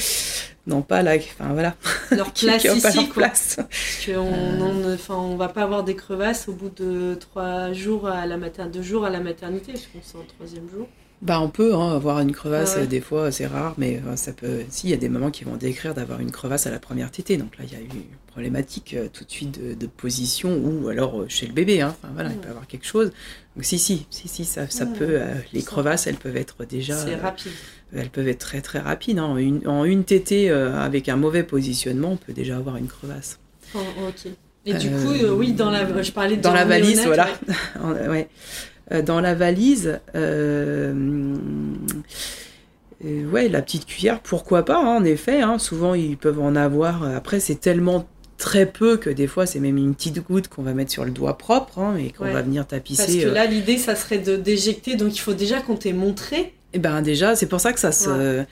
n'ont 0.67 0.81
pas 0.81 1.01
la, 1.01 1.15
enfin 1.15 1.53
voilà, 1.53 1.75
leur 2.11 2.31
place 2.33 2.63
ici, 2.63 2.81
pas 2.81 2.93
leur 2.93 3.09
place. 3.09 3.55
Parce 3.57 4.05
qu'on 4.05 4.33
euh. 4.33 4.97
on 5.09 5.35
va 5.35 5.47
pas 5.47 5.63
avoir 5.63 5.83
des 5.83 5.95
crevasses 5.95 6.47
au 6.47 6.53
bout 6.53 6.69
de 6.69 7.15
trois 7.15 7.73
jours 7.73 8.07
à 8.07 8.25
la 8.25 8.37
maternité, 8.37 8.79
deux 8.79 8.83
jours 8.83 9.05
à 9.05 9.09
la 9.09 9.21
maternité, 9.21 9.73
je 9.75 9.97
pense, 9.97 10.13
en 10.15 10.25
troisième 10.35 10.69
jour. 10.69 10.87
Bah, 11.21 11.39
on 11.39 11.49
peut 11.49 11.75
hein, 11.75 11.95
avoir 11.95 12.19
une 12.19 12.31
crevasse, 12.31 12.79
des 12.79 12.99
fois, 12.99 13.31
c'est 13.31 13.45
rare, 13.45 13.75
mais 13.77 14.01
euh, 14.07 14.15
ça 14.15 14.33
peut. 14.33 14.61
Si, 14.69 14.87
il 14.87 14.89
y 14.89 14.93
a 14.93 14.97
des 14.97 15.07
mamans 15.07 15.29
qui 15.29 15.43
vont 15.43 15.55
décrire 15.55 15.93
d'avoir 15.93 16.19
une 16.19 16.31
crevasse 16.31 16.65
à 16.65 16.71
la 16.71 16.79
première 16.79 17.11
tétée. 17.11 17.37
Donc 17.37 17.59
là, 17.59 17.63
il 17.67 17.71
y 17.71 17.75
a 17.75 17.79
eu 17.79 17.89
une 17.93 18.01
problématique 18.25 18.95
euh, 18.95 19.07
tout 19.07 19.23
de 19.23 19.29
suite 19.29 19.77
de, 19.77 19.85
position 19.85 20.57
ou 20.57 20.87
alors 20.87 21.21
euh, 21.21 21.25
chez 21.27 21.45
le 21.45 21.53
bébé. 21.53 21.81
Hein. 21.81 21.95
Voilà, 22.15 22.31
il 22.31 22.37
peut 22.37 22.47
y 22.47 22.49
avoir 22.49 22.65
quelque 22.65 22.87
chose. 22.87 23.11
Donc, 23.55 23.65
si, 23.65 23.77
si, 23.77 24.07
si, 24.09 24.27
si 24.27 24.45
ça, 24.45 24.67
ça 24.67 24.87
peut. 24.87 25.19
les 25.53 25.61
crevasses, 25.61 26.07
elles 26.07 26.15
peuvent 26.15 26.37
être 26.37 26.65
déjà. 26.65 26.95
C'est 26.97 27.15
rapide. 27.15 27.51
elles 27.93 28.09
peuvent 28.09 28.27
être 28.27 28.39
très, 28.39 28.61
très 28.61 28.79
rapides. 28.79 29.19
Hein. 29.19 29.37
Une, 29.37 29.67
en 29.67 29.85
une 29.85 30.03
tétée 30.05 30.49
avec 30.49 31.07
un 31.07 31.17
mauvais 31.17 31.43
positionnement, 31.43 32.13
on 32.13 32.17
peut 32.17 32.33
déjà 32.33 32.57
avoir 32.57 32.77
une 32.77 32.87
crevasse. 32.87 33.37
Oh, 33.75 33.79
ok. 34.07 34.31
Et 34.65 34.73
du 34.73 34.89
coup, 34.89 35.13
oui, 35.37 35.53
dans 35.53 35.69
la, 35.69 36.01
je 36.01 36.11
parlais 36.11 36.37
de 36.37 36.41
dans 36.41 36.53
la 36.53 36.65
valise, 36.65 37.03
voilà. 37.05 37.27
ouais. 38.09 38.27
Euh, 38.91 39.01
dans 39.01 39.21
la 39.21 39.35
valise, 39.35 39.99
euh, 40.15 40.93
euh, 43.05 43.25
ouais, 43.31 43.47
la 43.47 43.61
petite 43.61 43.85
cuillère, 43.85 44.19
pourquoi 44.19 44.65
pas, 44.65 44.77
hein, 44.77 44.97
en 44.97 45.03
effet. 45.05 45.41
Hein. 45.41 45.59
souvent, 45.59 45.93
ils 45.93 46.17
peuvent 46.17 46.41
en 46.41 46.55
avoir. 46.55 47.03
Après, 47.03 47.39
c'est 47.39 47.55
tellement 47.55 48.07
très 48.37 48.65
peu 48.65 48.97
que 48.97 49.11
des 49.11 49.27
fois 49.27 49.45
c'est 49.45 49.59
même 49.59 49.77
une 49.77 49.93
petite 49.93 50.25
goutte 50.25 50.47
qu'on 50.47 50.63
va 50.63 50.73
mettre 50.73 50.91
sur 50.91 51.05
le 51.05 51.11
doigt 51.11 51.37
propre 51.37 51.77
hein, 51.77 51.95
et 51.95 52.09
qu'on 52.09 52.25
va 52.25 52.41
venir 52.41 52.65
tapisser. 52.65 53.03
Parce 53.03 53.15
que 53.15 53.29
là 53.29 53.45
l'idée 53.45 53.77
ça 53.77 53.95
serait 53.95 54.17
de 54.17 54.35
d'éjecter 54.35 54.95
donc 54.95 55.15
il 55.15 55.19
faut 55.19 55.35
déjà 55.35 55.61
qu'on 55.61 55.75
t'ait 55.75 55.93
montré. 55.93 56.37
Et 56.37 56.53
eh 56.73 56.79
ben 56.79 57.03
déjà 57.03 57.35
c'est 57.35 57.45
pour 57.45 57.59
ça 57.59 57.71
que 57.71 57.79
ça 57.79 57.91
se 57.91 58.43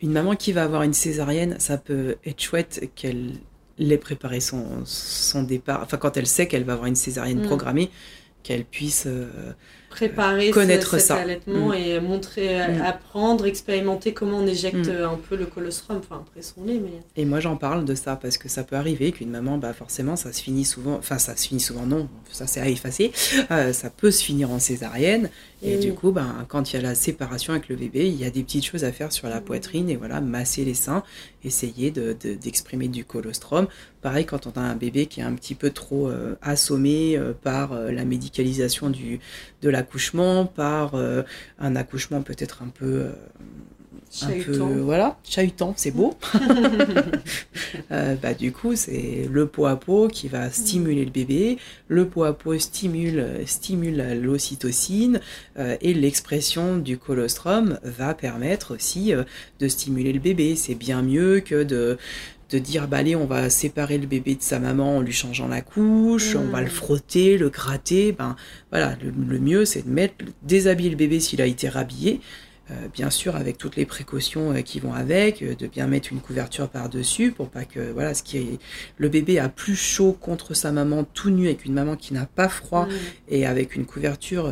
une 0.00 0.10
maman 0.10 0.34
qui 0.34 0.50
va 0.50 0.64
avoir 0.64 0.82
une 0.82 0.92
césarienne 0.92 1.54
ça 1.60 1.78
peut 1.78 2.16
être 2.26 2.42
chouette 2.42 2.90
qu'elle 2.96 3.34
ait 3.78 3.96
préparé 3.96 4.40
son, 4.40 4.64
son 4.84 5.44
départ 5.44 5.82
enfin 5.84 5.98
quand 5.98 6.16
elle 6.16 6.26
sait 6.26 6.48
qu'elle 6.48 6.64
va 6.64 6.72
avoir 6.72 6.88
une 6.88 6.96
césarienne 6.96 7.42
mm. 7.42 7.46
programmée 7.46 7.90
qu'elle 8.42 8.64
puisse 8.64 9.04
euh, 9.06 9.52
préparer 9.92 10.50
connaître 10.50 10.98
cet 10.98 11.08
ça. 11.08 11.16
allaitement 11.16 11.68
mm. 11.68 11.74
et 11.74 12.00
montrer, 12.00 12.60
euh, 12.60 12.78
mm. 12.78 12.82
apprendre, 12.82 13.46
expérimenter 13.46 14.12
comment 14.12 14.38
on 14.38 14.46
éjecte 14.46 14.88
mm. 14.88 15.04
un 15.04 15.18
peu 15.28 15.36
le 15.36 15.46
colostrum, 15.46 15.98
enfin 15.98 16.22
après 16.26 16.42
son 16.42 16.64
lait. 16.64 16.80
Mais... 16.82 17.00
Et 17.16 17.24
moi 17.24 17.40
j'en 17.40 17.56
parle 17.56 17.84
de 17.84 17.94
ça 17.94 18.16
parce 18.16 18.38
que 18.38 18.48
ça 18.48 18.64
peut 18.64 18.76
arriver 18.76 19.12
qu'une 19.12 19.30
maman, 19.30 19.58
bah 19.58 19.72
forcément 19.72 20.16
ça 20.16 20.32
se 20.32 20.42
finit 20.42 20.64
souvent, 20.64 20.96
enfin 20.96 21.18
ça 21.18 21.36
se 21.36 21.48
finit 21.48 21.60
souvent 21.60 21.86
non, 21.86 22.08
ça 22.30 22.46
c'est 22.46 22.60
à 22.60 22.68
effacer, 22.68 23.12
euh, 23.50 23.72
ça 23.72 23.90
peut 23.90 24.10
se 24.10 24.24
finir 24.24 24.50
en 24.50 24.58
césarienne 24.58 25.28
et 25.62 25.76
du 25.76 25.92
coup 25.92 26.10
bah, 26.10 26.26
quand 26.48 26.72
il 26.72 26.76
y 26.76 26.78
a 26.78 26.82
la 26.82 26.96
séparation 26.96 27.52
avec 27.52 27.68
le 27.68 27.76
bébé, 27.76 28.08
il 28.08 28.18
y 28.18 28.24
a 28.24 28.30
des 28.30 28.42
petites 28.42 28.66
choses 28.66 28.82
à 28.82 28.90
faire 28.90 29.12
sur 29.12 29.28
la 29.28 29.40
poitrine 29.40 29.88
et 29.90 29.96
voilà, 29.96 30.20
masser 30.20 30.64
les 30.64 30.74
seins, 30.74 31.04
essayer 31.44 31.92
d'exprimer 31.92 32.88
de, 32.88 32.92
du 32.92 33.04
colostrum. 33.04 33.68
Pareil 34.00 34.26
quand 34.26 34.48
on 34.48 34.58
a 34.58 34.60
un 34.60 34.74
bébé 34.74 35.06
qui 35.06 35.20
est 35.20 35.24
un 35.24 35.34
petit 35.34 35.54
peu 35.54 35.70
trop 35.70 36.08
euh, 36.08 36.34
assommé 36.42 37.20
par 37.42 37.74
la 37.74 38.04
médicalisation 38.04 38.90
du, 38.90 39.20
de 39.62 39.70
la 39.70 39.81
accouchement, 39.82 40.46
par 40.46 40.94
euh, 40.94 41.22
un 41.58 41.76
accouchement 41.76 42.22
peut-être 42.22 42.62
un 42.62 42.68
peu 42.68 42.86
euh, 42.86 43.12
un 44.22 44.42
peu 44.44 44.58
voilà 44.80 45.18
chahutant 45.24 45.74
c'est 45.76 45.90
beau. 45.90 46.14
Euh, 47.90 48.16
bah 48.16 48.34
du 48.34 48.52
coup 48.52 48.76
c'est 48.76 49.26
le 49.30 49.46
pot 49.46 49.64
à 49.64 49.76
pot 49.76 50.08
qui 50.08 50.28
va 50.28 50.50
stimuler 50.50 51.04
le 51.04 51.10
bébé. 51.10 51.58
Le 51.88 52.06
pot 52.06 52.24
à 52.24 52.34
pot 52.34 52.58
stimule 52.58 53.40
stimule 53.46 54.20
l'ocytocine 54.20 55.20
et 55.58 55.94
l'expression 55.94 56.76
du 56.76 56.98
colostrum 56.98 57.78
va 57.82 58.12
permettre 58.12 58.74
aussi 58.74 59.12
de 59.58 59.68
stimuler 59.68 60.12
le 60.12 60.20
bébé. 60.20 60.54
C'est 60.54 60.74
bien 60.74 61.02
mieux 61.02 61.40
que 61.40 61.64
de 61.64 61.98
de 62.52 62.58
dire 62.58 62.88
bah 62.88 62.98
allez 62.98 63.16
on 63.16 63.26
va 63.26 63.50
séparer 63.50 63.98
le 63.98 64.06
bébé 64.06 64.34
de 64.34 64.42
sa 64.42 64.58
maman 64.58 64.98
en 64.98 65.00
lui 65.00 65.12
changeant 65.12 65.48
la 65.48 65.60
couche, 65.60 66.36
on 66.36 66.50
va 66.50 66.60
le 66.60 66.66
mm. 66.66 66.70
frotter, 66.70 67.38
le 67.38 67.48
gratter, 67.48 68.12
ben 68.12 68.36
voilà, 68.70 68.96
le, 69.02 69.38
mieux 69.38 69.64
c'est 69.64 69.86
de 69.86 69.90
mettre 69.90 70.14
déshabiller 70.42 70.90
le 70.90 70.96
bébé 70.96 71.20
s'il 71.20 71.40
a 71.40 71.46
été 71.46 71.68
rhabillé 71.68 72.20
bien 72.92 73.10
sûr 73.10 73.36
avec 73.36 73.58
toutes 73.58 73.76
les 73.76 73.86
précautions 73.86 74.52
euh, 74.52 74.60
qui 74.60 74.80
vont 74.80 74.94
avec, 74.94 75.42
euh, 75.42 75.54
de 75.54 75.66
bien 75.66 75.86
mettre 75.86 76.12
une 76.12 76.20
couverture 76.20 76.68
par-dessus 76.68 77.32
pour 77.32 77.48
pas 77.48 77.64
que 77.64 77.92
voilà 77.92 78.14
ce 78.14 78.22
qui 78.22 78.38
est 78.38 78.58
le 78.98 79.08
bébé 79.08 79.38
a 79.38 79.48
plus 79.48 79.76
chaud 79.76 80.16
contre 80.18 80.54
sa 80.54 80.72
maman 80.72 81.04
tout 81.04 81.30
nu 81.30 81.46
avec 81.46 81.64
une 81.64 81.74
maman 81.74 81.96
qui 81.96 82.14
n'a 82.14 82.26
pas 82.26 82.48
froid 82.48 82.86
et 83.28 83.46
avec 83.46 83.74
une 83.74 83.84
couverture 83.84 84.50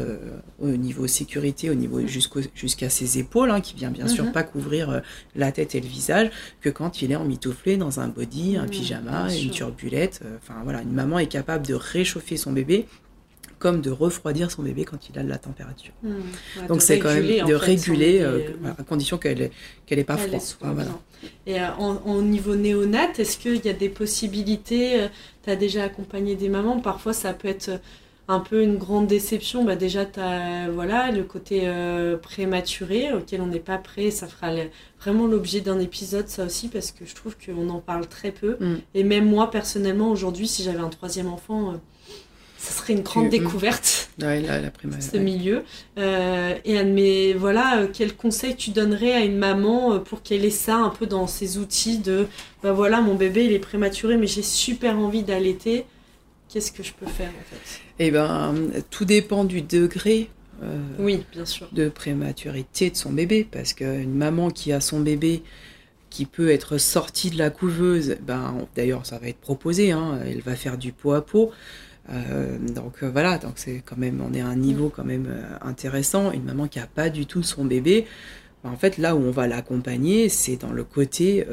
au 0.59 0.69
niveau 0.69 1.07
sécurité 1.07 1.71
au 1.71 1.75
niveau 1.75 2.01
jusqu'à 2.07 2.91
ses 2.91 3.19
épaules 3.19 3.51
hein, 3.51 3.61
qui 3.61 3.75
vient 3.75 3.91
bien 3.91 4.09
sûr 4.09 4.25
mhm. 4.25 4.33
pas 4.33 4.43
couvrir 4.43 5.03
la 5.35 5.53
tête 5.53 5.75
et 5.75 5.81
le 5.81 5.87
visage 5.87 6.31
que 6.61 6.69
quand 6.69 7.03
il 7.03 7.13
est 7.13 7.17
emmitouflé 7.17 7.77
dans 7.77 8.01
un 8.01 8.09
body, 8.09 8.57
un 8.57 8.67
pyjama, 8.67 9.35
une 9.35 9.51
turbulette, 9.51 10.21
enfin 10.43 10.61
voilà, 10.65 10.83
une 10.83 10.93
maman 10.93 11.19
est 11.19 11.27
capable 11.27 11.67
de 11.67 11.75
réchauffer 11.75 12.37
son 12.37 12.53
bébé 12.53 12.87
comme 13.61 13.81
de 13.81 13.91
refroidir 13.91 14.51
son 14.51 14.63
bébé 14.63 14.85
quand 14.85 15.09
il 15.09 15.17
a 15.19 15.23
de 15.23 15.29
la 15.29 15.39
température. 15.39 15.93
Hmm. 16.03 16.67
Donc 16.67 16.83
c'est 16.83 16.99
quand 16.99 17.15
même 17.15 17.47
de 17.47 17.55
réguler, 17.55 18.21
euh, 18.21 18.41
à 18.77 18.83
condition 18.83 19.19
qu'elle 19.19 19.51
n'ait 19.89 20.05
pas 20.05 20.17
froid. 20.17 20.41
Et 21.47 21.61
euh, 21.61 21.69
en, 21.79 22.23
niveau 22.23 22.57
néonat, 22.57 23.13
est-ce 23.19 23.39
qu'il 23.39 23.65
y 23.65 23.69
a 23.69 23.75
des 23.75 23.91
possibilités 23.91 25.03
euh, 25.03 25.09
Tu 25.45 25.51
as 25.51 25.57
déjà 25.57 25.85
accompagné 25.85 26.35
des 26.35 26.49
mamans, 26.49 26.81
parfois 26.81 27.13
ça 27.13 27.33
peut 27.35 27.49
être 27.49 27.71
un 28.31 28.39
peu 28.39 28.63
une 28.63 28.77
grande 28.77 29.09
déception, 29.09 29.65
bah 29.65 29.75
déjà, 29.75 30.07
tu 30.07 30.21
as 30.21 30.71
voilà, 30.71 31.11
le 31.11 31.25
côté 31.25 31.63
euh, 31.65 32.17
prématuré 32.17 33.13
auquel 33.13 33.41
on 33.41 33.47
n'est 33.47 33.59
pas 33.59 33.77
prêt. 33.77 34.13
Ça 34.13 34.29
fera 34.29 34.53
vraiment 35.01 35.27
l'objet 35.27 35.61
d'un 35.61 35.81
épisode, 35.81 36.29
ça 36.29 36.45
aussi, 36.45 36.69
parce 36.69 36.93
que 36.93 37.05
je 37.05 37.15
trouve 37.17 37.35
qu'on 37.45 37.69
en 37.69 37.81
parle 37.81 38.07
très 38.07 38.31
peu. 38.31 38.57
Mm. 38.61 38.77
Et 38.95 39.03
même 39.03 39.29
moi, 39.29 39.51
personnellement, 39.51 40.11
aujourd'hui, 40.11 40.47
si 40.47 40.63
j'avais 40.63 40.79
un 40.79 40.91
troisième 40.91 41.27
enfant, 41.27 41.73
euh, 41.73 41.77
ça 42.61 42.73
serait 42.75 42.93
une 42.93 43.01
grande 43.01 43.31
Tu- 43.31 43.37
mm. 43.39 43.43
découverte, 43.43 44.11
Ouais, 44.21 44.41
la 44.43 44.61
ce 45.01 45.17
ouais. 45.17 45.23
milieu. 45.23 45.63
Euh, 45.99 46.55
et 46.67 46.83
mais 46.85 47.33
voilà, 47.33 47.81
euh, 47.81 47.89
quel 47.91 48.15
conseil 48.15 48.55
tu 48.55 48.71
donnerais 48.71 49.15
à 49.15 49.21
une 49.25 49.39
maman 49.39 49.95
euh, 49.95 49.99
pour 49.99 50.23
qu'elle 50.23 50.45
ait 50.45 50.51
ça 50.51 50.77
un 50.77 50.91
peu 50.91 51.07
dans 51.07 51.27
ses 51.27 51.57
outils 51.57 51.99
de, 51.99 52.27
bah 52.63 52.73
voilà, 52.73 53.01
mon 53.01 53.15
bébé, 53.15 53.47
il 53.47 53.53
est 53.53 53.59
prématuré, 53.61 54.19
mais 54.19 54.27
j'ai 54.27 54.43
super 54.43 54.99
envie 54.99 55.23
d'allaiter. 55.23 55.87
Qu'est-ce 56.51 56.71
que 56.73 56.83
je 56.83 56.93
peux 56.93 57.07
faire 57.07 57.31
en 57.31 57.45
fait? 57.55 57.81
Eh 57.99 58.11
ben, 58.11 58.55
tout 58.91 59.07
dépend 59.07 59.45
du 59.45 59.63
degré 59.63 60.29
euh, 60.63 60.77
Oui, 60.99 61.25
bien 61.33 61.47
sûr. 61.47 61.67
de 61.73 61.89
prématurité 61.89 62.91
de 62.91 62.97
son 62.97 63.11
bébé, 63.13 63.49
parce 63.51 63.73
qu'une 63.73 64.15
maman 64.15 64.51
qui 64.51 64.73
a 64.73 64.81
son 64.81 65.01
bébé 65.01 65.43
qui 66.11 66.27
peut 66.27 66.51
être 66.51 66.77
sortie 66.77 67.31
de 67.31 67.39
la 67.39 67.49
couveuse, 67.49 68.17
ben, 68.21 68.67
d'ailleurs 68.77 69.07
ça 69.07 69.17
va 69.19 69.29
être 69.29 69.41
proposé, 69.41 69.93
hein, 69.93 70.19
elle 70.27 70.41
va 70.43 70.57
faire 70.57 70.77
du 70.77 70.93
pot 70.93 71.13
à 71.13 71.25
pot. 71.25 71.53
Euh, 72.09 72.59
donc 72.59 73.03
euh, 73.03 73.11
voilà, 73.11 73.39
donc 73.39 73.53
c'est 73.57 73.83
quand 73.85 73.99
même, 73.99 74.21
on 74.21 74.33
est 74.33 74.41
à 74.41 74.47
un 74.47 74.57
niveau 74.57 74.89
quand 74.89 75.05
même 75.05 75.27
euh, 75.29 75.43
intéressant. 75.63 76.33
Une 76.33 76.45
maman 76.45 76.67
qui 76.67 76.79
a 76.79 76.87
pas 76.87 77.11
du 77.11 77.27
tout 77.27 77.43
son 77.43 77.65
bébé, 77.65 78.07
ben, 78.65 78.71
en 78.71 78.77
fait 78.77 78.99
là 78.99 79.15
où 79.15 79.21
on 79.21 79.31
va 79.31 79.47
l'accompagner, 79.47 80.29
c'est 80.29 80.57
dans 80.57 80.73
le 80.73 80.85
côté 80.85 81.47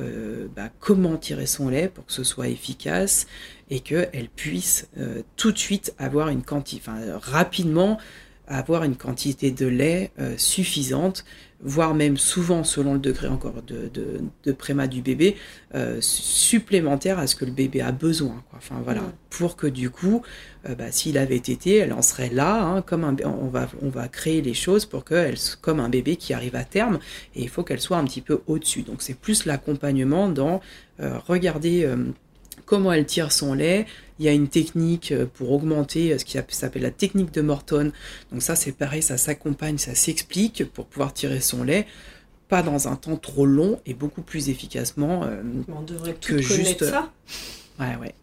bah, 0.56 0.70
comment 0.80 1.18
tirer 1.18 1.46
son 1.46 1.70
lait 1.70 1.90
pour 1.94 2.06
que 2.06 2.14
ce 2.14 2.24
soit 2.24 2.48
efficace 2.48 3.28
et 3.70 3.80
qu'elle 3.80 4.30
puisse 4.36 4.90
tout 5.36 5.52
de 5.52 5.58
suite 5.58 5.94
avoir 5.98 6.30
une 6.30 6.44
quantité, 6.44 6.82
enfin 6.86 7.00
rapidement 7.22 7.98
avoir 8.48 8.84
une 8.84 8.96
quantité 8.96 9.52
de 9.52 9.68
lait 9.68 10.12
suffisante, 10.38 11.24
voire 11.62 11.96
même 11.96 12.18
souvent, 12.18 12.64
selon 12.64 12.94
le 12.94 13.00
degré 13.00 13.28
encore 13.28 13.62
de, 13.66 13.90
de, 13.94 14.22
de 14.44 14.52
préma 14.52 14.88
du 14.88 15.02
bébé, 15.02 15.36
euh, 15.76 16.00
su- 16.02 16.38
supplémentaire 16.58 17.20
à 17.20 17.28
ce 17.28 17.36
que 17.36 17.46
le 17.46 17.52
bébé 17.52 17.82
a 17.82 17.92
besoin. 17.92 18.44
Quoi. 18.50 18.58
Enfin 18.60 18.76
voilà, 18.84 19.02
pour 19.30 19.56
que 19.58 19.68
du 19.68 19.90
coup, 19.90 20.22
euh, 20.68 20.76
bah, 20.76 20.92
s'il 20.92 21.18
avait 21.18 21.36
été, 21.36 21.76
elle 21.78 21.94
en 21.94 22.02
serait 22.02 22.30
là, 22.30 22.64
hein, 22.64 22.82
comme 22.82 23.04
un, 23.04 23.16
on 23.26 23.48
va, 23.48 23.68
on 23.82 23.90
va 23.90 24.08
créer 24.08 24.42
les 24.42 24.54
choses 24.54 24.86
pour 24.86 25.04
qu'elle, 25.04 25.36
comme 25.62 25.80
un 25.80 25.90
bébé 25.90 26.16
qui 26.16 26.34
arrive 26.34 26.56
à 26.56 26.64
terme, 26.64 27.00
et 27.36 27.42
il 27.42 27.50
faut 27.50 27.64
qu'elle 27.64 27.82
soit 27.82 27.98
un 27.98 28.06
petit 28.06 28.22
peu 28.22 28.42
au-dessus. 28.48 28.84
Donc 28.84 29.02
c'est 29.02 29.18
plus 29.18 29.46
l'accompagnement 29.46 30.30
dans 30.30 30.62
euh, 31.00 31.18
regarder 31.28 31.86
comment 32.68 32.94
elle 32.94 33.08
tire 33.08 33.32
son 33.32 33.56
lait. 33.56 33.88
Il 34.20 34.26
y 34.26 34.30
a 34.30 34.34
une 34.34 34.48
technique 34.48 35.12
euh, 35.12 35.26
pour 35.26 35.52
augmenter 35.52 36.14
euh, 36.14 36.18
ce 36.20 36.26
qui 36.26 36.38
s'appelle 36.50 36.82
la 36.84 36.92
technique 36.92 37.34
de 37.34 37.42
Morton. 37.42 37.92
Donc 38.32 38.44
ça 38.44 38.56
c'est 38.56 38.72
pareil, 38.74 39.02
ça 39.02 39.18
s'accompagne, 39.18 39.80
ça 39.80 39.96
s'explique 39.96 40.66
pour 40.74 40.86
pouvoir 40.86 41.14
tirer 41.14 41.40
son 41.40 41.64
lait, 41.64 41.88
pas 42.50 42.62
dans 42.64 42.88
un 42.88 42.96
temps 42.96 43.16
trop 43.18 43.46
long 43.48 43.80
et 43.86 43.94
beaucoup 43.96 44.22
plus 44.22 44.50
efficacement. 44.50 45.24
euh, 45.24 45.42
On 45.76 45.82
devrait 45.82 46.14
Que 46.14 46.34
connaître 46.34 46.48
juste- 46.56 46.86
ça. 46.86 47.12
ouais, 47.80 47.96
ouais. 48.02 48.14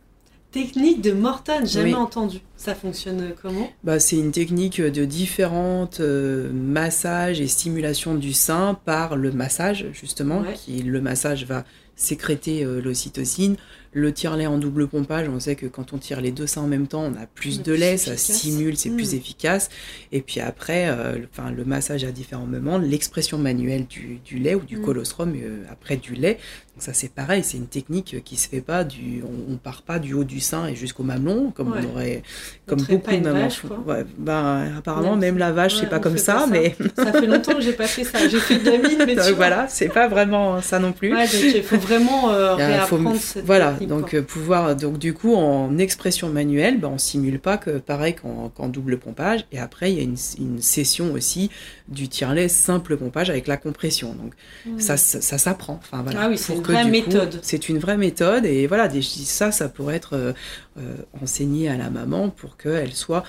Technique 0.50 1.00
de 1.00 1.10
Morton, 1.10 1.64
jamais 1.64 1.86
Oui. 1.90 1.94
entendu. 1.96 2.38
Ça 2.56 2.76
fonctionne 2.76 3.32
comment? 3.42 3.68
Bah, 3.82 3.98
c'est 3.98 4.16
une 4.16 4.30
technique 4.30 4.80
de 4.80 5.04
différentes 5.04 5.98
euh, 5.98 6.52
massages 6.52 7.40
et 7.40 7.48
stimulation 7.48 8.14
du 8.14 8.32
sein 8.32 8.78
par 8.84 9.16
le 9.16 9.32
massage, 9.32 9.86
justement, 9.92 10.42
Ouais. 10.42 10.54
qui 10.54 10.82
le 10.84 11.00
massage 11.00 11.44
va 11.44 11.64
sécréter 11.96 12.64
euh, 12.64 12.80
l'ocytocine. 12.80 13.56
Le 13.96 14.12
tire-lait 14.12 14.46
en 14.46 14.58
double 14.58 14.88
pompage, 14.88 15.28
on 15.28 15.38
sait 15.38 15.54
que 15.54 15.66
quand 15.66 15.92
on 15.92 15.98
tire 15.98 16.20
les 16.20 16.32
deux 16.32 16.48
seins 16.48 16.62
en 16.62 16.66
même 16.66 16.88
temps, 16.88 17.02
on 17.04 17.12
a 17.14 17.26
plus 17.32 17.58
de 17.62 17.62
plus 17.72 17.76
lait, 17.76 17.96
ça 17.96 18.16
stimule, 18.16 18.76
c'est 18.76 18.90
plus 18.90 19.12
Mm. 19.14 19.16
efficace. 19.16 19.70
Et 20.10 20.20
puis 20.20 20.40
après, 20.40 20.88
euh, 20.88 21.16
le- 21.56 21.64
massage 21.64 22.02
à 22.04 22.10
différents 22.10 22.46
moments, 22.46 22.76
l'expression 22.78 23.38
manuelle 23.38 23.86
du, 23.86 24.18
du 24.24 24.38
lait 24.38 24.56
ou 24.56 24.60
du 24.60 24.78
Mm. 24.78 24.82
colostrum 24.82 25.32
euh, 25.36 25.62
après 25.70 25.96
du 25.96 26.14
lait. 26.14 26.38
Donc 26.74 26.82
ça 26.82 26.92
c'est 26.92 27.08
pareil, 27.12 27.44
c'est 27.44 27.56
une 27.56 27.68
technique 27.68 28.16
qui 28.24 28.34
se 28.36 28.48
fait 28.48 28.60
pas 28.60 28.82
du, 28.82 29.22
on, 29.22 29.52
on 29.52 29.56
part 29.58 29.82
pas 29.82 30.00
du 30.00 30.12
haut 30.12 30.24
du 30.24 30.40
sein 30.40 30.66
et 30.66 30.74
jusqu'au 30.74 31.04
mamelon 31.04 31.52
comme 31.54 31.70
Ouais. 31.70 31.78
on 31.88 31.92
aurait, 31.94 32.22
comme 32.66 32.82
beaucoup 32.82 33.12
de 33.12 33.20
mamans. 33.20 33.46
Ouais, 33.86 34.04
ben, 34.18 34.72
apparemment 34.76 35.12
Non, 35.12 35.16
même 35.16 35.38
la 35.38 35.52
vache 35.52 35.74
ouais, 35.76 35.80
c'est 35.82 35.88
pas 35.88 36.00
comme 36.00 36.18
ça, 36.18 36.32
pas 36.34 36.40
ça. 36.40 36.46
mais 36.48 36.74
Ça 36.96 37.12
fait 37.12 37.26
longtemps 37.28 37.54
que 37.54 37.60
j'ai 37.60 37.74
pas 37.74 37.86
fait 37.86 38.02
ça. 38.02 38.26
J'ai 38.28 38.40
fait 38.40 38.58
de 38.58 38.68
la 38.68 38.78
mine, 38.78 38.98
mais 38.98 39.06
tu 39.10 39.14
donc 39.14 39.24
vois. 39.26 39.32
voilà, 39.34 39.68
c'est 39.68 39.86
pas 39.88 40.08
vraiment 40.08 40.60
ça 40.62 40.80
non 40.80 40.90
plus. 40.92 41.14
Il 41.54 41.62
faut 41.62 41.76
vraiment 41.78 42.32
euh, 42.32 42.56
faut- 42.86 42.98
cette 43.20 43.44
voilà, 43.44 43.76
donc 43.86 44.10
quoi. 44.10 44.18
euh, 44.18 44.22
pouvoir 44.22 44.76
donc 44.76 44.98
du 44.98 45.14
coup 45.14 45.34
en 45.34 45.76
expression 45.78 46.28
manuelle, 46.28 46.78
ben, 46.80 46.88
on 46.88 46.98
simule 46.98 47.38
pas 47.38 47.56
que 47.58 47.78
pareil 47.78 48.14
qu'en 48.14 48.68
double 48.68 48.98
pompage. 48.98 49.46
Et 49.52 49.58
après 49.58 49.92
il 49.92 49.98
y 49.98 50.00
a 50.00 50.04
une, 50.04 50.16
une 50.38 50.60
session 50.62 51.12
aussi 51.12 51.50
du 51.88 52.08
tire-lait 52.08 52.48
simple 52.48 52.96
pompage 52.96 53.30
avec 53.30 53.46
la 53.46 53.56
compression. 53.56 54.14
Donc 54.14 54.32
Mm. 54.66 54.78
ça, 54.80 54.96
ça, 54.96 55.20
ça 55.20 55.38
s'apprend. 55.38 55.80
Enfin 55.82 56.02
voilà. 56.02 56.20
Ah 56.22 56.28
oui, 56.28 56.38
c'est 56.38 56.54
une 56.54 56.62
que, 56.62 56.72
vraie 56.72 56.84
méthode. 56.88 57.38
C'est 57.42 57.68
une 57.68 57.78
vraie 57.78 57.96
méthode 57.98 58.46
et 58.46 58.66
voilà, 58.66 58.88
des- 58.88 59.02
ça, 59.02 59.52
ça 59.52 59.68
pourrait 59.68 59.96
être 59.96 60.14
euh, 60.14 60.32
euh, 60.78 60.96
enseigné 61.22 61.68
à 61.68 61.76
la 61.76 61.90
maman 61.90 62.30
pour 62.30 62.56
qu'elle 62.56 62.92
soit 62.94 63.24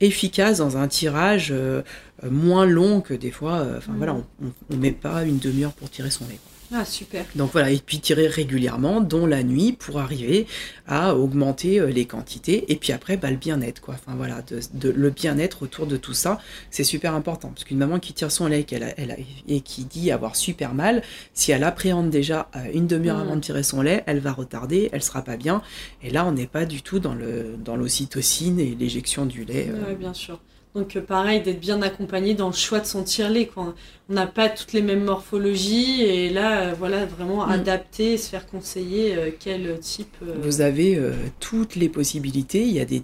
efficace 0.00 0.58
dans 0.58 0.76
un 0.78 0.88
tirage 0.88 1.50
euh, 1.52 1.82
moins 2.30 2.64
long 2.64 3.00
que 3.02 3.12
des 3.12 3.30
fois. 3.30 3.56
euh, 3.58 3.78
Enfin 3.78 3.92
Mhm. 3.92 3.98
voilà, 3.98 4.14
on, 4.14 4.24
on 4.70 4.76
met 4.76 4.92
pas 4.92 5.24
une 5.24 5.38
demi-heure 5.38 5.72
pour 5.72 5.90
tirer 5.90 6.10
son 6.10 6.24
lait. 6.26 6.38
Ah, 6.76 6.84
super. 6.84 7.24
Donc 7.36 7.52
voilà, 7.52 7.70
et 7.70 7.78
puis 7.78 8.00
tirer 8.00 8.26
régulièrement, 8.26 9.00
dont 9.00 9.26
la 9.26 9.44
nuit, 9.44 9.72
pour 9.72 10.00
arriver 10.00 10.46
à 10.88 11.14
augmenter 11.14 11.78
euh, 11.78 11.86
les 11.86 12.04
quantités. 12.04 12.64
Et 12.72 12.76
puis 12.76 12.92
après, 12.92 13.16
bah, 13.16 13.30
le 13.30 13.36
bien-être, 13.36 13.80
quoi. 13.80 13.94
Enfin 13.94 14.16
voilà, 14.16 14.42
de, 14.42 14.58
de- 14.74 14.90
le 14.90 15.10
bien-être 15.10 15.62
autour 15.62 15.86
de 15.86 15.96
tout 15.96 16.14
ça, 16.14 16.40
c'est 16.70 16.82
super 16.82 17.14
important. 17.14 17.48
Parce 17.48 17.62
qu'une 17.64 17.78
maman 17.78 18.00
qui 18.00 18.12
tire 18.12 18.32
son 18.32 18.46
lait 18.48 18.64
qu'elle 18.64 18.82
a- 18.82 18.98
elle 18.98 19.12
a- 19.12 19.16
et 19.46 19.60
qui 19.60 19.84
dit 19.84 20.10
avoir 20.10 20.34
super 20.34 20.74
mal, 20.74 21.02
si 21.32 21.52
elle 21.52 21.62
appréhende 21.64 22.10
déjà 22.10 22.48
euh, 22.56 22.60
une 22.74 22.86
demi-heure 22.88 23.18
Mm. 23.18 23.22
avant 23.22 23.36
de 23.36 23.40
tirer 23.40 23.62
son 23.62 23.80
lait, 23.80 24.02
elle 24.06 24.18
va 24.18 24.32
retarder, 24.32 24.88
elle 24.92 25.02
sera 25.02 25.22
pas 25.22 25.36
bien. 25.36 25.62
Et 26.02 26.10
là, 26.10 26.26
on 26.26 26.32
n'est 26.32 26.46
pas 26.48 26.64
du 26.64 26.82
tout 26.82 26.98
dans 26.98 27.14
le 27.14 27.54
dans 27.64 27.76
l'ocytocine 27.76 28.58
et 28.58 28.74
l'éjection 28.78 29.26
du 29.26 29.44
lait. 29.44 29.68
euh. 29.70 29.94
Bien 29.94 30.12
sûr. 30.14 30.40
Donc 30.74 30.96
euh, 30.96 31.00
pareil, 31.00 31.40
d'être 31.40 31.60
bien 31.60 31.80
accompagné 31.82 32.34
dans 32.34 32.48
le 32.48 32.52
choix 32.54 32.80
de 32.80 32.86
son 32.86 33.04
tire-lait. 33.04 33.46
quoi. 33.46 33.74
On 34.10 34.12
n'a 34.12 34.26
pas 34.26 34.48
toutes 34.48 34.72
les 34.72 34.82
mêmes 34.82 35.04
morphologies 35.04 36.02
et 36.02 36.30
là, 36.30 36.60
euh, 36.70 36.74
voilà, 36.76 37.06
vraiment 37.06 37.46
Mm. 37.46 37.50
adapter, 37.52 38.18
se 38.18 38.28
faire 38.28 38.46
conseiller 38.46 39.14
euh, 39.14 39.30
quel 39.38 39.78
type. 39.78 40.14
euh, 40.22 40.34
Vous 40.42 40.60
avez 40.62 40.96
euh, 40.96 41.12
toutes 41.38 41.76
les 41.76 41.88
possibilités. 41.88 42.62
Il 42.66 42.72
y 42.72 42.80
a 42.80 42.84
des 42.84 43.00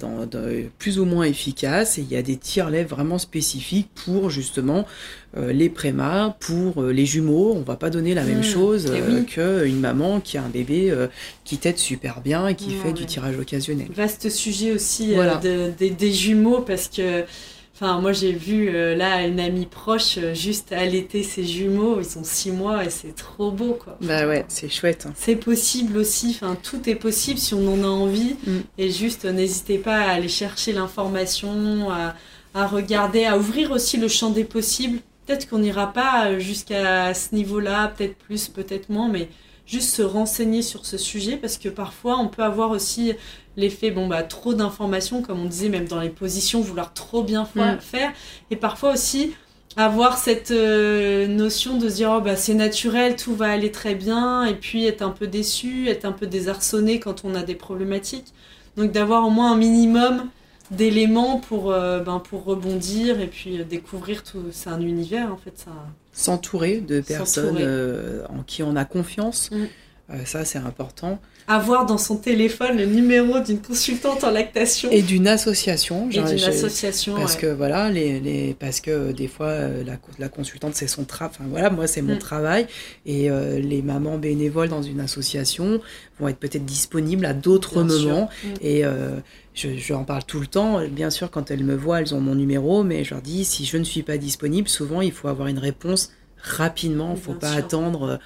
dans, 0.00 0.24
dans- 0.24 0.64
plus 0.78 0.98
ou 0.98 1.04
moins 1.04 1.24
efficaces 1.24 1.98
et 1.98 2.00
il 2.00 2.08
y 2.10 2.16
a 2.16 2.22
des 2.22 2.38
tire-laits 2.38 2.88
vraiment 2.88 3.18
spécifiques 3.18 3.90
pour 3.94 4.30
justement 4.30 4.86
euh, 5.36 5.52
les 5.52 5.68
prémas, 5.68 6.34
pour 6.40 6.82
euh, 6.82 6.92
les 6.92 7.06
jumeaux. 7.06 7.52
On 7.56 7.62
va 7.62 7.76
pas 7.76 7.90
donner 7.90 8.14
la 8.14 8.24
même 8.24 8.40
Mmh, 8.40 8.44
chose 8.44 8.92
eh 8.94 9.00
euh, 9.00 9.20
oui. 9.20 9.26
qu'une 9.26 9.80
maman 9.80 10.20
qui 10.20 10.36
a 10.38 10.42
un 10.42 10.48
bébé 10.48 10.92
qui 11.44 11.58
tète 11.58 11.78
super 11.78 12.20
bien 12.20 12.48
et 12.48 12.54
qui 12.54 12.68
Ouais, 12.70 12.74
fait 12.84 12.92
du 12.92 13.06
tirage 13.06 13.38
occasionnel. 13.38 13.88
Vaste 13.94 14.28
sujet 14.30 14.72
aussi 14.72 15.14
Voilà. 15.14 15.36
de- 15.36 15.72
des- 15.78 15.90
des 15.90 16.12
jumeaux 16.12 16.60
parce 16.60 16.88
que. 16.88 17.24
Enfin, 17.74 18.00
moi 18.00 18.12
j'ai 18.12 18.32
vu 18.32 18.68
euh, 18.68 18.94
là 18.94 19.26
une 19.26 19.40
amie 19.40 19.66
proche 19.66 20.16
euh, 20.18 20.34
juste 20.34 20.70
allaiter 20.72 21.24
ses 21.24 21.42
jumeaux, 21.42 21.98
ils 22.00 22.18
ont 22.18 22.22
six 22.22 22.52
mois 22.52 22.84
et 22.84 22.90
c'est 22.90 23.14
trop 23.16 23.50
beau 23.50 23.72
quoi. 23.82 23.96
Bah 24.02 24.28
ouais, 24.28 24.44
c'est 24.46 24.68
chouette. 24.68 25.06
hein. 25.08 25.12
C'est 25.16 25.34
possible 25.34 25.96
aussi, 25.96 26.28
enfin 26.38 26.56
tout 26.62 26.88
est 26.88 26.94
possible 26.94 27.38
si 27.40 27.54
on 27.54 27.66
en 27.72 27.82
a 27.82 27.88
envie. 27.88 28.36
Mm. 28.46 28.58
Et 28.78 28.90
juste 28.90 29.24
euh, 29.24 29.32
n'hésitez 29.32 29.78
pas 29.78 29.96
à 29.96 30.10
aller 30.10 30.28
chercher 30.28 30.72
l'information, 30.74 31.90
à, 31.90 32.14
à 32.54 32.66
regarder, 32.66 33.24
à 33.24 33.36
ouvrir 33.38 33.72
aussi 33.72 33.96
le 33.96 34.06
champ 34.06 34.30
des 34.30 34.44
possibles. 34.44 34.98
Peut-être 35.32 35.48
qu'on 35.48 35.60
n'ira 35.60 35.90
pas 35.94 36.26
euh, 36.26 36.38
jusqu'à 36.38 37.14
ce 37.14 37.34
niveau-là, 37.34 37.88
peut-être 37.96 38.16
plus, 38.18 38.48
peut-être 38.48 38.90
moins, 38.90 39.08
mais 39.08 39.30
juste 39.66 39.88
se 39.94 40.02
renseigner 40.02 40.60
sur 40.60 40.84
ce 40.84 40.98
sujet 40.98 41.38
parce 41.38 41.56
que 41.56 41.70
parfois 41.70 42.18
on 42.18 42.28
peut 42.28 42.42
avoir 42.42 42.70
aussi 42.70 43.14
l'effet 43.56 43.90
bon 43.90 44.08
bah 44.08 44.22
trop 44.24 44.52
d'informations 44.52 45.22
comme 45.22 45.40
on 45.40 45.44
disait 45.46 45.68
même 45.70 45.86
dans 45.86 46.00
les 46.00 46.10
positions 46.10 46.60
vouloir 46.60 46.92
trop 46.92 47.22
bien 47.22 47.48
Mm. 47.54 47.78
faire 47.80 48.12
et 48.50 48.56
parfois 48.56 48.92
aussi 48.92 49.32
avoir 49.76 50.18
cette 50.18 50.50
euh, 50.50 51.26
notion 51.28 51.78
de 51.78 51.88
se 51.88 51.94
dire 51.94 52.12
oh 52.18 52.20
bah 52.20 52.34
c'est 52.36 52.54
naturel 52.54 53.14
tout 53.16 53.34
va 53.34 53.46
aller 53.50 53.70
très 53.70 53.94
bien 53.94 54.44
et 54.44 54.54
puis 54.54 54.84
être 54.84 55.00
un 55.02 55.10
peu 55.10 55.28
déçu 55.28 55.88
être 55.88 56.04
un 56.04 56.12
peu 56.12 56.26
désarçonné 56.26 56.98
quand 57.00 57.24
on 57.24 57.34
a 57.36 57.42
des 57.42 57.54
problématiques 57.54 58.34
donc 58.76 58.90
d'avoir 58.90 59.24
au 59.24 59.30
moins 59.30 59.52
un 59.52 59.56
minimum 59.56 60.28
d'éléments 60.72 61.38
pour 61.38 61.70
euh, 61.70 62.00
ben, 62.00 62.18
pour 62.18 62.44
rebondir 62.44 63.20
et 63.20 63.26
puis 63.26 63.60
euh, 63.60 63.64
découvrir 63.64 64.22
tout 64.22 64.42
c'est 64.50 64.70
un 64.70 64.80
univers 64.80 65.32
en 65.32 65.36
fait 65.36 65.52
ça 65.56 65.70
S'entourer 66.12 66.78
de 66.78 67.00
personnes 67.00 67.56
euh, 67.58 68.24
en 68.28 68.42
qui 68.42 68.62
on 68.62 68.76
a 68.76 68.84
confiance. 68.84 69.50
Mm. 69.50 70.24
ça, 70.26 70.44
c'est 70.44 70.58
important 70.58 71.18
avoir 71.48 71.86
dans 71.86 71.98
son 71.98 72.16
téléphone 72.16 72.76
le 72.76 72.86
numéro 72.86 73.40
d'une 73.40 73.60
consultante 73.60 74.24
en 74.24 74.30
lactation 74.30 74.90
et 74.90 75.02
d'une 75.02 75.26
association. 75.26 76.08
Et 76.10 76.22
d'une 76.22 76.44
association, 76.44 77.16
parce 77.16 77.36
que 77.36 77.46
voilà, 77.46 77.90
les, 77.90 78.20
les, 78.20 78.54
parce 78.54 78.80
que 78.80 79.12
des 79.12 79.28
fois 79.28 79.52
la, 79.84 79.98
la 80.18 80.28
consultante 80.28 80.74
c'est 80.74 80.86
son 80.86 81.04
travail. 81.04 81.34
Enfin 81.34 81.50
voilà, 81.50 81.70
moi 81.70 81.86
c'est 81.86 82.02
mon 82.02 82.14
mm. 82.14 82.18
travail 82.18 82.66
et 83.06 83.30
euh, 83.30 83.58
les 83.58 83.82
mamans 83.82 84.18
bénévoles 84.18 84.68
dans 84.68 84.82
une 84.82 85.00
association 85.00 85.80
vont 86.20 86.28
être 86.28 86.38
peut-être 86.38 86.64
disponibles 86.64 87.26
à 87.26 87.34
d'autres 87.34 87.82
moments 87.82 88.28
mm. 88.44 88.48
et 88.60 88.84
euh, 88.84 89.16
je, 89.54 89.76
je, 89.76 89.94
en 89.94 90.04
parle 90.04 90.24
tout 90.24 90.40
le 90.40 90.46
temps. 90.46 90.80
Bien 90.88 91.10
sûr, 91.10 91.30
quand 91.30 91.50
elles 91.50 91.64
me 91.64 91.76
voient, 91.76 92.00
elles 92.00 92.14
ont 92.14 92.20
mon 92.20 92.34
numéro, 92.34 92.84
mais 92.84 93.04
je 93.04 93.14
leur 93.14 93.22
dis 93.22 93.44
si 93.44 93.64
je 93.64 93.76
ne 93.76 93.84
suis 93.84 94.02
pas 94.02 94.18
disponible, 94.18 94.68
souvent 94.68 95.00
il 95.00 95.12
faut 95.12 95.28
avoir 95.28 95.48
une 95.48 95.58
réponse 95.58 96.12
rapidement. 96.42 97.10
Il 97.10 97.16
ne 97.16 97.20
faut 97.20 97.34
pas 97.34 97.52
attendre 97.52 98.18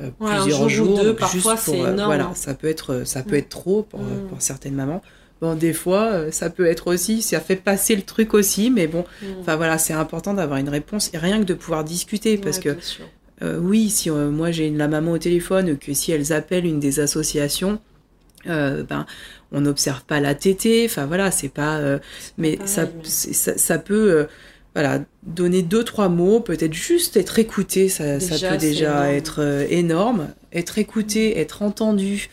euh, 0.00 0.10
plusieurs 0.18 0.68
jours, 0.68 0.98
deux, 1.02 1.14
parfois 1.14 1.56
c'est 1.56 1.80
euh, 1.80 1.92
énorme. 1.92 2.06
Voilà, 2.06 2.30
ça 2.34 2.54
peut 2.54 2.68
être, 2.68 3.02
ça 3.04 3.22
peut 3.22 3.36
mm. 3.36 3.38
être 3.38 3.48
trop 3.48 3.82
pour, 3.82 4.00
mm. 4.00 4.28
pour, 4.28 4.40
certaines 4.40 4.74
mamans. 4.74 5.02
Bon, 5.40 5.54
des 5.54 5.72
fois, 5.72 6.12
euh, 6.12 6.30
ça 6.30 6.50
peut 6.50 6.66
être 6.66 6.88
aussi, 6.88 7.22
ça 7.22 7.40
fait 7.40 7.56
passer 7.56 7.96
le 7.96 8.02
truc 8.02 8.34
aussi, 8.34 8.70
mais 8.70 8.86
bon, 8.86 9.04
mm. 9.22 9.26
enfin 9.40 9.56
voilà, 9.56 9.78
c'est 9.78 9.92
important 9.92 10.34
d'avoir 10.34 10.58
une 10.58 10.68
réponse 10.68 11.10
et 11.12 11.18
rien 11.18 11.38
que 11.40 11.44
de 11.44 11.54
pouvoir 11.54 11.84
discuter 11.84 12.38
parce 12.38 12.58
que 12.58 12.76
oui, 13.42 13.88
si 13.88 14.10
moi 14.10 14.50
j'ai 14.50 14.68
la 14.68 14.86
maman 14.86 15.12
au 15.12 15.18
téléphone, 15.18 15.78
que 15.78 15.94
si 15.94 16.12
elles 16.12 16.34
appellent 16.34 16.66
une 16.66 16.78
des 16.78 17.00
associations, 17.00 17.78
ben 18.44 19.06
on 19.52 19.62
n'observe 19.62 20.02
pas 20.04 20.20
la 20.20 20.34
tétée, 20.34 20.86
enfin 20.88 21.06
voilà, 21.06 21.30
c'est 21.30 21.48
pas, 21.48 21.80
mais 22.38 22.58
ça, 22.64 22.86
ça, 23.02 23.58
ça, 23.58 23.78
peut 23.78 24.28
voilà, 24.74 25.00
donner 25.24 25.62
deux, 25.62 25.82
trois 25.82 26.08
mots, 26.08 26.40
peut-être 26.40 26.74
juste 26.74 27.16
être 27.16 27.38
écouté, 27.38 27.88
ça, 27.88 28.20
ça 28.20 28.50
peut 28.50 28.56
déjà 28.56 29.12
être 29.12 29.40
euh, 29.40 29.66
énorme. 29.68 30.28
Être 30.52 30.78
écouté, 30.78 31.38
être 31.38 31.62
entendu. 31.62 32.30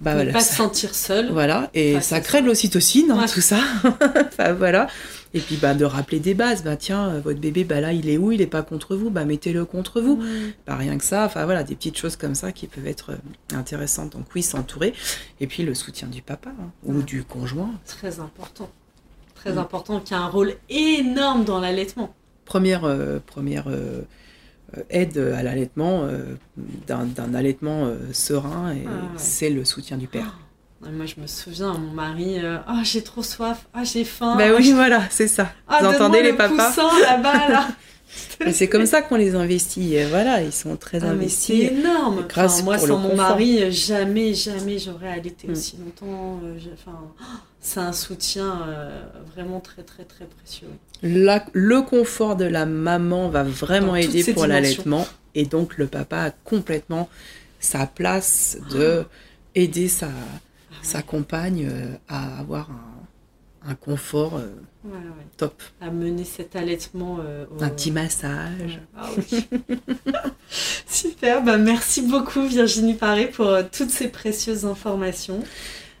Bah, 0.00 0.14
voilà, 0.14 0.32
pas 0.32 0.40
se 0.40 0.54
sentir 0.54 0.94
seul. 0.94 1.30
Voilà, 1.30 1.70
et 1.74 2.00
ça 2.00 2.20
crée 2.20 2.42
de 2.42 2.46
l'ocytocine, 2.46 3.10
hein, 3.10 3.24
tout 3.32 3.40
ça. 3.40 3.60
enfin, 4.26 4.52
voilà. 4.52 4.88
Et 5.34 5.40
puis 5.40 5.56
bah, 5.56 5.74
de 5.74 5.84
rappeler 5.84 6.20
des 6.20 6.34
bases, 6.34 6.62
bah 6.62 6.76
tiens, 6.76 7.08
euh, 7.08 7.20
votre 7.20 7.40
bébé, 7.40 7.64
bah 7.64 7.80
là, 7.80 7.92
il 7.92 8.08
est 8.08 8.18
où? 8.18 8.32
Il 8.32 8.40
est 8.40 8.46
pas 8.46 8.62
contre 8.62 8.96
vous, 8.96 9.10
bah 9.10 9.24
mettez-le 9.24 9.64
contre 9.64 10.00
vous. 10.00 10.22
Pas 10.66 10.76
rien 10.76 10.98
que 10.98 11.04
ça, 11.04 11.24
enfin 11.24 11.44
voilà, 11.44 11.64
des 11.64 11.74
petites 11.74 11.96
choses 11.96 12.16
comme 12.16 12.34
ça 12.34 12.52
qui 12.52 12.66
peuvent 12.66 12.86
être 12.86 13.12
euh, 13.12 13.56
intéressantes. 13.56 14.12
Donc 14.12 14.26
oui, 14.34 14.42
s'entourer. 14.42 14.92
Et 15.40 15.46
puis 15.46 15.62
le 15.62 15.74
soutien 15.74 16.08
du 16.08 16.22
papa 16.22 16.50
hein, 16.50 16.70
ou 16.84 17.02
du 17.02 17.24
conjoint. 17.24 17.70
Très 17.86 18.20
important 18.20 18.70
très 19.42 19.58
important, 19.58 20.00
qui 20.00 20.14
a 20.14 20.20
un 20.20 20.28
rôle 20.28 20.54
énorme 20.68 21.44
dans 21.44 21.60
l'allaitement. 21.60 22.14
Première, 22.44 22.84
euh, 22.84 23.18
première 23.24 23.64
euh, 23.68 24.02
aide 24.90 25.18
à 25.18 25.42
l'allaitement, 25.42 26.04
euh, 26.04 26.34
d'un 26.86 27.34
allaitement 27.34 27.92
serein, 28.12 28.72
et 28.72 28.84
ah 28.86 28.90
c'est 29.16 29.50
le 29.50 29.64
soutien 29.64 29.96
du 29.96 30.06
père. 30.06 30.38
Ah, 30.38 30.51
moi, 30.90 31.06
je 31.06 31.20
me 31.20 31.26
souviens, 31.26 31.74
mon 31.74 31.92
mari, 31.92 32.38
ah, 32.66 32.82
j'ai 32.82 33.02
trop 33.02 33.22
soif, 33.22 33.66
ah, 33.72 33.84
j'ai 33.84 34.04
faim. 34.04 34.36
Ben 34.36 34.52
oui, 34.56 34.72
voilà, 34.72 35.02
c'est 35.10 35.28
ça. 35.28 35.52
Vous 35.80 35.86
entendez 35.86 36.22
les 36.22 36.32
papas 36.32 36.74
là-bas, 37.02 37.48
là. 37.48 37.68
c'est 38.52 38.68
comme 38.68 38.86
ça 38.86 39.02
qu'on 39.02 39.16
les 39.16 39.34
investit. 39.34 39.96
Voilà, 40.10 40.42
ils 40.42 40.52
sont 40.52 40.76
très 40.76 41.02
investis. 41.04 41.68
C'est 41.68 41.74
énorme. 41.74 42.26
Grâce 42.28 42.62
moi, 42.62 42.78
sans 42.78 42.98
mon 42.98 43.16
mari, 43.16 43.70
jamais, 43.72 44.34
jamais 44.34 44.78
j'aurais 44.78 45.08
allaité 45.08 45.48
mm. 45.48 45.52
aussi 45.52 45.76
longtemps. 45.76 46.40
Enfin, 46.74 46.98
c'est 47.60 47.80
un 47.80 47.92
soutien 47.92 48.62
euh, 48.66 49.02
vraiment 49.34 49.60
très 49.60 49.82
très 49.82 50.04
très 50.04 50.26
précieux. 50.26 50.68
le 51.02 51.80
confort 51.80 52.36
de 52.36 52.44
la 52.44 52.66
maman 52.66 53.28
va 53.28 53.44
vraiment 53.44 53.96
aider 53.96 54.24
pour 54.32 54.46
l'allaitement 54.46 55.06
et 55.34 55.46
donc 55.46 55.78
le 55.78 55.86
papa 55.86 56.18
a 56.18 56.30
complètement 56.30 57.08
sa 57.60 57.86
place 57.86 58.58
de 58.70 59.04
aider 59.54 59.88
sa, 59.88 60.06
ah 60.06 60.38
sa 60.82 61.02
compagne 61.02 61.68
euh, 61.70 61.94
à 62.08 62.38
avoir 62.38 62.70
un, 62.70 63.74
confort 63.74 64.36
euh, 64.36 64.90
top. 65.36 65.62
À 65.80 65.90
mener 65.90 66.24
cet 66.24 66.56
allaitement. 66.56 67.18
Un 67.60 67.68
petit 67.68 67.92
massage. 67.92 68.80
Ah 68.96 69.08
Super, 70.86 71.42
bah 71.42 71.58
merci 71.58 72.02
beaucoup 72.02 72.42
Virginie 72.42 72.94
Paré 72.94 73.28
pour 73.28 73.48
toutes 73.70 73.90
ces 73.90 74.08
précieuses 74.08 74.66
informations. 74.66 75.42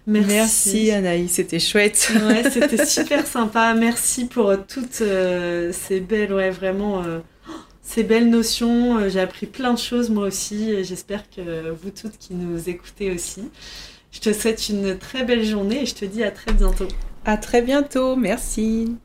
Merci. 0.06 0.90
Anaïs, 0.90 1.32
c'était 1.32 1.60
chouette. 1.60 2.12
Ouais, 2.26 2.42
c'était 2.50 2.84
super 2.84 3.26
sympa. 3.26 3.74
Merci 3.74 4.24
pour 4.26 4.48
euh, 4.48 4.56
toutes 4.66 5.00
euh, 5.00 5.72
ces 5.72 6.00
belles, 6.00 6.32
ouais, 6.32 6.50
vraiment, 6.50 7.04
euh, 7.04 7.20
ces 7.82 8.02
belles 8.02 8.28
notions. 8.28 9.08
J'ai 9.08 9.20
appris 9.20 9.46
plein 9.46 9.72
de 9.72 9.78
choses 9.78 10.10
moi 10.10 10.26
aussi 10.26 10.84
j'espère 10.84 11.28
que 11.30 11.70
vous 11.70 11.90
toutes 11.90 12.18
qui 12.18 12.34
nous 12.34 12.68
écoutez 12.68 13.12
aussi. 13.12 13.42
Je 14.12 14.20
te 14.20 14.32
souhaite 14.32 14.68
une 14.68 14.98
très 14.98 15.24
belle 15.24 15.42
journée 15.42 15.82
et 15.82 15.86
je 15.86 15.94
te 15.94 16.04
dis 16.04 16.22
à 16.22 16.30
très 16.30 16.52
bientôt. 16.52 16.86
À 17.24 17.38
très 17.38 17.62
bientôt, 17.62 18.14
merci. 18.14 18.96